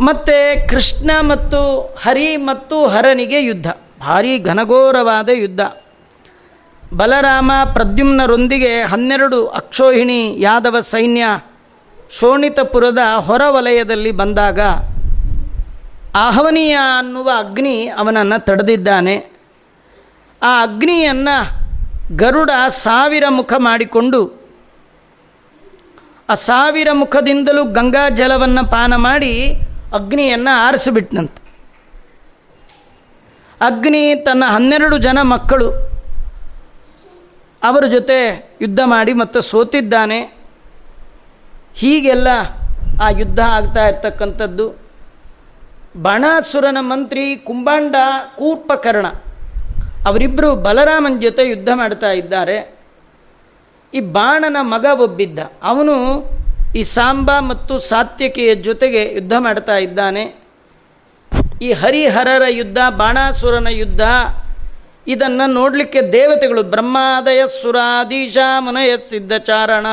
[0.00, 1.60] ಮತ್ತು ಕೃಷ್ಣ ಮತ್ತು
[2.02, 3.66] ಹರಿ ಮತ್ತು ಹರನಿಗೆ ಯುದ್ಧ,
[4.00, 5.60] ಭಾರಿ ಘನಘೋರವಾದ ಯುದ್ಧ.
[6.94, 11.40] ಬಲರಾಮ ಪ್ರದ್ಯುಮ್ನರೊಂದಿಗೆ ಹನ್ನೆರಡು ಅಕ್ಷೋಹಿಣಿ ಯಾದವ ಸೈನ್ಯ
[12.10, 14.60] ಶೋಣಿತಪುರದ ಹೊರವಲಯದಲ್ಲಿ ಬಂದಾಗ
[16.14, 19.16] ಆಹ್ವನೀಯ ಅನ್ನುವ ಅಗ್ನಿ ಅವನನ್ನು ತಡೆದಿದ್ದಾನೆ.
[20.42, 21.65] ಆ ಅಗ್ನಿಯನ್ನು
[22.12, 24.46] ಗರುಡ ಸಾವಿರ ಮುಖ ಮಾಡಿಕೊಂಡು
[26.28, 29.60] ಆ ಸಾವಿರ ಮುಖದಿಂದಲೂ ಗಂಗಾ ಜಲವನ್ನು ಪಾನ ಮಾಡಿ
[29.94, 31.46] ಅಗ್ನಿಯನ್ನು ಆರಿಸಿಬಿಟ್ನಂತೆ.
[33.60, 35.70] ಅಗ್ನಿ ತನ್ನ ಹನ್ನೆರಡು ಜನ ಮಕ್ಕಳು.
[37.62, 40.20] ಅವರ ಜೊತೆ ಯುದ್ಧ ಮಾಡಿ ಮತ್ತು ಸೋತಿದ್ದಾನೆ.
[41.74, 42.28] ಹೀಗೆಲ್ಲ
[43.02, 44.78] ಆ ಯುದ್ಧ ಆಗ್ತಾ ಇರ್ತಕ್ಕಂಥದ್ದು.
[46.02, 47.96] ಬಾಣಾಸುರನ ಮಂತ್ರಿ ಕುಂಬಾಂಡ
[48.36, 49.06] ಕೂರ್ಪಕರ್ಣ.
[50.06, 52.76] ಅವರಿಬ್ಬರು ಬಲರಾಮನ ಜೊತೆ ಯುದ್ಧ ಮಾಡ್ತಾ ಇದ್ದಾರೆ.
[53.94, 55.38] ಈ ಬಾಣನ ಮಗ ಒಬ್ಬಿದ್ದ.
[55.62, 55.94] ಅವನು
[56.76, 60.24] ಈ ಸಾಂಬ ಮತ್ತು ಸಾತ್ಯಕಿಯ ಜೊತೆಗೆ ಯುದ್ಧ ಮಾಡ್ತಾ ಇದ್ದಾನೆ.
[61.62, 64.00] ಈ ಹರಿಹರರ ಯುದ್ಧ, ಬಾಣಾಸುರನ ಯುದ್ಧ,
[65.06, 69.86] ಇದನ್ನು ನೋಡಲಿಕ್ಕೆ ದೇವತೆಗಳು ಬ್ರಹ್ಮಾದಯ ಸುರಾದೀಶ ಮುನಯ ಸಿದ್ಧಚಾರಣ.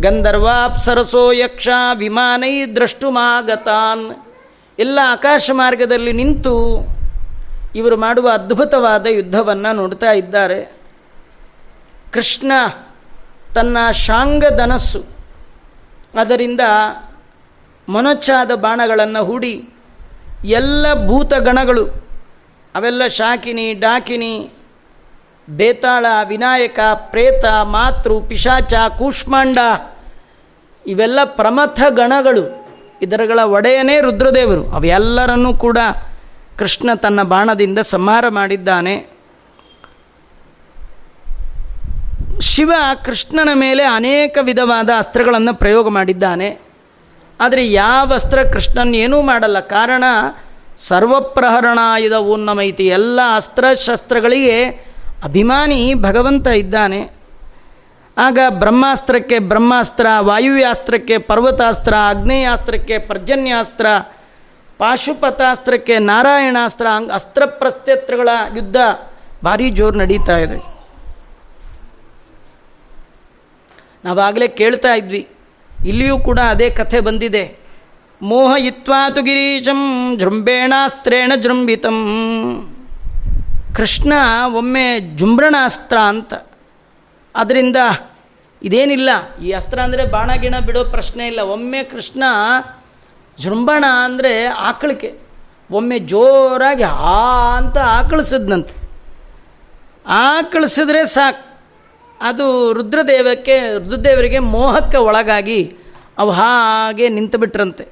[0.00, 4.06] ಗಂಧರ್ವಾಪ್ಸರಸೋ ಯಕ್ಷ ವಿಮಾನೈ ದ್ರಷ್ಟುಮಾಗತಾನ್.
[4.78, 6.54] ಎಲ್ಲ ಆಕಾಶ ಮಾರ್ಗದಲ್ಲಿ ನಿಂತು
[7.74, 10.72] ಇವರು ಮಾಡುವ ಅದ್ಭುತವಾದ ಯುದ್ಧವನ್ನು ನೋಡ್ತಾ ಇದ್ದಾರೆ.
[12.12, 12.52] ಕೃಷ್ಣ
[13.54, 15.04] ತನ್ನ ಶಾಂಗಧನಸ್ಸು,
[16.14, 16.60] ಅದರಿಂದ
[17.88, 19.68] ಮೊನಚಾದ ಬಾಣಗಳನ್ನು ಹೂಡಿ
[20.44, 21.86] ಎಲ್ಲ ಭೂತಗಣಗಳು,
[22.74, 24.50] ಅವೆಲ್ಲ ಶಾಕಿನಿ, ಡಾಕಿನಿ,
[25.50, 29.58] ಬೇತಾಳ, ವಿನಾಯಕ, ಪ್ರೇತ, ಮಾತೃ, ಪಿಶಾಚ, ಕೂಷ್ಮಾಂಡ,
[30.86, 32.68] ಇವೆಲ್ಲ ಪ್ರಮಥ ಗಣಗಳು.
[33.02, 34.70] ಇದರಗಳ ಒಡೆಯನೇ ರುದ್ರದೇವರು.
[34.70, 35.78] ಅವೆಲ್ಲರನ್ನೂ ಕೂಡ
[36.58, 39.06] ಕೃಷ್ಣ ತನ್ನ ಬಾಣದಿಂದ ಸಂಹಾರ ಮಾಡಿದ್ದಾನೆ.
[42.40, 42.72] ಶಿವ
[43.04, 46.58] ಕೃಷ್ಣನ ಮೇಲೆ ಅನೇಕ ವಿಧವಾದ ಅಸ್ತ್ರಗಳನ್ನು ಪ್ರಯೋಗ ಮಾಡಿದ್ದಾನೆ.
[47.40, 49.60] ಆದರೆ ಯಾವ ಅಸ್ತ್ರ ಕೃಷ್ಣನ್ ಏನೂ ಮಾಡಲ್ಲ.
[49.60, 50.04] ಕಾರಣ
[50.78, 54.64] ಸರ್ವಪ್ರಹರಣಾಯುಧ ಉನ್ನಮೈತಿ ಎಲ್ಲ ಅಸ್ತ್ರಶಸ್ತ್ರಗಳಿಗೆ
[55.24, 57.10] ಅಭಿಮಾನಿ ಭಗವಂತ ಇದ್ದಾನೆ.
[58.18, 63.86] ಆಗ ಬ್ರಹ್ಮಾಸ್ತ್ರಕ್ಕೆ ಬ್ರಹ್ಮಾಸ್ತ್ರ, ವಾಯುವ್ಯಾಸ್ತ್ರಕ್ಕೆ ಪರ್ವತಾಸ್ತ್ರ ಆಗ್ನೇಯಾಸ್ತ್ರಕ್ಕೆ ಪರ್ಜನ್ಯಾಸ್ತ್ರ
[64.78, 68.76] ಪಾಶುಪತಾಸ್ತ್ರಕ್ಕೆ ನಾರಾಯಣಾಸ್ತ್ರ ಅಸ್ತ್ರ ಪ್ರಸ್ತ್ಯತ್ರಗಳ ಯುದ್ಧ
[69.44, 70.78] ಭಾರಿ ಜೋರು ನಡೀತಾ ಇದೆ.
[74.04, 75.28] ನಾವಾಗಲೇ ಕೇಳ್ತಾ ಇದ್ವಿ.
[75.86, 77.58] ಇಲ್ಲಿಯೂ ಕೂಡ ಅದೇ ಕಥೆ ಬಂದಿದೆ.
[78.22, 81.98] ಮೋಹ ಇತ್ವಾತು ಗಿರೀಶಂ ಜೃಂಬೇಣಾಸ್ತ್ರೇಣ ಜೃಂಭಿತಂ.
[83.76, 84.12] ಕೃಷ್ಣ
[84.54, 86.34] ಒಮ್ಮೆ ಜುಂಬ್ರಣಾಸ್ತ್ರ ಅಂತ.
[87.36, 87.76] ಅದರಿಂದ
[88.62, 89.10] ಇದೇನಿಲ್ಲ.
[89.42, 91.40] ಈ ಅಸ್ತ್ರ ಅಂದರೆ ಬಾಣ ಗಿಣ ಬಿಡೋ ಪ್ರಶ್ನೆ ಇಲ್ಲ.
[91.40, 92.22] ಒಮ್ಮೆ ಕೃಷ್ಣ
[93.40, 95.14] ಜೃಂಬಣ ಅಂದರೆ ಆಕಳಿಕೆ.
[95.70, 98.88] ಒಮ್ಮೆ ಜೋರಾಗಿ ಆ ಅಂತ ಆಕಳಿಸಿದ್ನಂತೆ.
[100.06, 101.48] ಆಕಳಿಸಿದ್ರೆ ಸಾಕು.
[102.20, 105.76] ಅದು ರುದ್ರದೇವಕ್ಕೆ, ರುದ್ರದೇವರಿಗೆ ಮೋಹಕ್ಕೆ ಒಳಗಾಗಿ
[106.18, 107.84] ಅವು ಹಾಗೆ ನಿಂತು ಬಿಟ್ರಂತೆ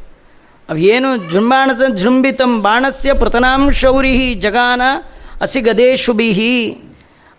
[0.71, 4.83] ಅವು ಏನು ಜೃಂಬಾಣದ ಜೃಂಭಿತಂ ಬಾಣಸ್ಯ ಪ್ರತನಾಂ ಶೌರಿಹಿ ಜಗಾನ
[5.43, 6.79] ಅಸಿಗದೇಶುಬಿಹಿ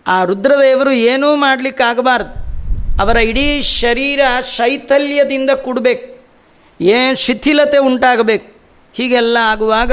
[0.06, 2.48] ಆ ರುದ್ರದೇವರು ಏನೂ ಮಾಡಲಿಕ್ಕಾಗಬಾರ್ದು.
[3.02, 4.20] ಅವರ ಇಡೀ ಶರೀರ
[4.56, 6.17] ಶೈಥಲ್ಯದಿಂದ ಕೂಡಬೇಕು.
[6.80, 8.60] ಏನು ಶಿಥಿಲತೆ ಉಂಟಾಗಬೇಕು?
[8.94, 9.92] ಹೀಗೆಲ್ಲ ಆಗುವಾಗ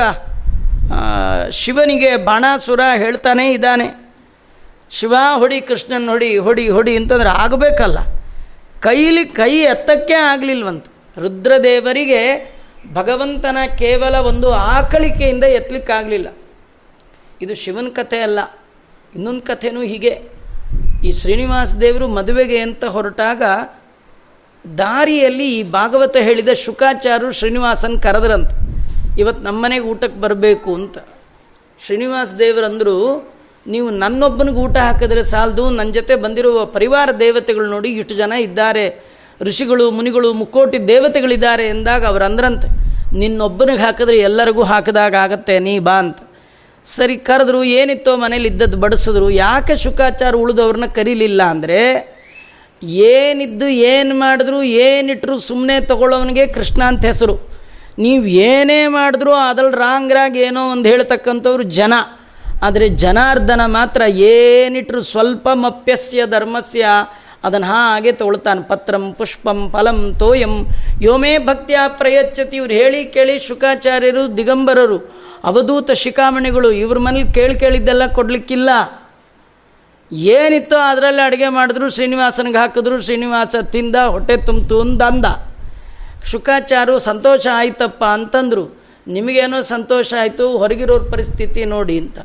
[1.50, 4.14] ಶಿವನಿಗೆ ಬಾಣಾಸುರ ಹೇಳ್ತಾನೇ ಇದ್ದಾನೆ.
[4.92, 7.98] ಶಿವ, ಹೊಡಿ ಕೃಷ್ಣನ್ ಹೊಡಿ ಹೊಡಿ ಹೊಡಿ ಅಂತಂದ್ರೆ ಆಗಬೇಕಲ್ಲ.
[8.80, 10.86] ಕೈಲಿ ಕೈ ಎತ್ತಕ್ಕೆ ಆಗಲಿಲ್ವಂತ.
[11.18, 12.56] ರುದ್ರದೇವರಿಗೆ
[12.94, 16.28] ಭಗವಂತನ ಕೇವಲ ಒಂದು ಆಕಳಿಕೆಯಿಂದ ಎತ್ತಲಿಕ್ಕಾಗಲಿಲ್ಲ
[17.42, 18.40] ಇದು ಶಿವನ ಕಥೆ ಅಲ್ಲ.
[19.16, 20.22] ಇನ್ನೊಂದು ಕಥೆನೂ ಹೀಗೆ.
[21.04, 23.44] ಈ ಶ್ರೀನಿವಾಸ ದೇವರು ಮದುವೆಗೆ ಅಂತ ಹೊರಟಾಗ
[24.82, 28.52] ದಾರಿಯಲ್ಲಿ ಈ ಭಾಗವತ ಹೇಳಿದ ಶುಕಾಚಾರು ಶ್ರೀನಿವಾಸನ್ ಕರೆದ್ರಂತ.
[29.22, 30.98] ಇವತ್ತು ನಮ್ಮನೆಗೆ ಊಟಕ್ಕೆ ಬರಬೇಕು ಅಂತ.
[31.82, 32.96] ಶ್ರೀನಿವಾಸ ದೇವರಂದರು,
[33.68, 38.86] ನೀವು ನನ್ನೊಬ್ಬನಿಗೆ ಊಟ ಹಾಕಿದ್ರೆ ಸಾಲದು ನನ್ನ ಜೊತೆ ಬಂದಿರುವ ಪರಿವಾರ ದೇವತೆಗಳು ನೋಡಿ ಇಷ್ಟು ಜನ ಇದ್ದಾರೆ.
[39.42, 42.68] ಋಷಿಗಳು, ಮುನಿಗಳು, ಮುಕ್ಕೋಟಿ ದೇವತೆಗಳಿದ್ದಾರೆ ಎಂದಾಗ ಅವರು ಅಂದ್ರಂತೆ,
[43.22, 46.20] ನಿನ್ನೊಬ್ಬನಿಗೆ ಹಾಕಿದ್ರೆ ಎಲ್ಲರಿಗೂ ಹಾಕಿದಾಗ ಆಗತ್ತೆ, ನೀ ಬಾ ಅಂತ.
[46.86, 51.80] ಸರಿ, ಕರೆದ್ರು, ಏನಿತ್ತೋ ಮನೇಲಿ ಇದ್ದದ್ದು ಬಡಿಸಿದ್ರು, ಯಾಕೆ ಶುಕಾಚಾರ ಉಳಿದವ್ರನ್ನ ಕರೀಲಿಲ್ಲ ಅಂದರೆ
[52.84, 57.50] ಏನಿದ್ದು ಏನು ಮಾಡಿದ್ರು ಏನಿಟ್ಟರು ಸುಮ್ಮನೆ ತಗೊಳ್ಳೋವನಿಗೆ ಕೃಷ್ಣ ಅಂತ ಹೆಸರು.
[58.00, 61.94] ನೀವು ಏನೇ ಮಾಡಿದ್ರು ಅದ್ರಲ್ಲಿ ರಾಂಗ್ ಏನೋ ಒಂದು ಹೇಳ್ತಕ್ಕಂಥವ್ರು ಜನ.
[62.64, 66.86] ಆದರೆ ಜನಾರ್ದನ ಮಾತ್ರ ಏನಿಟ್ಟರು ಸ್ವಲ್ಪ ಮಪ್ಯಸ್ಯ, ಧರ್ಮಸ್ಯ
[67.44, 68.62] ಅದನ್ನು ಹಾಗೆ ತೊಗೊಳ್ತಾನೆ.
[68.62, 70.68] ಪತ್ರಂ, ಪುಷ್ಪಂ, ಫಲಂ, ತೋಯಂ.
[71.02, 72.58] ಯೋಮೇ ಭಕ್ತಿಯ ಪ್ರಯಚ್ಛತಿ.
[72.58, 74.98] ಇವ್ರು ಹೇಳಿ ಕೇಳಿ ಶುಕಾಚಾರ್ಯರು, ದಿಗಂಬರರು,
[75.44, 78.70] ಅವಧೂತ ಶಿಖಾಮಣಿಗಳು, ಇವ್ರ ಮನೇಲಿ ಕೇಳಿ ಕೇಳಿದ್ದೆಲ್ಲ ಕೊಡಲಿಕ್ಕಿಲ್ಲ.
[80.12, 85.26] ಏನಿತ್ತೋ ಅದರಲ್ಲಿ ಅಡುಗೆ ಮಾಡಿದ್ರು, ಶ್ರೀನಿವಾಸನಿಗೆ ಹಾಕಿದ್ರು, ಶ್ರೀನಿವಾಸ ತಿಂದ, ಹೊಟ್ಟೆ ತುಂಬಿತು ಅಂದ
[86.26, 88.86] ಶುಕಾಚಾರು ಸಂತೋಷ ಆಯ್ತಪ್ಪ ಅಂತಂದರು.
[89.08, 92.20] ನಿಮಗೇನೋ ಸಂತೋಷ ಆಯಿತು, ಹೊರಗಿರೋರ ಪರಿಸ್ಥಿತಿ ನೋಡಿ ಅಂತ.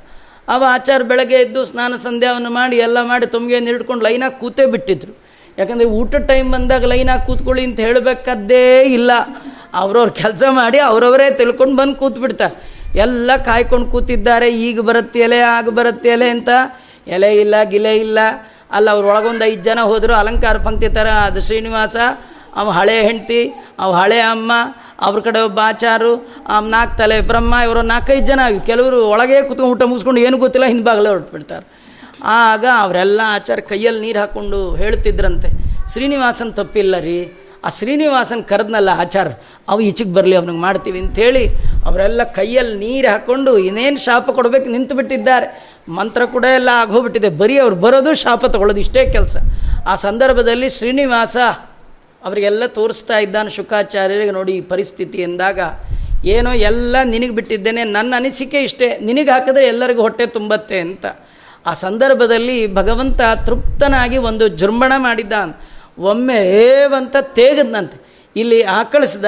[0.48, 5.22] ಅವ ಆಚಾರ ಬೆಳಗ್ಗೆ ಎದ್ದು ಸ್ನಾನ ಸಂಧ್ಯಾವನ್ನು ಮಾಡಿ ಎಲ್ಲ ಮಾಡಿ ತಮಗೆ ಹಿಡ್ಕೊಂಡು ಲೈನಾಗಿ ಕೂತೇ ಬಿಟ್ಟಿದ್ರು.
[5.58, 9.10] ಯಾಕಂದರೆ ಊಟದ ಟೈಮ್ ಬಂದಾಗ ಲೈನಾಗಿ ಕೂತ್ಕೊಳ್ಳಿ ಅಂತ ಹೇಳಬೇಕಾದ್ದೇ ಇಲ್ಲ.
[9.74, 12.80] ಅವ್ರವ್ರ ಕೆಲಸ ಮಾಡಿ ಅವರವರೇ ತಿಳ್ಕೊಂಡು ಬಂದು ಕೂತ್ಬಿಡ್ತಾರೆ.
[12.98, 16.48] ಎಲ್ಲ ಕಾಯ್ಕೊಂಡು ಕೂತಿದ್ದಾರೆ, ಈಗ ಬರುತ್ತೆ ಎಲೆ, ಆಗ ಬರುತ್ತೆ ಎಲೆ ಅಂತ.
[17.16, 18.18] ಎಲೆ ಇಲ್ಲ, ಗಿಲೆ ಇಲ್ಲ.
[18.76, 21.96] ಅಲ್ಲ, ಅವ್ರ ಒಳಗೊಂದು ಐದು ಜನ ಹೋದರು, ಅಲಂಕಾರ ಪಂಕ್ತಿ ಥರ ಅದು ಶ್ರೀನಿವಾಸ,
[22.60, 23.40] ಅವ ಹಳೆ ಹೆಂಡ್ತಿ,
[23.82, 24.52] ಅವ ಹಳೆ ಅಮ್ಮ,
[25.06, 26.12] ಅವ್ರ ಕಡೆ ಒಬ್ಬ ಆಚಾರು
[26.74, 28.40] ನಾಲ್ಕು ತಲೆ ಬ್ರಹ್ಮ, ಇವರು ನಾಲ್ಕೈದು ಜನ
[28.70, 31.66] ಕೆಲವರು ಒಳಗೆ ಕುತ್ಕೊಂಡು ಊಟ ಮುಗಿಸ್ಕೊಂಡು ಏನು ಗೊತ್ತಿಲ್ಲ ಹಿಂದ್ಬಾಗಲೇ ಹೊರಟ್ಬಿಡ್ತಾರೆ.
[32.40, 35.48] ಆಗ ಅವರೆಲ್ಲ ಆಚಾರ ಕೈಯಲ್ಲಿ ನೀರು ಹಾಕ್ಕೊಂಡು ಹೇಳ್ತಿದ್ರಂತೆ,
[35.92, 37.20] ಶ್ರೀನಿವಾಸನ್ ತಪ್ಪಿಲ್ಲ ರೀ,
[37.66, 39.28] ಆ ಶ್ರೀನಿವಾಸನ್ ಕರೆದ್ನಲ್ಲ ಆಚಾರ,
[39.70, 40.98] ಅವು ಈಚೆಗೆ ಬರಲಿ, ಅವ್ನಿಗೆ ಮಾಡ್ತೀವಿ.
[41.04, 41.44] ಅಂತೇಳಿ
[41.88, 45.48] ಅವರೆಲ್ಲ ಕೈಯಲ್ಲಿ ನೀರು ಹಾಕ್ಕೊಂಡು ಇನ್ನೇನು ಶಾಪ ಕೊಡಬೇಕು ನಿಂತು ಬಿಟ್ಟಿದ್ದಾರೆ
[45.98, 47.28] ಮಂತ್ರ ಕೂಡ ಎಲ್ಲ ಆಗೋಗ್ಬಿಟ್ಟಿದೆ.
[47.28, 49.36] ಬರೀ ಅವ್ರು ಬರೋದು ಶಾಪ ತಗೊಳ್ಳೋದು ಇಷ್ಟೇ ಕೆಲಸ.
[49.86, 51.36] ಆ ಸಂದರ್ಭದಲ್ಲಿ ಶ್ರೀನಿವಾಸ
[52.24, 55.60] ಅವರಿಗೆಲ್ಲ ತೋರಿಸ್ತಾ ಇದ್ದಾನೆ ಶುಕಾಚಾರ್ಯರಿಗೆ ನೋಡಿ ಈ ಪರಿಸ್ಥಿತಿ ಎಂದಾಗ,
[56.24, 61.06] ಏನೋ ಎಲ್ಲ ನಿನಗೆ ಬಿಟ್ಟಿದ್ದೇನೆ, ನನ್ನ ಅನಿಸಿಕೆ ಇಷ್ಟೇ, ನಿನಗೆ ಹಾಕಿದ್ರೆ ಎಲ್ಲರಿಗೂ ಹೊಟ್ಟೆ ತುಂಬತ್ತೆ ಅಂತ.
[61.66, 65.32] ಆ ಸಂದರ್ಭದಲ್ಲಿ ಭಗವಂತ ತೃಪ್ತನಾಗಿ ಒಂದು ಜೃಂಭಣ ಮಾಡಿದ್ದ
[65.98, 67.98] ಒಮ್ಮೆ ಏವಂತ ತೇಗದಂತೆ
[68.36, 69.24] ಇಲ್ಲಿ ಆಕಳಿಸ್ದ,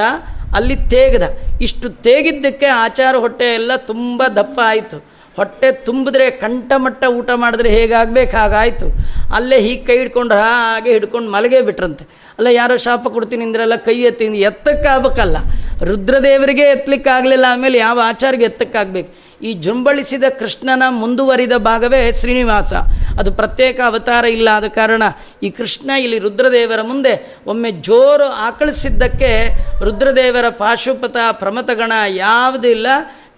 [0.57, 1.29] ಅಲ್ಲಿ ತೇಗದ.
[1.61, 5.12] ಇಷ್ಟು ತೇಗಿದ್ದಕ್ಕೆ ಆಚಾರ ಹೊಟ್ಟೆ ಎಲ್ಲ ತುಂಬ ದಪ್ಪ ಆಯಿತು.
[5.37, 8.37] ಹೊಟ್ಟೆ ತುಂಬಿದ್ರೆ ಕಂಠಮಟ್ಟ ಊಟ ಮಾಡಿದ್ರೆ ಹೇಗಾಗಬೇಕು?
[8.37, 8.87] ಹಾಗಾಯಿತು.
[9.35, 12.05] ಅಲ್ಲೇ ಹೀಗೆ ಕೈ ಹಿಡ್ಕೊಂಡು ಹಾಗೆ ಹಿಡ್ಕೊಂಡು ಮಲಗೇ ಬಿಟ್ರಂತೆ.
[12.39, 15.37] ಅಲ್ಲ, ಯಾರೋ ಶಾಪ ಕೊಡ್ತೀನಿ ಅಂದ್ರಲ್ಲ ಕೈ ಎತ್ತಿ ಎತ್ತಕ್ಕಾಗಬೇಕಲ್ಲ.
[15.85, 19.33] ರುದ್ರದೇವರಿಗೆ ಎತ್ತಲಿಕ್ಕಾಗಲಿಲ್ಲ ಆಮೇಲೆ ಯಾವ ಆಚಾರಿಗೆ ಎತ್ತಕ್ಕಾಗಬೇಕು?
[19.43, 22.73] ಈ ಜುಂಬಳಿಸಿದ ಕೃಷ್ಣನ ಮುಂದುವರಿದ ಭಾಗವೇ ಶ್ರೀನಿವಾಸ.
[23.19, 25.03] ಅದು ಪ್ರತ್ಯೇಕ ಅವತಾರ ಇಲ್ಲ ಆದ ಕಾರಣ
[25.43, 29.49] ಈ ಕೃಷ್ಣ ಇಲ್ಲಿ ರುದ್ರದೇವರ ಮುಂದೆ ಒಮ್ಮೆ ಜೋರು ಆಕಳಿಸಿದ್ದಕ್ಕೆ
[29.85, 32.87] ರುದ್ರದೇವರ ಪಾಶುಪತ ಪ್ರಮತಗಣ ಯಾವುದೂ ಇಲ್ಲ.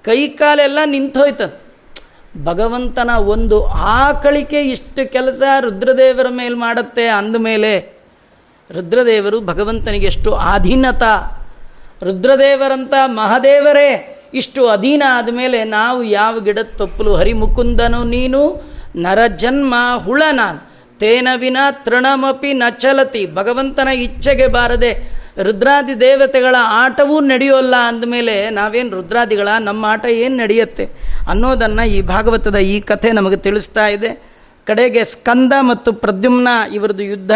[0.04, 1.63] ಕೈಕಾಲೆಲ್ಲ ನಿಂತೋಯ್ತದೆ
[2.42, 7.94] ಭಗವಂತನ ಒಂದು ಆಕಳಿಕೆ ಇಷ್ಟು ಕೆಲಸ ರುದ್ರದೇವರ ಮೇಲೆ ಮಾಡುತ್ತೆ ಅಂದಮೇಲೆ
[8.70, 11.02] ರುದ್ರದೇವರು ಭಗವಂತನಿಗೆ ಎಷ್ಟು ಅಧೀನತ
[12.02, 18.62] ರುದ್ರದೇವರಂಥ ಮಹಾದೇವರೇ, ಇಷ್ಟು ಅಧೀನ ಆದಮೇಲೆ ನಾವು ಯಾವ ಗಿಡದ ತೊಪ್ಪಲು ಹರಿಮುಕುಂದನು ನೀನು?
[18.96, 19.74] ನರಜನ್ಮ
[20.04, 20.74] ಹುಳ ನಾನು.
[20.98, 29.86] ತೇನ ವಿನ ತೃಣಮಪಿ ನಚಲತಿ ಭಗವಂತನ ಇಚ್ಛೆಗೆ ಬಾರದೆ ರುದ್ರಾದಿ ದೇವತೆಗಳ ಆಟವೂ ನಡೆಯೋಲ್ಲ ಅಂದಮೇಲೆ ನಾವೇನು ರುದ್ರಾದಿಗಳ, ನಮ್ಮ
[29.86, 30.88] ಆಟ ಏನು ನಡೆಯುತ್ತೆ
[31.28, 34.34] ಅನ್ನೋದನ್ನು ಈ ಭಾಗವತದ ಈ ಕಥೆ ನಮಗೆ ತಿಳಿಸ್ತಾ ಇದೆ.
[34.66, 37.30] ಕಡೆಗೆ ಸ್ಕಂದ ಮತ್ತು ಪ್ರದ್ಯುಮ್ನ ಇವರದು ಯುದ್ಧ.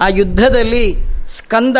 [0.00, 0.94] ಆ ಯುದ್ಧದಲ್ಲಿ
[1.26, 1.76] ಸ್ಕಂದ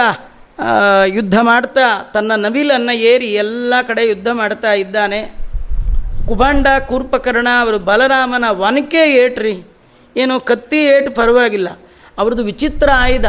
[1.06, 5.32] ಯುದ್ಧ ಮಾಡ್ತಾ ತನ್ನ ನವಿಲನ್ನು ಏರಿ ಎಲ್ಲ ಕಡೆ ಯುದ್ಧ ಮಾಡ್ತಾ ಇದ್ದಾನೆ.
[6.28, 9.62] ಕುಬಾಂಡ, ಕೂರ್ಪಕರ್ಣ, ಅವರು ಬಲರಾಮನ ಒನಕೆ ಏಟ್ರಿ.
[10.16, 11.68] ಏನೋ ಕತ್ತಿ ಏಟು ಪರವಾಗಿಲ್ಲ.
[12.18, 13.26] ಅವ್ರದ್ದು ವಿಚಿತ್ರ ಆಯುಧ.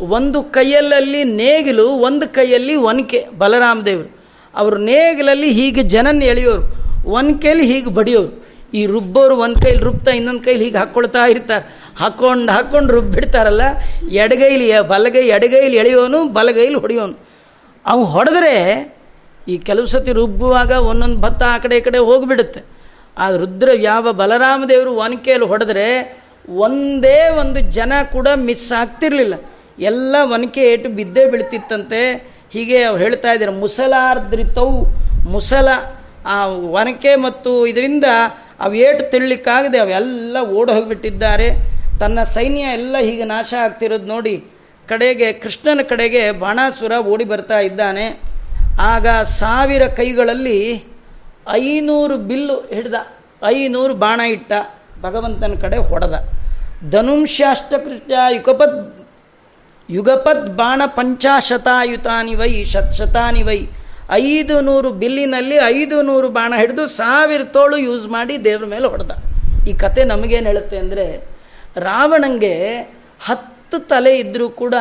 [0.00, 3.26] ಒಂದು ಕೈಯಲ್ಲಲ್ಲಿ ನೇಗಿಲು, ಒಂದು ಕೈಯಲ್ಲಿ ಒನಕೆ.
[3.38, 4.20] ಬಲರಾಮದೇವರು
[4.54, 6.62] ಅವರು ನೇಗಿಲಲ್ಲಿ ಹೀಗೆ ಜನನ ಎಳೆಯೋರು.
[7.10, 8.50] ಒನಕೆಯಲ್ಲಿ ಹೀಗೆ ಬಡಿಯೋರು.
[8.74, 11.80] ಈ ರುಬ್ಬೋರು ಒಂದು ಕೈಲಿ ರುಬ್ತಾ ಇನ್ನೊಂದು ಕೈಲಿ ಹೀಗೆ ಹಾಕ್ಕೊಳ್ತಾ ಇರ್ತಾರೆ.
[11.98, 13.62] ಹಾಕ್ಕೊಂಡು ಹಾಕ್ಕೊಂಡು ರುಬ್ಬಿಡ್ತಾರಲ್ಲ
[14.10, 17.18] ಎಡಗೈಲಿ, ಬಲಗೈ, ಎಡಗೈಲಿ ಎಳೆಯೋನು, ಬಲಗೈಲಿ ಹೊಡೆಯೋನು.
[17.86, 18.54] ಅವು ಹೊಡೆದ್ರೆ
[19.48, 22.60] ಈ ಕೆಲವು ಸತಿ ರುಬ್ಬುವಾಗ ಒಂದೊಂದು ಭತ್ತ ಆ ಕಡೆ ಈ ಕಡೆ ಹೋಗಿಬಿಡುತ್ತೆ.
[23.18, 29.34] ಆ ರುದ್ರ ಯಾವ ಬಲರಾಮದೇವರು ಒನಕೆಯಲ್ಲಿ ಹೊಡೆದ್ರೆ ಒಂದೇ ಒಂದು ಜನ ಕೂಡ ಮಿಸ್ ಆಗ್ತಿರ್ಲಿಲ್ಲ.
[29.80, 32.00] ಎಲ್ಲ ಒನಕೆ ಏಟು ಬಿದ್ದೇ ಬೀಳ್ತಿತ್ತಂತೆ.
[32.52, 34.86] ಹೀಗೆ ಅವ್ರು ಹೇಳ್ತಾ ಇದ್ದಾರೆ ಮುಸಲಾರ್ದ್ರಿತವು
[35.30, 35.68] ಮುಸಲ.
[36.26, 38.04] ಆ ಒನಕೆ ಮತ್ತು ಇದರಿಂದ
[38.60, 41.48] ಅವು ಏಟು ತಿಳ್ಲಿಕ್ಕಾಗದೆ ಅವೆಲ್ಲ ಓಡಿ ಹೋಗಿಬಿಟ್ಟಿದ್ದಾರೆ.
[42.00, 44.44] ತನ್ನ ಸೈನ್ಯ ಎಲ್ಲ ಹೀಗೆ ನಾಶ ಆಗ್ತಿರೋದು ನೋಡಿ
[44.88, 48.20] ಕಡೆಗೆ, ಕೃಷ್ಣನ ಕಡೆಗೆ ಬಾಣಾಸುರ ಓಡಿ ಬರ್ತಾ ಇದ್ದಾನೆ.
[48.80, 50.84] ಆಗ ಸಾವಿರ ಕೈಗಳಲ್ಲಿ
[51.50, 52.94] ಐನೂರು ಬಿಲ್ಲು ಹಿಡ್ದ,
[53.44, 54.52] ಐನೂರು ಬಾಣ ಇಟ್ಟ
[55.02, 56.14] ಭಗವಂತನ ಕಡೆ ಹೊಡೆದ.
[56.90, 58.99] ಧನುಂಶಾಷ್ಟಕೃಷ್ಣ ಯುಗಪದ್
[59.90, 63.60] ಯುಗಪದ್ ಬಾಣ ಪಂಚಾಶತಾಯುತಾನಿ ವೈ ಶತ್ ಶತಾನಿ ವೈ.
[64.10, 69.10] ಐದು ನೂರು ಬಿಲ್ಲಿನಲ್ಲಿ ಐದು ನೂರು ಬಾಣ ಹಿಡಿದು ಸಾವಿರ ತೋಳು ಯೂಸ್ ಮಾಡಿ ದೇವ್ರ ಮೇಲೆ ಹೊಡೆದ.
[69.68, 71.28] ಈ ಕತೆ ನಮಗೇನು ಹೇಳುತ್ತೆ ಅಂದರೆ,
[71.76, 72.54] ರಾವಣಂಗೆ
[73.26, 74.74] ಹತ್ತು ತಲೆ ಇದ್ದರೂ ಕೂಡ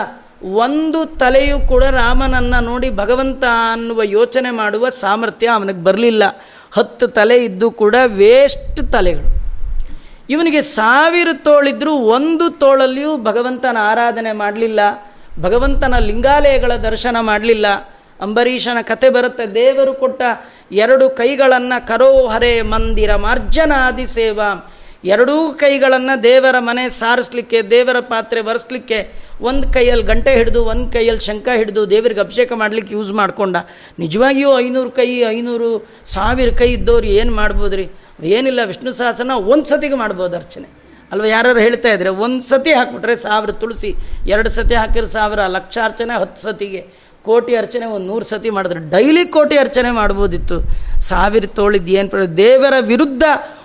[0.53, 6.23] ಒಂದು ತಲೆಯೂ ಕೂಡ ರಾಮನನ್ನು ನೋಡಿ ಭಗವಂತ ಅನ್ನುವ ಯೋಚನೆ ಮಾಡುವ ಸಾಮರ್ಥ್ಯ ಅವನಿಗೆ ಬರಲಿಲ್ಲ.
[6.71, 9.38] ಹತ್ತು ತಲೆ ಇದ್ದು ಕೂಡ ವೇಸ್ಟ್ ತಲೆಗಳು.
[10.33, 14.79] ಇವನಿಗೆ ಸಾವಿರ ತೋಳಿದ್ರೂ ಒಂದು ತೋಳಲ್ಲಿಯೂ ಭಗವಂತನ ಆರಾಧನೆ ಮಾಡಲಿಲ್ಲ,
[15.45, 17.67] ಭಗವಂತನ ಲಿಂಗಾಲಯಗಳ ದರ್ಶನ ಮಾಡಲಿಲ್ಲ.
[18.25, 20.21] ಅಂಬರೀಷನ ಕತೆ ಬರುತ್ತೆ, ದೇವರು ಕೊಟ್ಟ
[20.83, 24.49] ಎರಡು ಕೈಗಳನ್ನು ಕರೋಹರೆ ಮಂದಿರ ಮಾರ್ಜನಾದಿ ಸೇವಾ.
[25.13, 28.99] ಎರಡೂ ಕೈಗಳನ್ನು ದೇವರ ಮನೆ ಸಾರಿಸ್ಲಿಕ್ಕೆ, ದೇವರ ಪಾತ್ರೆ ಒರೆಸ್ಲಿಕ್ಕೆ,
[29.49, 33.57] ಒಂದು ಕೈಯಲ್ಲಿ ಗಂಟೆ ಹಿಡಿದು, ಒಂದು ಕೈಯಲ್ಲಿ ಶಂಕ ಹಿಡಿದು ದೇವರಿಗೆ ಅಭಿಷೇಕ ಮಾಡಲಿಕ್ಕೆ ಯೂಸ್ ಮಾಡಿಕೊಂಡ.
[34.03, 35.69] ನಿಜವಾಗಿಯೂ ಐನೂರು ಕೈ, ಐನೂರು
[36.15, 37.87] ಸಾವಿರ ಕೈ ಇದ್ದವ್ರು ಏನು ಮಾಡ್ಬೋದು ರೀ
[38.23, 40.67] ಏನಿಲ್ಲ, ವಿಷ್ಣು ಸಹಸ್ರನ ಒಂದು ಸತಿಗೆ ಮಾಡ್ಬೋದು ಅರ್ಚನೆ.
[41.11, 43.95] ಅಲ್ವ ಯಾರು ಹೇಳ್ತಾ ಇದ್ರೆ ಒಂದು ಸತಿ ಹಾಕ್ಬಿಟ್ರೆ ಸಾವಿರ ತುಳಸಿ,
[44.27, 46.81] ಎರಡು ಸತಿ ಹಾಕಿದ್ರೆ ಸಾವಿರ ಲಕ್ಷ ಅರ್ಚನೆ ಹತ್ತು ಸತಿಗೆ.
[47.23, 50.57] ಕೋಟಿ ಅರ್ಚನೆ ಒಂದು ನೂರು ಸತಿ ಮಾಡಿದ್ರೆ, ಡೈಲಿ ಕೋಟಿ ಅರ್ಚನೆ ಮಾಡ್ಬೋದಿತ್ತು.
[50.99, 53.23] ಸಾವಿರ ತೋಳಿದ್ದು ಏನು ದೇವರ ವಿರುದ್ಧ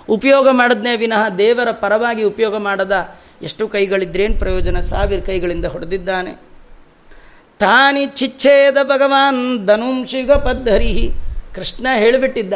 [0.09, 4.81] ಉಪಯೋಗ ಮಾಡದ್ನೇ ವಿನಃ ದೇವರ ಪರವಾಗಿ ಉಪಯೋಗ ಮಾಡದ ಎಷ್ಟು ಕೈಗಳಿದ್ರೇನು ಪ್ರಯೋಜನ?
[4.81, 6.33] ಸಾವಿರ ಕೈಗಳಿಂದ ಹೊಡೆದಿದ್ದಾನೆ.
[7.61, 11.11] ತಾನಿ ಚಿಚ್ಛೇದ ಭಗವಾನ್ ಧನುಂಶಿಗ ಪದ್ಧರಿ
[11.55, 12.55] ಕೃಷ್ಣ ಹೇಳಿಬಿಟ್ಟಿದ್ದ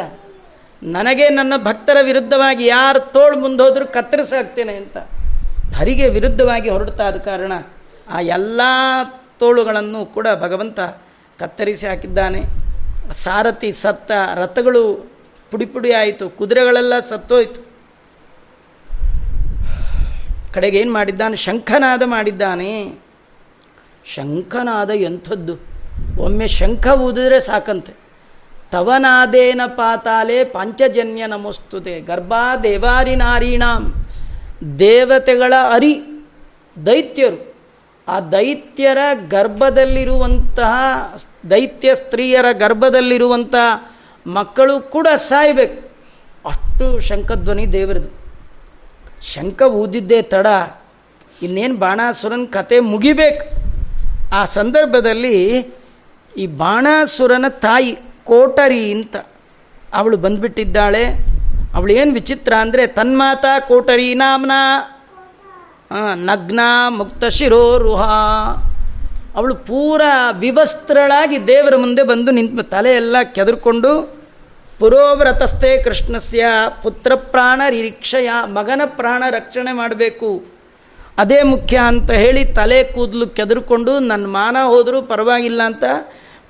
[0.83, 4.97] ನನಗೆ ನನ್ನ ಭಕ್ತರ ವಿರುದ್ಧವಾಗಿ ಯಾರು ತೋಳು ಮುಂದೋದ್ರೂ ಕತ್ತರಿಸಾಕ್ತೇನೆ ಅಂತ.
[5.75, 7.51] ಹರಿಗೆ ವಿರುದ್ಧವಾಗಿ ಹೊರಡ್ತಾ ಕಾರಣ
[8.11, 8.61] ಆ ಎಲ್ಲ
[9.39, 10.79] ತೋಳುಗಳನ್ನು ಕೂಡ ಭಗವಂತ
[11.39, 12.43] ಕತ್ತರಿಸಿ ಹಾಕಿದ್ದಾನೆ.
[13.13, 15.11] ಸಾರಥಿ, ಸತ್ತ, ರಥಗಳು
[15.51, 17.69] ಪುಡಿ ಪುಡಿ ಆಯಿತು, ಕುದುರೆಗಳೆಲ್ಲ ಸತ್ತೋಯ್ತು.
[20.53, 21.35] ಕಡೆಗೆ ಏನು ಮಾಡಿದ್ದಾನೆ?
[21.35, 22.99] ಶಂಖನಾದ ಮಾಡಿದ್ದಾನೆ.
[24.05, 25.57] ಶಂಖನಾದ ಎಂಥದ್ದು?
[26.19, 27.98] ಒಮ್ಮೆ ಶಂಖ ಊದಿದ್ರೆ ಸಾಕಂತೆ.
[28.71, 31.99] ತವನಾದೇನ ಪಾತಾಲೆ ಪಂಚಜನ್ಯ ನಮಸ್ತುತೆ.
[31.99, 33.93] ಗರ್ಭಾ ದೇವಾರಿ ನಾರೀಣಾಂ.
[34.79, 36.01] ದೇವತೆಗಳ ಅರಿ
[36.85, 37.55] ದೈತ್ಯರು.
[38.07, 38.97] ಆ ದೈತ್ಯರ
[39.29, 40.73] ಗರ್ಭದಲ್ಲಿರುವಂತಹ
[41.49, 43.93] ದೈತ್ಯ ಸ್ತ್ರೀಯರ ಗರ್ಭದಲ್ಲಿರುವಂತಹ
[44.27, 45.89] ಮಕ್ಕಳು ಕೂಡ ಸಾಯಬೇಕು.
[46.49, 48.09] ಅಷ್ಟು ಶಂಖಧ್ವನಿ ದೇವರದು.
[49.33, 50.47] ಶಂಖ ಊದಿದ್ದೇ ತಡ.
[51.41, 53.45] ಇನ್ನೇನು ಬಾಣಾಸುರನ ಕತೆ ಮುಗಿಬೇಕು.
[54.35, 55.67] ಆ ಸಂದರ್ಭದಲ್ಲಿ
[56.37, 59.15] ಈ ಬಾಣಾಸುರನ ತಾಯಿ ಕೋಟರಿ ಅಂತ.
[59.93, 61.03] ಅವಳು ಬಂದುಬಿಟ್ಟಿದ್ದಾಳೆ.
[61.75, 64.51] ಅವಳು ಏನು ವಿಚಿತ್ರ ಅಂದರೆ, ತನ್ಮಾತ ಕೋಟರಿ ನಾಮ್ನ.
[66.13, 66.59] ನಗ್ನ
[66.89, 68.01] ಮುಕ್ತ ಶಿರೋರುಹ.
[69.35, 70.01] ಅವಳು ಪೂರ
[70.39, 73.91] ವಿವಸ್ತ್ರಳಾಗಿ ದೇವರ ಮುಂದೆ ಬಂದು ನಿಂತು ತಲೆಯೆಲ್ಲ ಕೆದರ್ಕೊಂಡು,
[74.79, 76.43] ಪುರೋವ್ರತಸ್ಥೆ ಕೃಷ್ಣಸ್ಯ
[76.83, 80.29] ಪುತ್ರ ಪ್ರಾಣ ನಿರೀಕ್ಷೆಯ ಮಗನ ಪ್ರಾಣ ರಕ್ಷಣೆ ಮಾಡಬೇಕು.
[81.17, 85.85] ಅದೇ ಮುಖ್ಯ ಅಂತ ಹೇಳಿ ತಲೆ ಕೂದಲು ಕೆದರ್ಕೊಂಡು ನನ್ನ ಮಾನ ಹೋದರೂ ಪರವಾಗಿಲ್ಲ ಅಂತ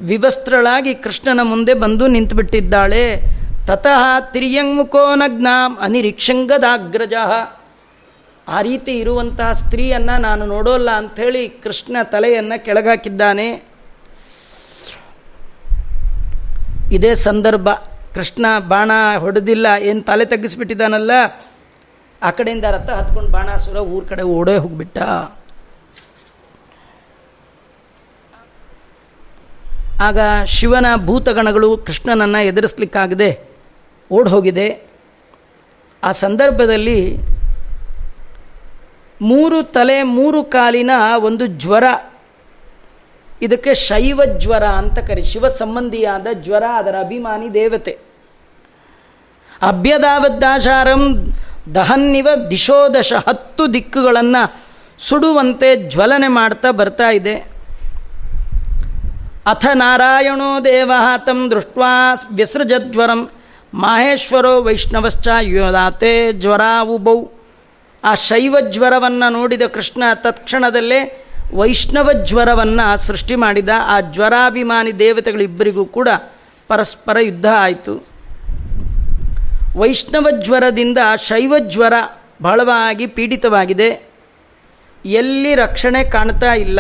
[0.02, 3.22] ವಿವಸ್ತ್ರಳಾಗಿ ಕೃಷ್ಣನ ಮುಂದೆ ಬಂದು ನಿಂತುಬಿಟ್ಟಿದ್ದಾಳೆ.
[3.68, 7.14] ತತಃ ತಿರ್ಯಂಗುಖೋ ನಗ್ನಾಂ ಅನಿರೀಕ್ಷಂಗದಾಗ್ರಜ.
[8.48, 13.64] ಆ ರೀತಿ ಇರುವಂತಹ ಸ್ತ್ರೀಯನ್ನು ನಾನು ನೋಡೋಲ್ಲ ಅಂಥೇಳಿ ಕೃಷ್ಣ ತಲೆಯನ್ನು ಕೆಳಗಾಕಿದ್ದಾನೆ.
[16.92, 17.70] ಇದೇ ಸಂದರ್ಭ
[18.14, 21.12] ಕೃಷ್ಣ ಬಾಣ ಹೊಡೆದಿಲ್ಲ, ಏನು ತಲೆ ತಗ್ಗಿಸ್ಬಿಟ್ಟಿದ್ದಾನಲ್ಲ.
[22.24, 24.98] ಆ ಕಡೆಯಿಂದ ರಥ ಹತ್ಕೊಂಡು ಬಾಣಾಸುರ ಊರ ಕಡೆ ಓಡೇ ಹೋಗ್ಬಿಟ್ಟ.
[30.00, 33.40] ಆಗ ಶಿವನ ಭೂತಗಣಗಳು ಕೃಷ್ಣನನ್ನು ಎದುರಿಸ್ಲಿಕ್ಕಾಗದೆ
[34.12, 34.90] ಓಡಿ ಹೋಗಿದೆ
[36.04, 37.18] ಆ ಸಂದರ್ಭದಲ್ಲಿ
[39.22, 41.84] ಮೂರು ತಲೆ, ಮೂರು ಕಾಲಿನ ಒಂದು ಜ್ವರ,
[43.42, 47.98] ಇದಕ್ಕೆ ಶೈವ ಜ್ವರ ಅಂತ ಕರಿ, ಶಿವ ಸಂಬಂಧಿಯಾದ ಜ್ವರ, ಅದರ ಅಭಿಮಾನಿ ದೇವತೆ.
[49.62, 51.34] ಅಭ್ಯದಾವದ್ದಾಚಾರಂ
[51.76, 54.62] ದಹನ್ನಿವ ದಿಶೋದಶ ಹತ್ತು ದಿಕ್ಕುಗಳನ್ನು
[55.00, 57.49] ಸುಡುವಂತೆ ಜ್ವಲನೆ ಮಾಡ್ತಾ ಬರ್ತಾ ಇದೆ.
[59.46, 61.78] ಅಥ ನಾರಾಯಣೋ ದೇವ ತಂ ದೃಷ್ಟ
[62.32, 63.30] ವ್ಯಸೃಜಜ್ವರಂ
[63.74, 67.32] ಮಾಹೇಶ್ವರೋ ವೈಷ್ಣವಶ್ಚ ಯೋದಾತೆ ಜ್ವರ ಉಬೌ
[68.04, 71.26] ಆ ಶೈವ ಜ್ವರವನ್ನು ನೋಡಿದ ಕೃಷ್ಣ ತತ್ಕ್ಷಣದಲ್ಲೇ
[71.56, 76.10] ವೈಷ್ಣವ ಜ್ವರವನ್ನು ಸೃಷ್ಟಿ ಮಾಡಿದ ಆ ಜ್ವರಾಭಿಮಾನಿ ದೇವತೆಗಳಿಬ್ಬರಿಗೂ ಕೂಡ
[76.68, 78.08] ಪರಸ್ಪರ ಯುದ್ಧ ಆಯಿತು.
[79.78, 81.94] ವೈಷ್ಣವ ಜ್ವರದಿಂದ ಶೈವ ಜ್ವರ
[82.42, 84.10] ಬಹಳವಾಗಿ ಪೀಡಿತವಾಗಿದೆ.
[85.06, 86.80] ಎಲ್ಲಿ ರಕ್ಷಣೆ ಕಾಣ್ತಾ ಇಲ್ಲ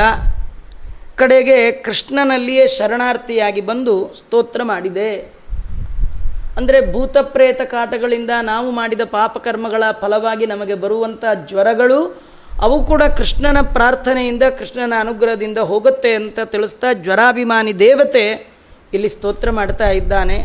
[1.21, 5.11] ಕಡೆಗೆ ಕೃಷ್ಣನಲ್ಲಿಯೇ ಶರಣಾರ್ಥಿಯಾಗಿ ಬಂದು ಸ್ತೋತ್ರ ಮಾಡಿದೆ.
[6.57, 11.99] ಅಂದರೆ ಭೂತ ಪ್ರೇತ ಕಾಟಗಳಿಂದ ನಾವು ಮಾಡಿದ ಪಾಪಕರ್ಮಗಳ ಫಲವಾಗಿ ನಮಗೆ ಬರುವಂಥ ಜ್ವರಗಳು,
[12.65, 18.25] ಅವು ಕೂಡ ಕೃಷ್ಣನ ಪ್ರಾರ್ಥನೆಯಿಂದ, ಕೃಷ್ಣನ ಅನುಗ್ರಹದಿಂದ ಹೋಗುತ್ತೆ ಅಂತ ತಿಳಿಸ್ತಾ ಜ್ವರಾಭಿಮಾನಿ ದೇವತೆ
[18.93, 20.37] ಇಲ್ಲಿ ಸ್ತೋತ್ರ ಮಾಡ್ತಾ ಇದ್ದಾನೆ.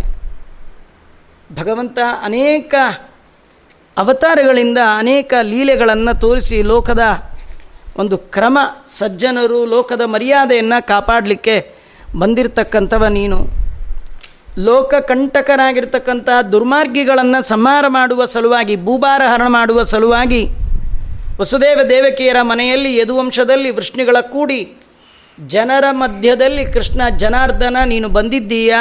[1.61, 2.75] ಭಗವಂತ ಅನೇಕ
[3.97, 7.03] ಅವತಾರಗಳಿಂದ ಅನೇಕ ಲೀಲೆಗಳನ್ನು ತೋರಿಸಿ ಲೋಕದ
[7.97, 8.59] ಒಂದು ಕ್ರಮ
[8.99, 11.57] ಸಜ್ಜನರು ಲೋಕದ ಮರ್ಯಾದೆಯನ್ನು ಕಾಪಾಡಲಿಕ್ಕೆ
[12.19, 13.39] ಬಂದಿರತಕ್ಕಂಥವ ನೀನು.
[14.59, 20.43] ಲೋಕ ಕಂಟಕರಾಗಿರ್ತಕ್ಕಂಥ ದುರ್ಮಾರ್ಗಿಗಳನ್ನು ಸಂಹಾರ ಮಾಡುವ ಸಲುವಾಗಿ, ಭೂಭಾರ ಹರಣ ಮಾಡುವ ಸಲುವಾಗಿ
[21.41, 24.61] ವಸುದೇವ ದೇವಕಿಯರ ಮನೆಯಲ್ಲಿ ಯದುವಂಶದಲ್ಲಿ ವೃಷ್ಣಿಗಳ ಕೂಡಿ,
[25.47, 28.81] ಜನರ ಮಧ್ಯದಲ್ಲಿ ಕೃಷ್ಣ ಜನಾರ್ದನ ನೀನು ಬಂದಿದ್ದೀಯಾ?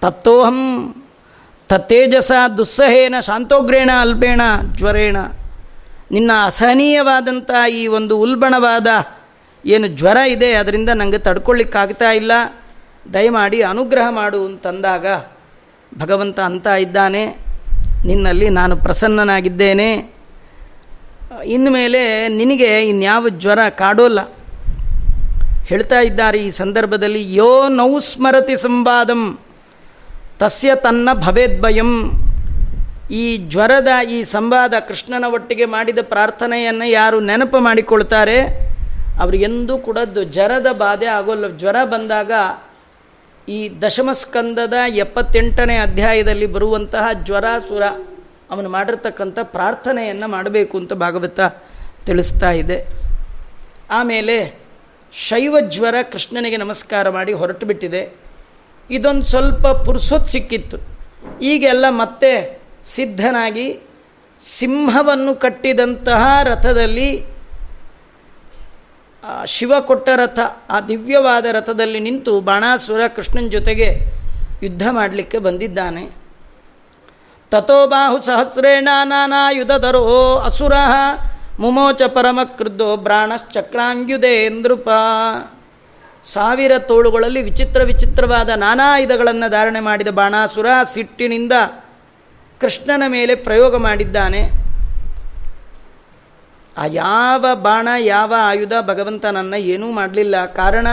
[0.00, 0.58] ತಪ್ತೋಹಂ
[1.68, 4.40] ತತ್ತೇಜಸ ದುಸ್ಸಹೇನ ಶಾಂತೋಗ್ರೇಣ ಅಲ್ಪೇಣ
[4.76, 5.16] ಜ್ವರೇಣ.
[6.10, 8.86] ನಿನ್ನ ಅಸಹನೀಯವಾದಂಥ ಈ ಒಂದು ಉಲ್ಬಣವಾದ
[9.66, 12.32] ಏನು ಜ್ವರ ಇದೆ, ಅದರಿಂದ ನನಗೆ ತಡ್ಕೊಳ್ಳಿಕ್ಕಾಗ್ತಾ ಇಲ್ಲ.
[13.14, 15.06] ದಯಮಾಡಿ ಅನುಗ್ರಹ ಮಾಡು ಅಂತಂದಾಗ
[15.98, 17.26] ಭಗವಂತ ಅಂತ ಇದ್ದಾನೆ.
[18.06, 20.14] ನಿನ್ನಲ್ಲಿ ನಾನು ಪ್ರಸನ್ನನಾಗಿದ್ದೇನೆ.
[21.44, 24.20] ಇನ್ಮೇಲೆ ನಿನಗೆ ಇನ್ಯಾವ ಜ್ವರ ಕಾಡೋಲ್ಲ.
[25.64, 29.38] ಹೇಳ್ತಾ ಇದ್ದಾರೆ ಈ ಸಂದರ್ಭದಲ್ಲಿ, ಯೋ ನೌಸ್ಮರತಿ ಸಂವಾದಂ,
[30.38, 32.10] ತಸ್ಯ ತನ್ನ ಭವೇದ್ಭಯಂ.
[33.10, 38.40] ಈ ಜ್ವರದ ಈ ಸಂವಾದ ಕೃಷ್ಣನ ಒಟ್ಟಿಗೆ ಮಾಡಿದ ಪ್ರಾರ್ಥನೆಯನ್ನು ಯಾರು ನೆನಪು ಮಾಡಿಕೊಳ್ತಾರೆ?
[39.20, 41.58] ಅವರು ಎಂದೂ ಕೂಡ ಜ್ವರದ ಬಾಧೆ ಆಗೋಲ್ಲ.
[41.58, 42.32] ಜ್ವರ ಬಂದಾಗ
[43.50, 47.82] ಈ ದಶಮಸ್ಕಂದದ ಎಪ್ಪತ್ತೆಂಟನೇ ಅಧ್ಯಾಯದಲ್ಲಿ ಬರುವಂತಹ ಜ್ವರಾಸುರ
[48.50, 51.40] ಅವನು ಮಾಡಿರ್ತಕ್ಕಂಥ ಪ್ರಾರ್ಥನೆಯನ್ನು ಮಾಡಬೇಕು ಅಂತ ಭಾಗವತ
[52.06, 52.84] ತಿಳಿಸ್ತಾ ಇದೆ.
[53.90, 54.60] ಆಮೇಲೆ
[55.12, 58.16] ಶೈವ ಜ್ವರ ಕೃಷ್ಣನಿಗೆ ನಮಸ್ಕಾರ ಮಾಡಿ ಹೊರಟು ಬಿಟ್ಟಿದೆ.
[58.90, 60.76] ಇದೊಂದು ಸ್ವಲ್ಪ ಪುರುಸೊತ್ ಸಿಕ್ಕಿತ್ತು.
[61.40, 63.80] ಈಗೆಲ್ಲ ಮತ್ತೆ ಸಿದ್ಧನಾಗಿ
[64.42, 67.38] ಸಿಂಹವನ್ನು ಕಟ್ಟಿದಂತಹ ರಥದಲ್ಲಿ
[69.46, 70.38] ಶಿವ ಕೊಟ್ಟ ರಥ,
[70.70, 73.88] ಆ ದಿವ್ಯವಾದ ರಥದಲ್ಲಿ ನಿಂತು ಬಾಣಾಸುರ ಕೃಷ್ಣನ ಜೊತೆಗೆ
[74.62, 76.04] ಯುದ್ಧ ಮಾಡಲಿಕ್ಕೆ ಬಂದಿದ್ದಾನೆ.
[77.50, 80.72] ತಥೋ ಬಾಹು ಸಹಸ್ರೇಣ ನಾನಾಯುಧಧರೋ ಅಸುರ
[81.58, 82.96] ಮುಮೋಚ ಪರಮ ಕ್ರುದ್ಧೋ
[84.48, 84.88] ನೃಪ.
[86.24, 91.52] ಸಾವಿರ ತೋಳುಗಳಲ್ಲಿ ವಿಚಿತ್ರ ವಿಚಿತ್ರವಾದ ನಾನಾ ಆಯುಧಗಳನ್ನು ಧಾರಣೆ ಮಾಡಿದ ಬಾಣಾಸುರ ಸಿಟ್ಟಿನಿಂದ
[92.60, 94.50] ಕೃಷ್ಣನ ಮೇಲೆ ಪ್ರಯೋಗ ಮಾಡಿದ್ದಾನೆ.
[96.78, 100.46] ಆ ಯಾವ ಬಾಣ, ಯಾವ ಆಯುಧ ಭಗವಂತ ನನ್ನ ಏನೂ ಮಾಡಲಿಲ್ಲ.
[100.46, 100.86] ಕಾರಣ,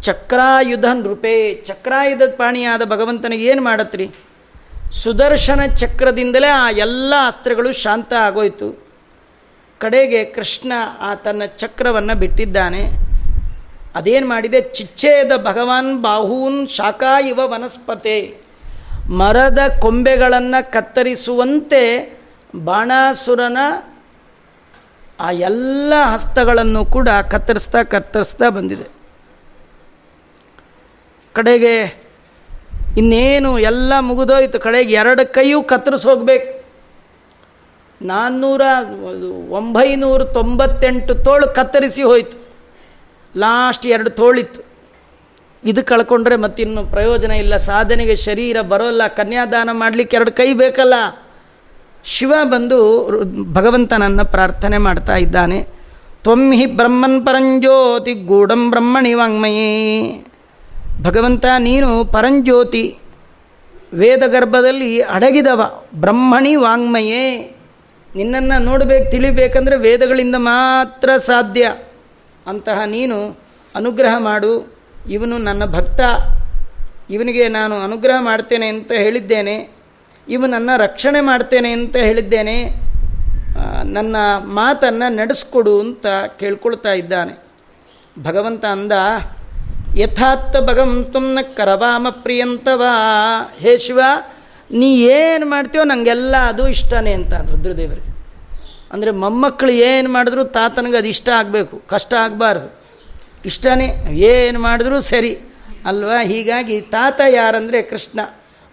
[0.00, 4.10] ಚಕ್ರಾಯುಧ ನೃಪೇ ಚಕ್ರಾಯುಧ ಪಾಣಿಯಾದ ಭಗವಂತನಿಗೆ ಏನು ಮಾಡತ್ರಿ?
[4.92, 8.86] ಸುದರ್ಶನ ಚಕ್ರದಿಂದಲೇ ಆ ಎಲ್ಲ ಅಸ್ತ್ರಗಳು ಶಾಂತ ಆಗೋಯ್ತು.
[9.78, 12.88] ಕಡೆಗೆ ಕೃಷ್ಣ ಆ ತನ್ನ ಚಕ್ರವನ್ನು ಬಿಟ್ಟಿದ್ದಾನೆ.
[13.94, 14.60] ಅದೇನು ಮಾಡಿದೆ?
[14.60, 18.41] ಚಿಚ್ಚೇದ ಭಗವಾನ್ ಬಾಹೂನ್ ಶಾಖಾ ಇವ ವನಸ್ಪತೆ.
[19.10, 22.16] ಮರದ ಕೊಂಬೆಗಳನ್ನು ಕತ್ತರಿಸುವಂತೆ
[22.64, 23.58] ಬಾಣಾಸುರನ
[25.20, 28.88] ಆ ಎಲ್ಲ ಹಸ್ತಗಳನ್ನು ಕೂಡ ಕತ್ತರಿಸ್ತಾ ಕತ್ತರಿಸ್ತಾ ಬಂದಿದೆ.
[31.32, 32.02] ಕಡೆಗೆ
[32.96, 34.60] ಇನ್ನೇನು ಎಲ್ಲ ಮುಗಿದೋಯ್ತು.
[34.60, 35.62] ಕಡೆಗೆ ಎರಡು ಕೈಯೂ
[36.02, 36.64] ಹೋಗ್ಬೇಕು.
[38.04, 38.62] ನಾನ್ನೂರ
[39.50, 42.38] ಒಂಬೈನೂರ ತೊಂಬತ್ತೆಂಟು ತೋಳು ಕತ್ತರಿಸಿ ಹೋಯಿತು.
[43.38, 44.71] ಲಾಸ್ಟ್ ಎರಡು ತೋಳಿತ್ತು.
[45.64, 47.56] ಇದು ಕಳ್ಕೊಂಡ್ರೆ ಮತ್ತಿನ್ನು ಪ್ರಯೋಜನ ಇಲ್ಲ.
[47.56, 49.06] ಸಾಧನೆಗೆ ಶರೀರ ಬರೋಲ್ಲ.
[49.06, 50.94] ಕನ್ಯಾದಾನ ಮಾಡಲಿಕ್ಕೆ ಎರಡು ಕೈ ಬೇಕಲ್ಲ.
[52.04, 53.08] ಶಿವ ಬಂದು
[53.52, 55.66] ಭಗವಂತನನ್ನು ಪ್ರಾರ್ಥನೆ ಮಾಡ್ತಾ ಇದ್ದಾನೆ.
[56.22, 60.24] ತ್ವಮ್ಮಿ ಬ್ರಹ್ಮನ್ ಪರಂಜ್ಯೋತಿ ಗೂಢಂ ಬ್ರಹ್ಮಣಿ ವಾಂಗ್ಮಯೇ.
[61.02, 62.98] ಭಗವಂತ, ನೀನು ಪರಂಜ್ಯೋತಿ
[63.94, 65.82] ವೇದ ಗರ್ಭದಲ್ಲಿ ಅಡಗಿದವ.
[65.94, 67.56] ಬ್ರಹ್ಮಣಿ ವಾಂಗ್ಮಯೇ.
[68.16, 71.74] ನಿನ್ನನ್ನು ನೋಡಬೇಕು, ತಿಳಿಬೇಕಂದ್ರೆ ವೇದಗಳಿಂದ ಮಾತ್ರ ಸಾಧ್ಯ.
[72.46, 73.40] ಅಂತಹ ನೀನು
[73.74, 74.81] ಅನುಗ್ರಹ ಮಾಡು.
[75.14, 76.00] ಇವನು ನನ್ನ ಭಕ್ತ,
[77.10, 79.56] ಇವನಿಗೆ ನಾನು ಅನುಗ್ರಹ ಮಾಡ್ತೇನೆ ಅಂತ ಹೇಳಿದ್ದೇನೆ
[80.28, 82.56] ಇವನನ್ನು ರಕ್ಷಣೆ ಮಾಡ್ತೇನೆ ಅಂತ ಹೇಳಿದ್ದೇನೆ
[83.96, 86.06] ನನ್ನ ಮಾತನ್ನು ನಡೆಸ್ಕೊಡು ಅಂತ
[86.40, 87.32] ಕೇಳ್ಕೊಳ್ತಾ ಇದ್ದಾನೆ.
[88.22, 88.92] ಭಗವಂತ ಅಂದ,
[89.96, 92.92] ಯಥಾರ್ಥ ಭಗವಂತಂನ ಕರವಾಮ ಪ್ರಿಯಂತವಾ.
[93.62, 94.00] ಹೇ ಶಿವ,
[94.70, 98.12] ನೀ ಏನು ಮಾಡ್ತೀಯೋ ನನಗೆಲ್ಲ ಅದು ಇಷ್ಟನೇ ಅಂತ ರುದ್ರದೇವರಿಗೆ.
[98.92, 102.68] ಅಂದರೆ ಮೊಮ್ಮಕ್ಕಳು ಏನು ಮಾಡಿದ್ರು ತಾತನಿಗೆ ಅದು ಇಷ್ಟ ಆಗಬೇಕು, ಕಷ್ಟ ಆಗಬಾರ್ದು.
[103.44, 105.38] ಇಷ್ಟನೇ, ಏನು ಮಾಡಿದ್ರೂ ಸರಿ.
[105.86, 106.22] ಅಲ್ವಾ?
[106.22, 108.20] ಹೀಗಾಗಿ ತಾತ ಯಾರಂದರೆ ಕೃಷ್ಣ.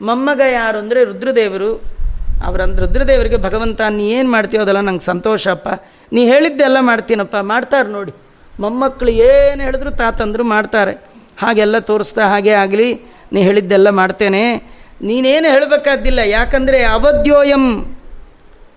[0.01, 1.99] ಮೊಮ್ಮಗ ಯಾರು ಅಂದರೆ ರುದ್ರದೇವರು.
[2.45, 5.67] ಅವರಂದ್ರೆ ರುದ್ರದೇವರಿಗೆ ಭಗವಂತ, ನೀ ಏನು ಮಾಡ್ತೀಯೋ ಅದೆಲ್ಲ ನಂಗೆ ಸಂತೋಷಪ್ಪ.
[6.13, 7.35] ನೀ ಹೇಳಿದ್ದೆಲ್ಲ ಮಾಡ್ತೀನಪ್ಪ.
[7.35, 8.11] ಮಾಡ್ತಾರೆ ನೋಡಿ.
[8.59, 10.91] ಮೊಮ್ಮಕ್ಕಳು ಏನು ಹೇಳಿದ್ರು ತಾತಂದರು ಮಾಡ್ತಾರೆ.
[11.37, 13.01] ಹಾಗೆಲ್ಲ ತೋರಿಸ್ತಾ ಹಾಗೆ ಆಗಲಿ,
[13.33, 14.57] ನೀ ಹೇಳಿದ್ದೆಲ್ಲ ಮಾಡ್ತೇನೆ.
[15.01, 16.19] ನೀನೇನು ಹೇಳಬೇಕಾದ್ದಿಲ್ಲ.
[16.19, 17.97] ಯಾಕಂದರೆ ಅವಧ್ಯೋಯಂ.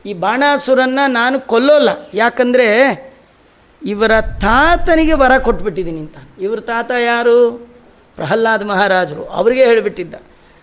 [0.07, 1.88] ಈ ಬಾಣಾಸುರನ್ನು ನಾನು ಕೊಲ್ಲೋಲ್ಲ.
[2.14, 2.66] ಯಾಕಂದರೆ
[3.84, 6.16] ಇವರ ತಾತನಿಗೆ ವರ ಕೊಟ್ಬಿಟ್ಟಿದ್ದೀನಿ ಅಂತ.
[6.40, 7.68] ಇವ್ರ ತಾತ ಯಾರು?
[8.16, 9.24] ಪ್ರಹ್ಲಾದ್ ಮಹಾರಾಜರು.
[9.24, 10.14] ಅವರಿಗೆ ಹೇಳಿಬಿಟ್ಟಿದ್ದ.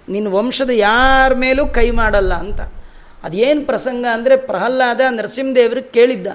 [0.09, 2.61] ನಿನ್ನ ವಂಶದ ಯಾರ ಮೇಲೂ ಕೈ ಮಾಡಲ್ಲ ಅಂತ.
[3.23, 6.27] ಅದೇನು ಪ್ರಸಂಗ ಅಂದರೆ ಪ್ರಹ್ಲಾದ ನರಸಿಂಹದೇವ್ರಿಗೆ ಕೇಳಿದ್ದ.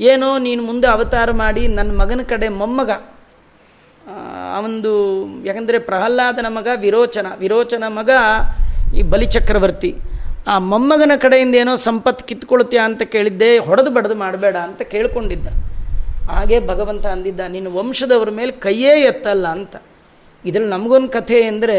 [0.00, 2.90] ಏನೋ ನೀನು ಮುಂದೆ ಅವತಾರ ಮಾಡಿ ನನ್ನ ಮಗನ ಕಡೆ ಮೊಮ್ಮಗ.
[4.56, 7.26] ಅವನದು ಯಾಕಂದರೆ ಪ್ರಹ್ಲಾದನ ಮಗ ವಿರೋಚನ.
[7.38, 8.10] ವಿರೋಚನ ಮಗ
[8.94, 9.96] ಈ ಬಲಿಚಕ್ರವರ್ತಿ
[10.46, 15.46] ಆ ಮೊಮ್ಮಗನ ಕಡೆಯಿಂದ ಏನೋ ಸಂಪತ್ತು ಕಿತ್ಕೊಳ್ತೀಯ ಅಂತ ಕೇಳಿದ್ದೆ, ಹೊಡೆದು ಬಡ್ದು ಮಾಡಬೇಡ ಅಂತ ಕೇಳ್ಕೊಂಡಿದ್ದ.
[16.34, 19.74] ಹಾಗೆ ಭಗವಂತ ಅಂದಿದ್ದ ನಿನ್ನ ವಂಶದವ್ರ ಮೇಲೆ ಕೈಯೇ ಎತ್ತಲ್ಲ ಅಂತ.
[20.44, 21.78] ಇದರಲ್ಲಿ ನಮಗೊಂದು ಕಥೆ ಅಂದರೆ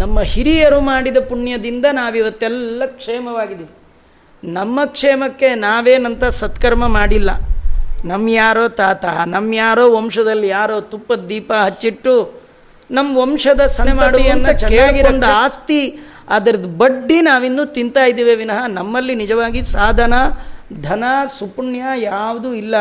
[0.00, 3.72] ನಮ್ಮ ಹಿರಿಯರು ಮಾಡಿದ ಪುಣ್ಯದಿಂದ ನಾವಿವತ್ತೆಲ್ಲ ಕ್ಷೇಮವಾಗಿದ್ದೀವಿ.
[4.42, 7.30] ನಮ್ಮ ಕ್ಷೇಮಕ್ಕೆ ನಾವೇನಂತ ಸತ್ಕರ್ಮ ಮಾಡಿಲ್ಲ.
[8.04, 12.14] ನಮ್ಮ ಯಾರೋ ತಾತ ನಮ್ಮ ಯಾರೋ ವಂಶದಲ್ಲಿ ಯಾರೋ ತುಪ್ಪದ ದೀಪ ಹಚ್ಚಿಟ್ಟು
[12.90, 15.80] ನಮ್ಮ ವಂಶದ ಸನೆಮಾಡಿಯನ್ನು ಚೆನ್ನಾಗಿರೋ ಆಸ್ತಿ
[16.36, 20.14] ಅದರದ್ದು ಬಡ್ಡಿ ನಾವಿನ್ನೂ ತಿಂತಾ ಇದ್ದೀವಿ ವಿನಃ ನಮ್ಮಲ್ಲಿ ನಿಜವಾಗಿ ಸಾಧನ
[20.82, 21.04] ಧನ
[21.38, 22.74] ಸುಪುಣ್ಯ ಯಾವುದೂ ಇಲ್ಲ.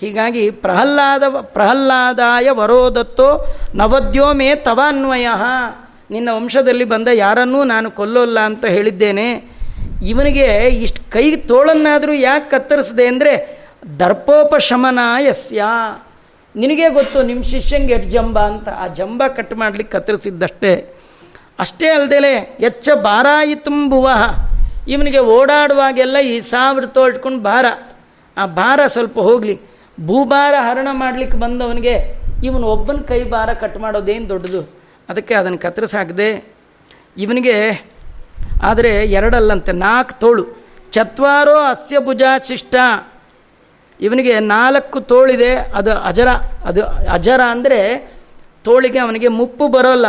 [0.00, 5.26] ಹೀಗಾಗಿ ಪ್ರಹ್ಲಾದ, ಪ್ರಹ್ಲಾದಾಯ ವರೋದತ್ತೋ ನವದ್ಯೋಮೇ ತವಾನ್ವಯ.
[6.10, 9.58] ನಿನ್ನ ವಂಶದಲ್ಲಿ ಬಂದ ಯಾರನ್ನೂ ನಾನು ಕೊಲ್ಲೋಲ್ಲ ಅಂತ ಹೇಳಿದ್ದೇನೆ.
[10.04, 13.58] ಇವನಿಗೆ ಇಷ್ಟು ಕೈ ತೋಳನ್ನಾದರೂ ಯಾಕೆ ಕತ್ತರಿಸಿದೆ ಅಂದರೆ
[13.98, 15.64] ದರ್ಪೋಪಶಮನ ಯಸ್ಯ
[16.56, 18.68] ನಿನಗೆ ಗೊತ್ತು ನಿಮ್ಮ ಶಿಷ್ಯಂಗೆ ಎಟ್ ಜಂಬ ಅಂತ.
[18.68, 20.94] ಆ ಜಂಬ ಕಟ್ ಮಾಡಲಿಕ್ಕೆ ಕತ್ತರಿಸಿದ್ದಷ್ಟೇ.
[21.58, 24.10] ಅಷ್ಟೇ ಅಲ್ಲದೆ ಎಚ್ಚ ಭಾರಾಯಿತುಂಬುವ
[24.88, 27.66] ಇವನಿಗೆ ಓಡಾಡುವಾಗೆಲ್ಲ ಈ ಸಾವಿರ ತೋಳ್ಕೊಂಡು ಭಾರ
[28.36, 29.77] ಆ ಭಾರ ಸ್ವಲ್ಪ ಹೋಗಲಿ.
[30.06, 31.94] ಭೂಭಾರ ಹರಣ ಮಾಡಲಿಕ್ಕೆ ಬಂದವನಿಗೆ
[32.44, 34.60] ಇವನು ಒಬ್ಬನ ಕೈ ಭಾರ ಕಟ್ ಮಾಡೋದೇನು ದೊಡ್ಡದು?
[35.08, 36.44] ಅದಕ್ಕೆ ಅದನ್ನು ಕತ್ತರಿಸಾಕದೆ
[37.16, 37.56] ಇವನಿಗೆ,
[38.62, 40.44] ಆದರೆ ಎರಡಲ್ಲಂತೆ, ನಾಲ್ಕು ತೋಳು.
[40.90, 41.96] ಚತ್ವಾರೋ ಅಸ್ಯ
[42.44, 42.74] ಶಿಷ್ಟ
[44.00, 46.28] ಇವನಿಗೆ ನಾಲ್ಕು ತೋಳಿದೆ, ಅದು ಅಜರ
[46.64, 47.80] ಅದು ಅಜರ ಅಂದರೆ
[48.64, 50.06] ತೋಳಿಗೆ ಅವನಿಗೆ ಮುಪ್ಪು ಬರೋಲ್ಲ,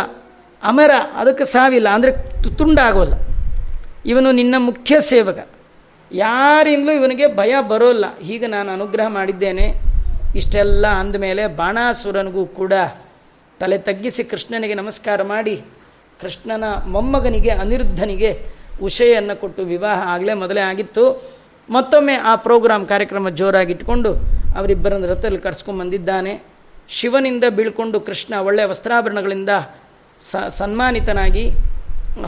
[0.63, 2.11] ಅಮರ, ಅದಕ್ಕೆ ಸಾವಿಲ್ಲ, ಅಂದರೆ
[2.57, 3.13] ತುಂಡಾಗೋಲ್ಲ.
[4.05, 5.39] ಇವನು ನಿನ್ನ ಮುಖ್ಯ ಸೇವಕ.
[6.12, 8.20] ಯಾರಿಂದಲೂ ಇವನಿಗೆ ಭಯ ಬರೋಲ್ಲ.
[8.20, 9.74] ಹೀಗೆ ನಾನು ಅನುಗ್ರಹ ಮಾಡಿದ್ದೇನೆ.
[10.36, 12.74] ಇಷ್ಟೆಲ್ಲ ಅಂದಮೇಲೆ ಬಾಣಾಸುರನಿಗೂ ಕೂಡ
[13.59, 15.62] ತಲೆ ತಗ್ಗಿಸಿ ಕೃಷ್ಣನಿಗೆ ನಮಸ್ಕಾರ ಮಾಡಿ,
[16.21, 18.46] ಕೃಷ್ಣನ ಮೊಮ್ಮಗನಿಗೆ, ಅನಿರುದ್ಧನಿಗೆ
[18.83, 21.33] ಉಷೆಯನ್ನು ಕೊಟ್ಟು ವಿವಾಹ ಆಗಲೇ ಮೊದಲೇ ಆಗಿತ್ತು.
[21.70, 24.13] ಮತ್ತೊಮ್ಮೆ ಆ ಪ್ರೋಗ್ರಾಮ್ ಕಾರ್ಯಕ್ರಮ ಜೋರಾಗಿಟ್ಕೊಂಡು
[24.58, 26.43] ಅವರಿಬ್ಬರನ್ನು ರಥದಲ್ಲಿ ಕರ್ಸ್ಕೊಂಬಂದಿದ್ದಾನೆ
[26.89, 29.50] ಶಿವನಿಂದ ಬೀಳ್ಕೊಂಡು ಕೃಷ್ಣ ಒಳ್ಳೆಯ ವಸ್ತ್ರಾಭರಣಗಳಿಂದ
[30.50, 31.51] ಸನ್ಮಾನಿತನಾಗಿ,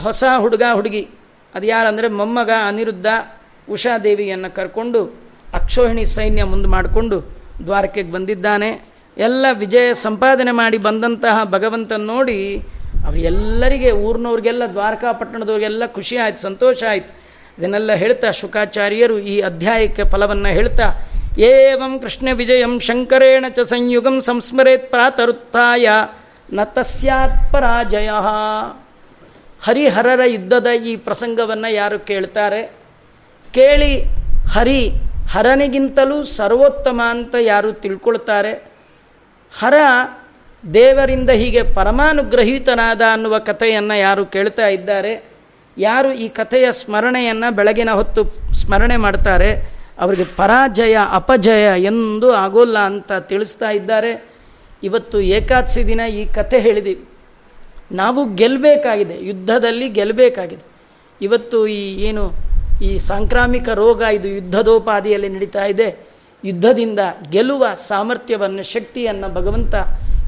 [0.04, 1.08] ಹೊಸ ಹುಡುಗ ಹುಡುಗಿ.
[1.56, 3.06] ಅದು ಯಾರಂದರೆ ಮೊಮ್ಮಗ, ಅನಿರುದ್ಧ
[3.70, 5.22] ಉಷಾದೇವಿಯನ್ನು ಕರ್ಕೊಂಡು
[5.54, 7.22] ಅಕ್ಷೋಹಿಣಿ ಸೈನ್ಯ ಮುಂದೆ ಮಾಡಿಕೊಂಡು
[7.66, 8.92] ದ್ವಾರಕೆಗೆ ಬಂದಿದ್ದಾನೆ.
[9.18, 12.58] ಎಲ್ಲ ವಿಜಯ ಸಂಪಾದನೆ ಮಾಡಿ ಬಂದಂತಹ ಭಗವಂತನ ನೋಡಿ
[13.08, 17.22] ಅವರೆಲ್ಲರಿಗೆ ಊರಿನವ್ರಿಗೆಲ್ಲ ದ್ವಾರಕಾಪಟ್ಟಣದವ್ರಿಗೆಲ್ಲ ಖುಷಿ ಆಯಿತು, ಸಂತೋಷ ಆಯಿತು.
[17.60, 25.90] ಇದನ್ನೆಲ್ಲ ಹೇಳ್ತಾ ಶುಕಾಚಾರ್ಯರು ಈ ಅಧ್ಯಾಯಕ್ಕೆ ಫಲವನ್ನು ಹೇಳ್ತಾ, ಏವಂ ಕೃಷ್ಣ ವಿಜಯಂ ಶಂಕರೇಣ ಚ ಸಂಯುಗಂ ಸಂಸ್ಮರೇತ್ ಪ್ರಾತರುತ್ಥಾಯ,
[26.54, 28.10] ನ ತಸ್ಯಾತ್ ಪರಾಜಯ.
[29.64, 32.81] ಹರಿಹರರ ಯುದ್ಧದ ಈ ಪ್ರಸಂಗವನ್ನು ಯಾರು ಕೇಳ್ತಾರೆ?
[33.54, 33.94] ಕೇಳಿ
[34.54, 34.82] ಹರಿ,
[35.30, 38.54] ಹರನಿಗಿಂತಲೂ ಸರ್ವೋತ್ತಮ ಅಂತ ಯಾರು ತಿಳ್ಕೊಳ್ತಾರೆ?
[39.60, 39.74] ಹರ
[40.74, 45.14] ದೇವರಿಂದ ಹೀಗೆ ಪರಮಾನುಗ್ರಹೀತನಾದ ಅನ್ನುವ ಕಥೆಯನ್ನು ಯಾರು ಕೇಳ್ತಾ ಇದ್ದಾರೆ?
[45.78, 48.24] ಯಾರು ಈ ಕಥೆಯ ಸ್ಮರಣೆಯನ್ನು ಬೆಳಗಿನ ಹೊತ್ತು
[48.54, 49.82] ಸ್ಮರಣೆ ಮಾಡ್ತಾರೆ?
[50.00, 54.12] ಅವರಿಗೆ ಪರಾಜಯ, ಅಪಜಯ ಎಂದು ಆಗೋಲ್ಲ ಅಂತ ತಿಳಿಸ್ತಾ ಇದ್ದಾರೆ.
[54.84, 57.04] ಇವತ್ತು ಏಕಾದಶಿ ದಿನ ಈ ಕಥೆ ಹೇಳಿದೀವಿ.
[57.92, 60.66] ನಾವು ಗೆಲ್ಲಬೇಕಾಗಿದೆ ಯುದ್ಧದಲ್ಲಿ ಗೆಲ್ಲಬೇಕಾಗಿದೆ
[61.22, 62.51] ಇವತ್ತು ಈ ಏನು
[62.82, 65.88] ಈ ಸಾಂಕ್ರಾಮಿಕ ರೋಗ ಇದು ಯುದ್ಧದೋಪಾದಿಯಲ್ಲಿ ನಡೀತಾ ಇದೆ.
[66.46, 67.00] ಯುದ್ಧದಿಂದ
[67.30, 69.76] ಗೆಲ್ಲುವ ಸಾಮರ್ಥ್ಯವನ್ನು, ಶಕ್ತಿಯನ್ನು ಭಗವಂತ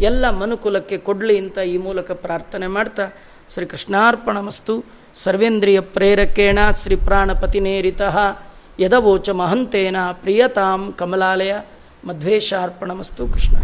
[0.02, 3.06] ಎಲ್ಲ ಮನುಕುಲಕ್ಕೆ ಕೊಡಲಿ ಅಂತ ಈ ಮೂಲಕ ಪ್ರಾರ್ಥನೆ ಮಾಡ್ತಾ
[3.54, 8.02] ಶ್ರೀ ಕೃಷ್ಣಾರ್ಪಣ ಮಸ್ತು ಸರ್ವೇಂದ್ರಿಯ ಪ್ರೇರಕೇಣ ಶ್ರೀ ಪ್ರಾಣಪತಿನೇರಿತ
[8.80, 11.54] ಯದವೋಚ ಮಹಂತೇನ ಪ್ರಿಯತಾಂ ಕಮಲಾಲಯ.
[12.06, 13.58] ಮಧ್ವೇಷಾರ್ಪಣಮಸ್ತು ಕೃಷ್ಣ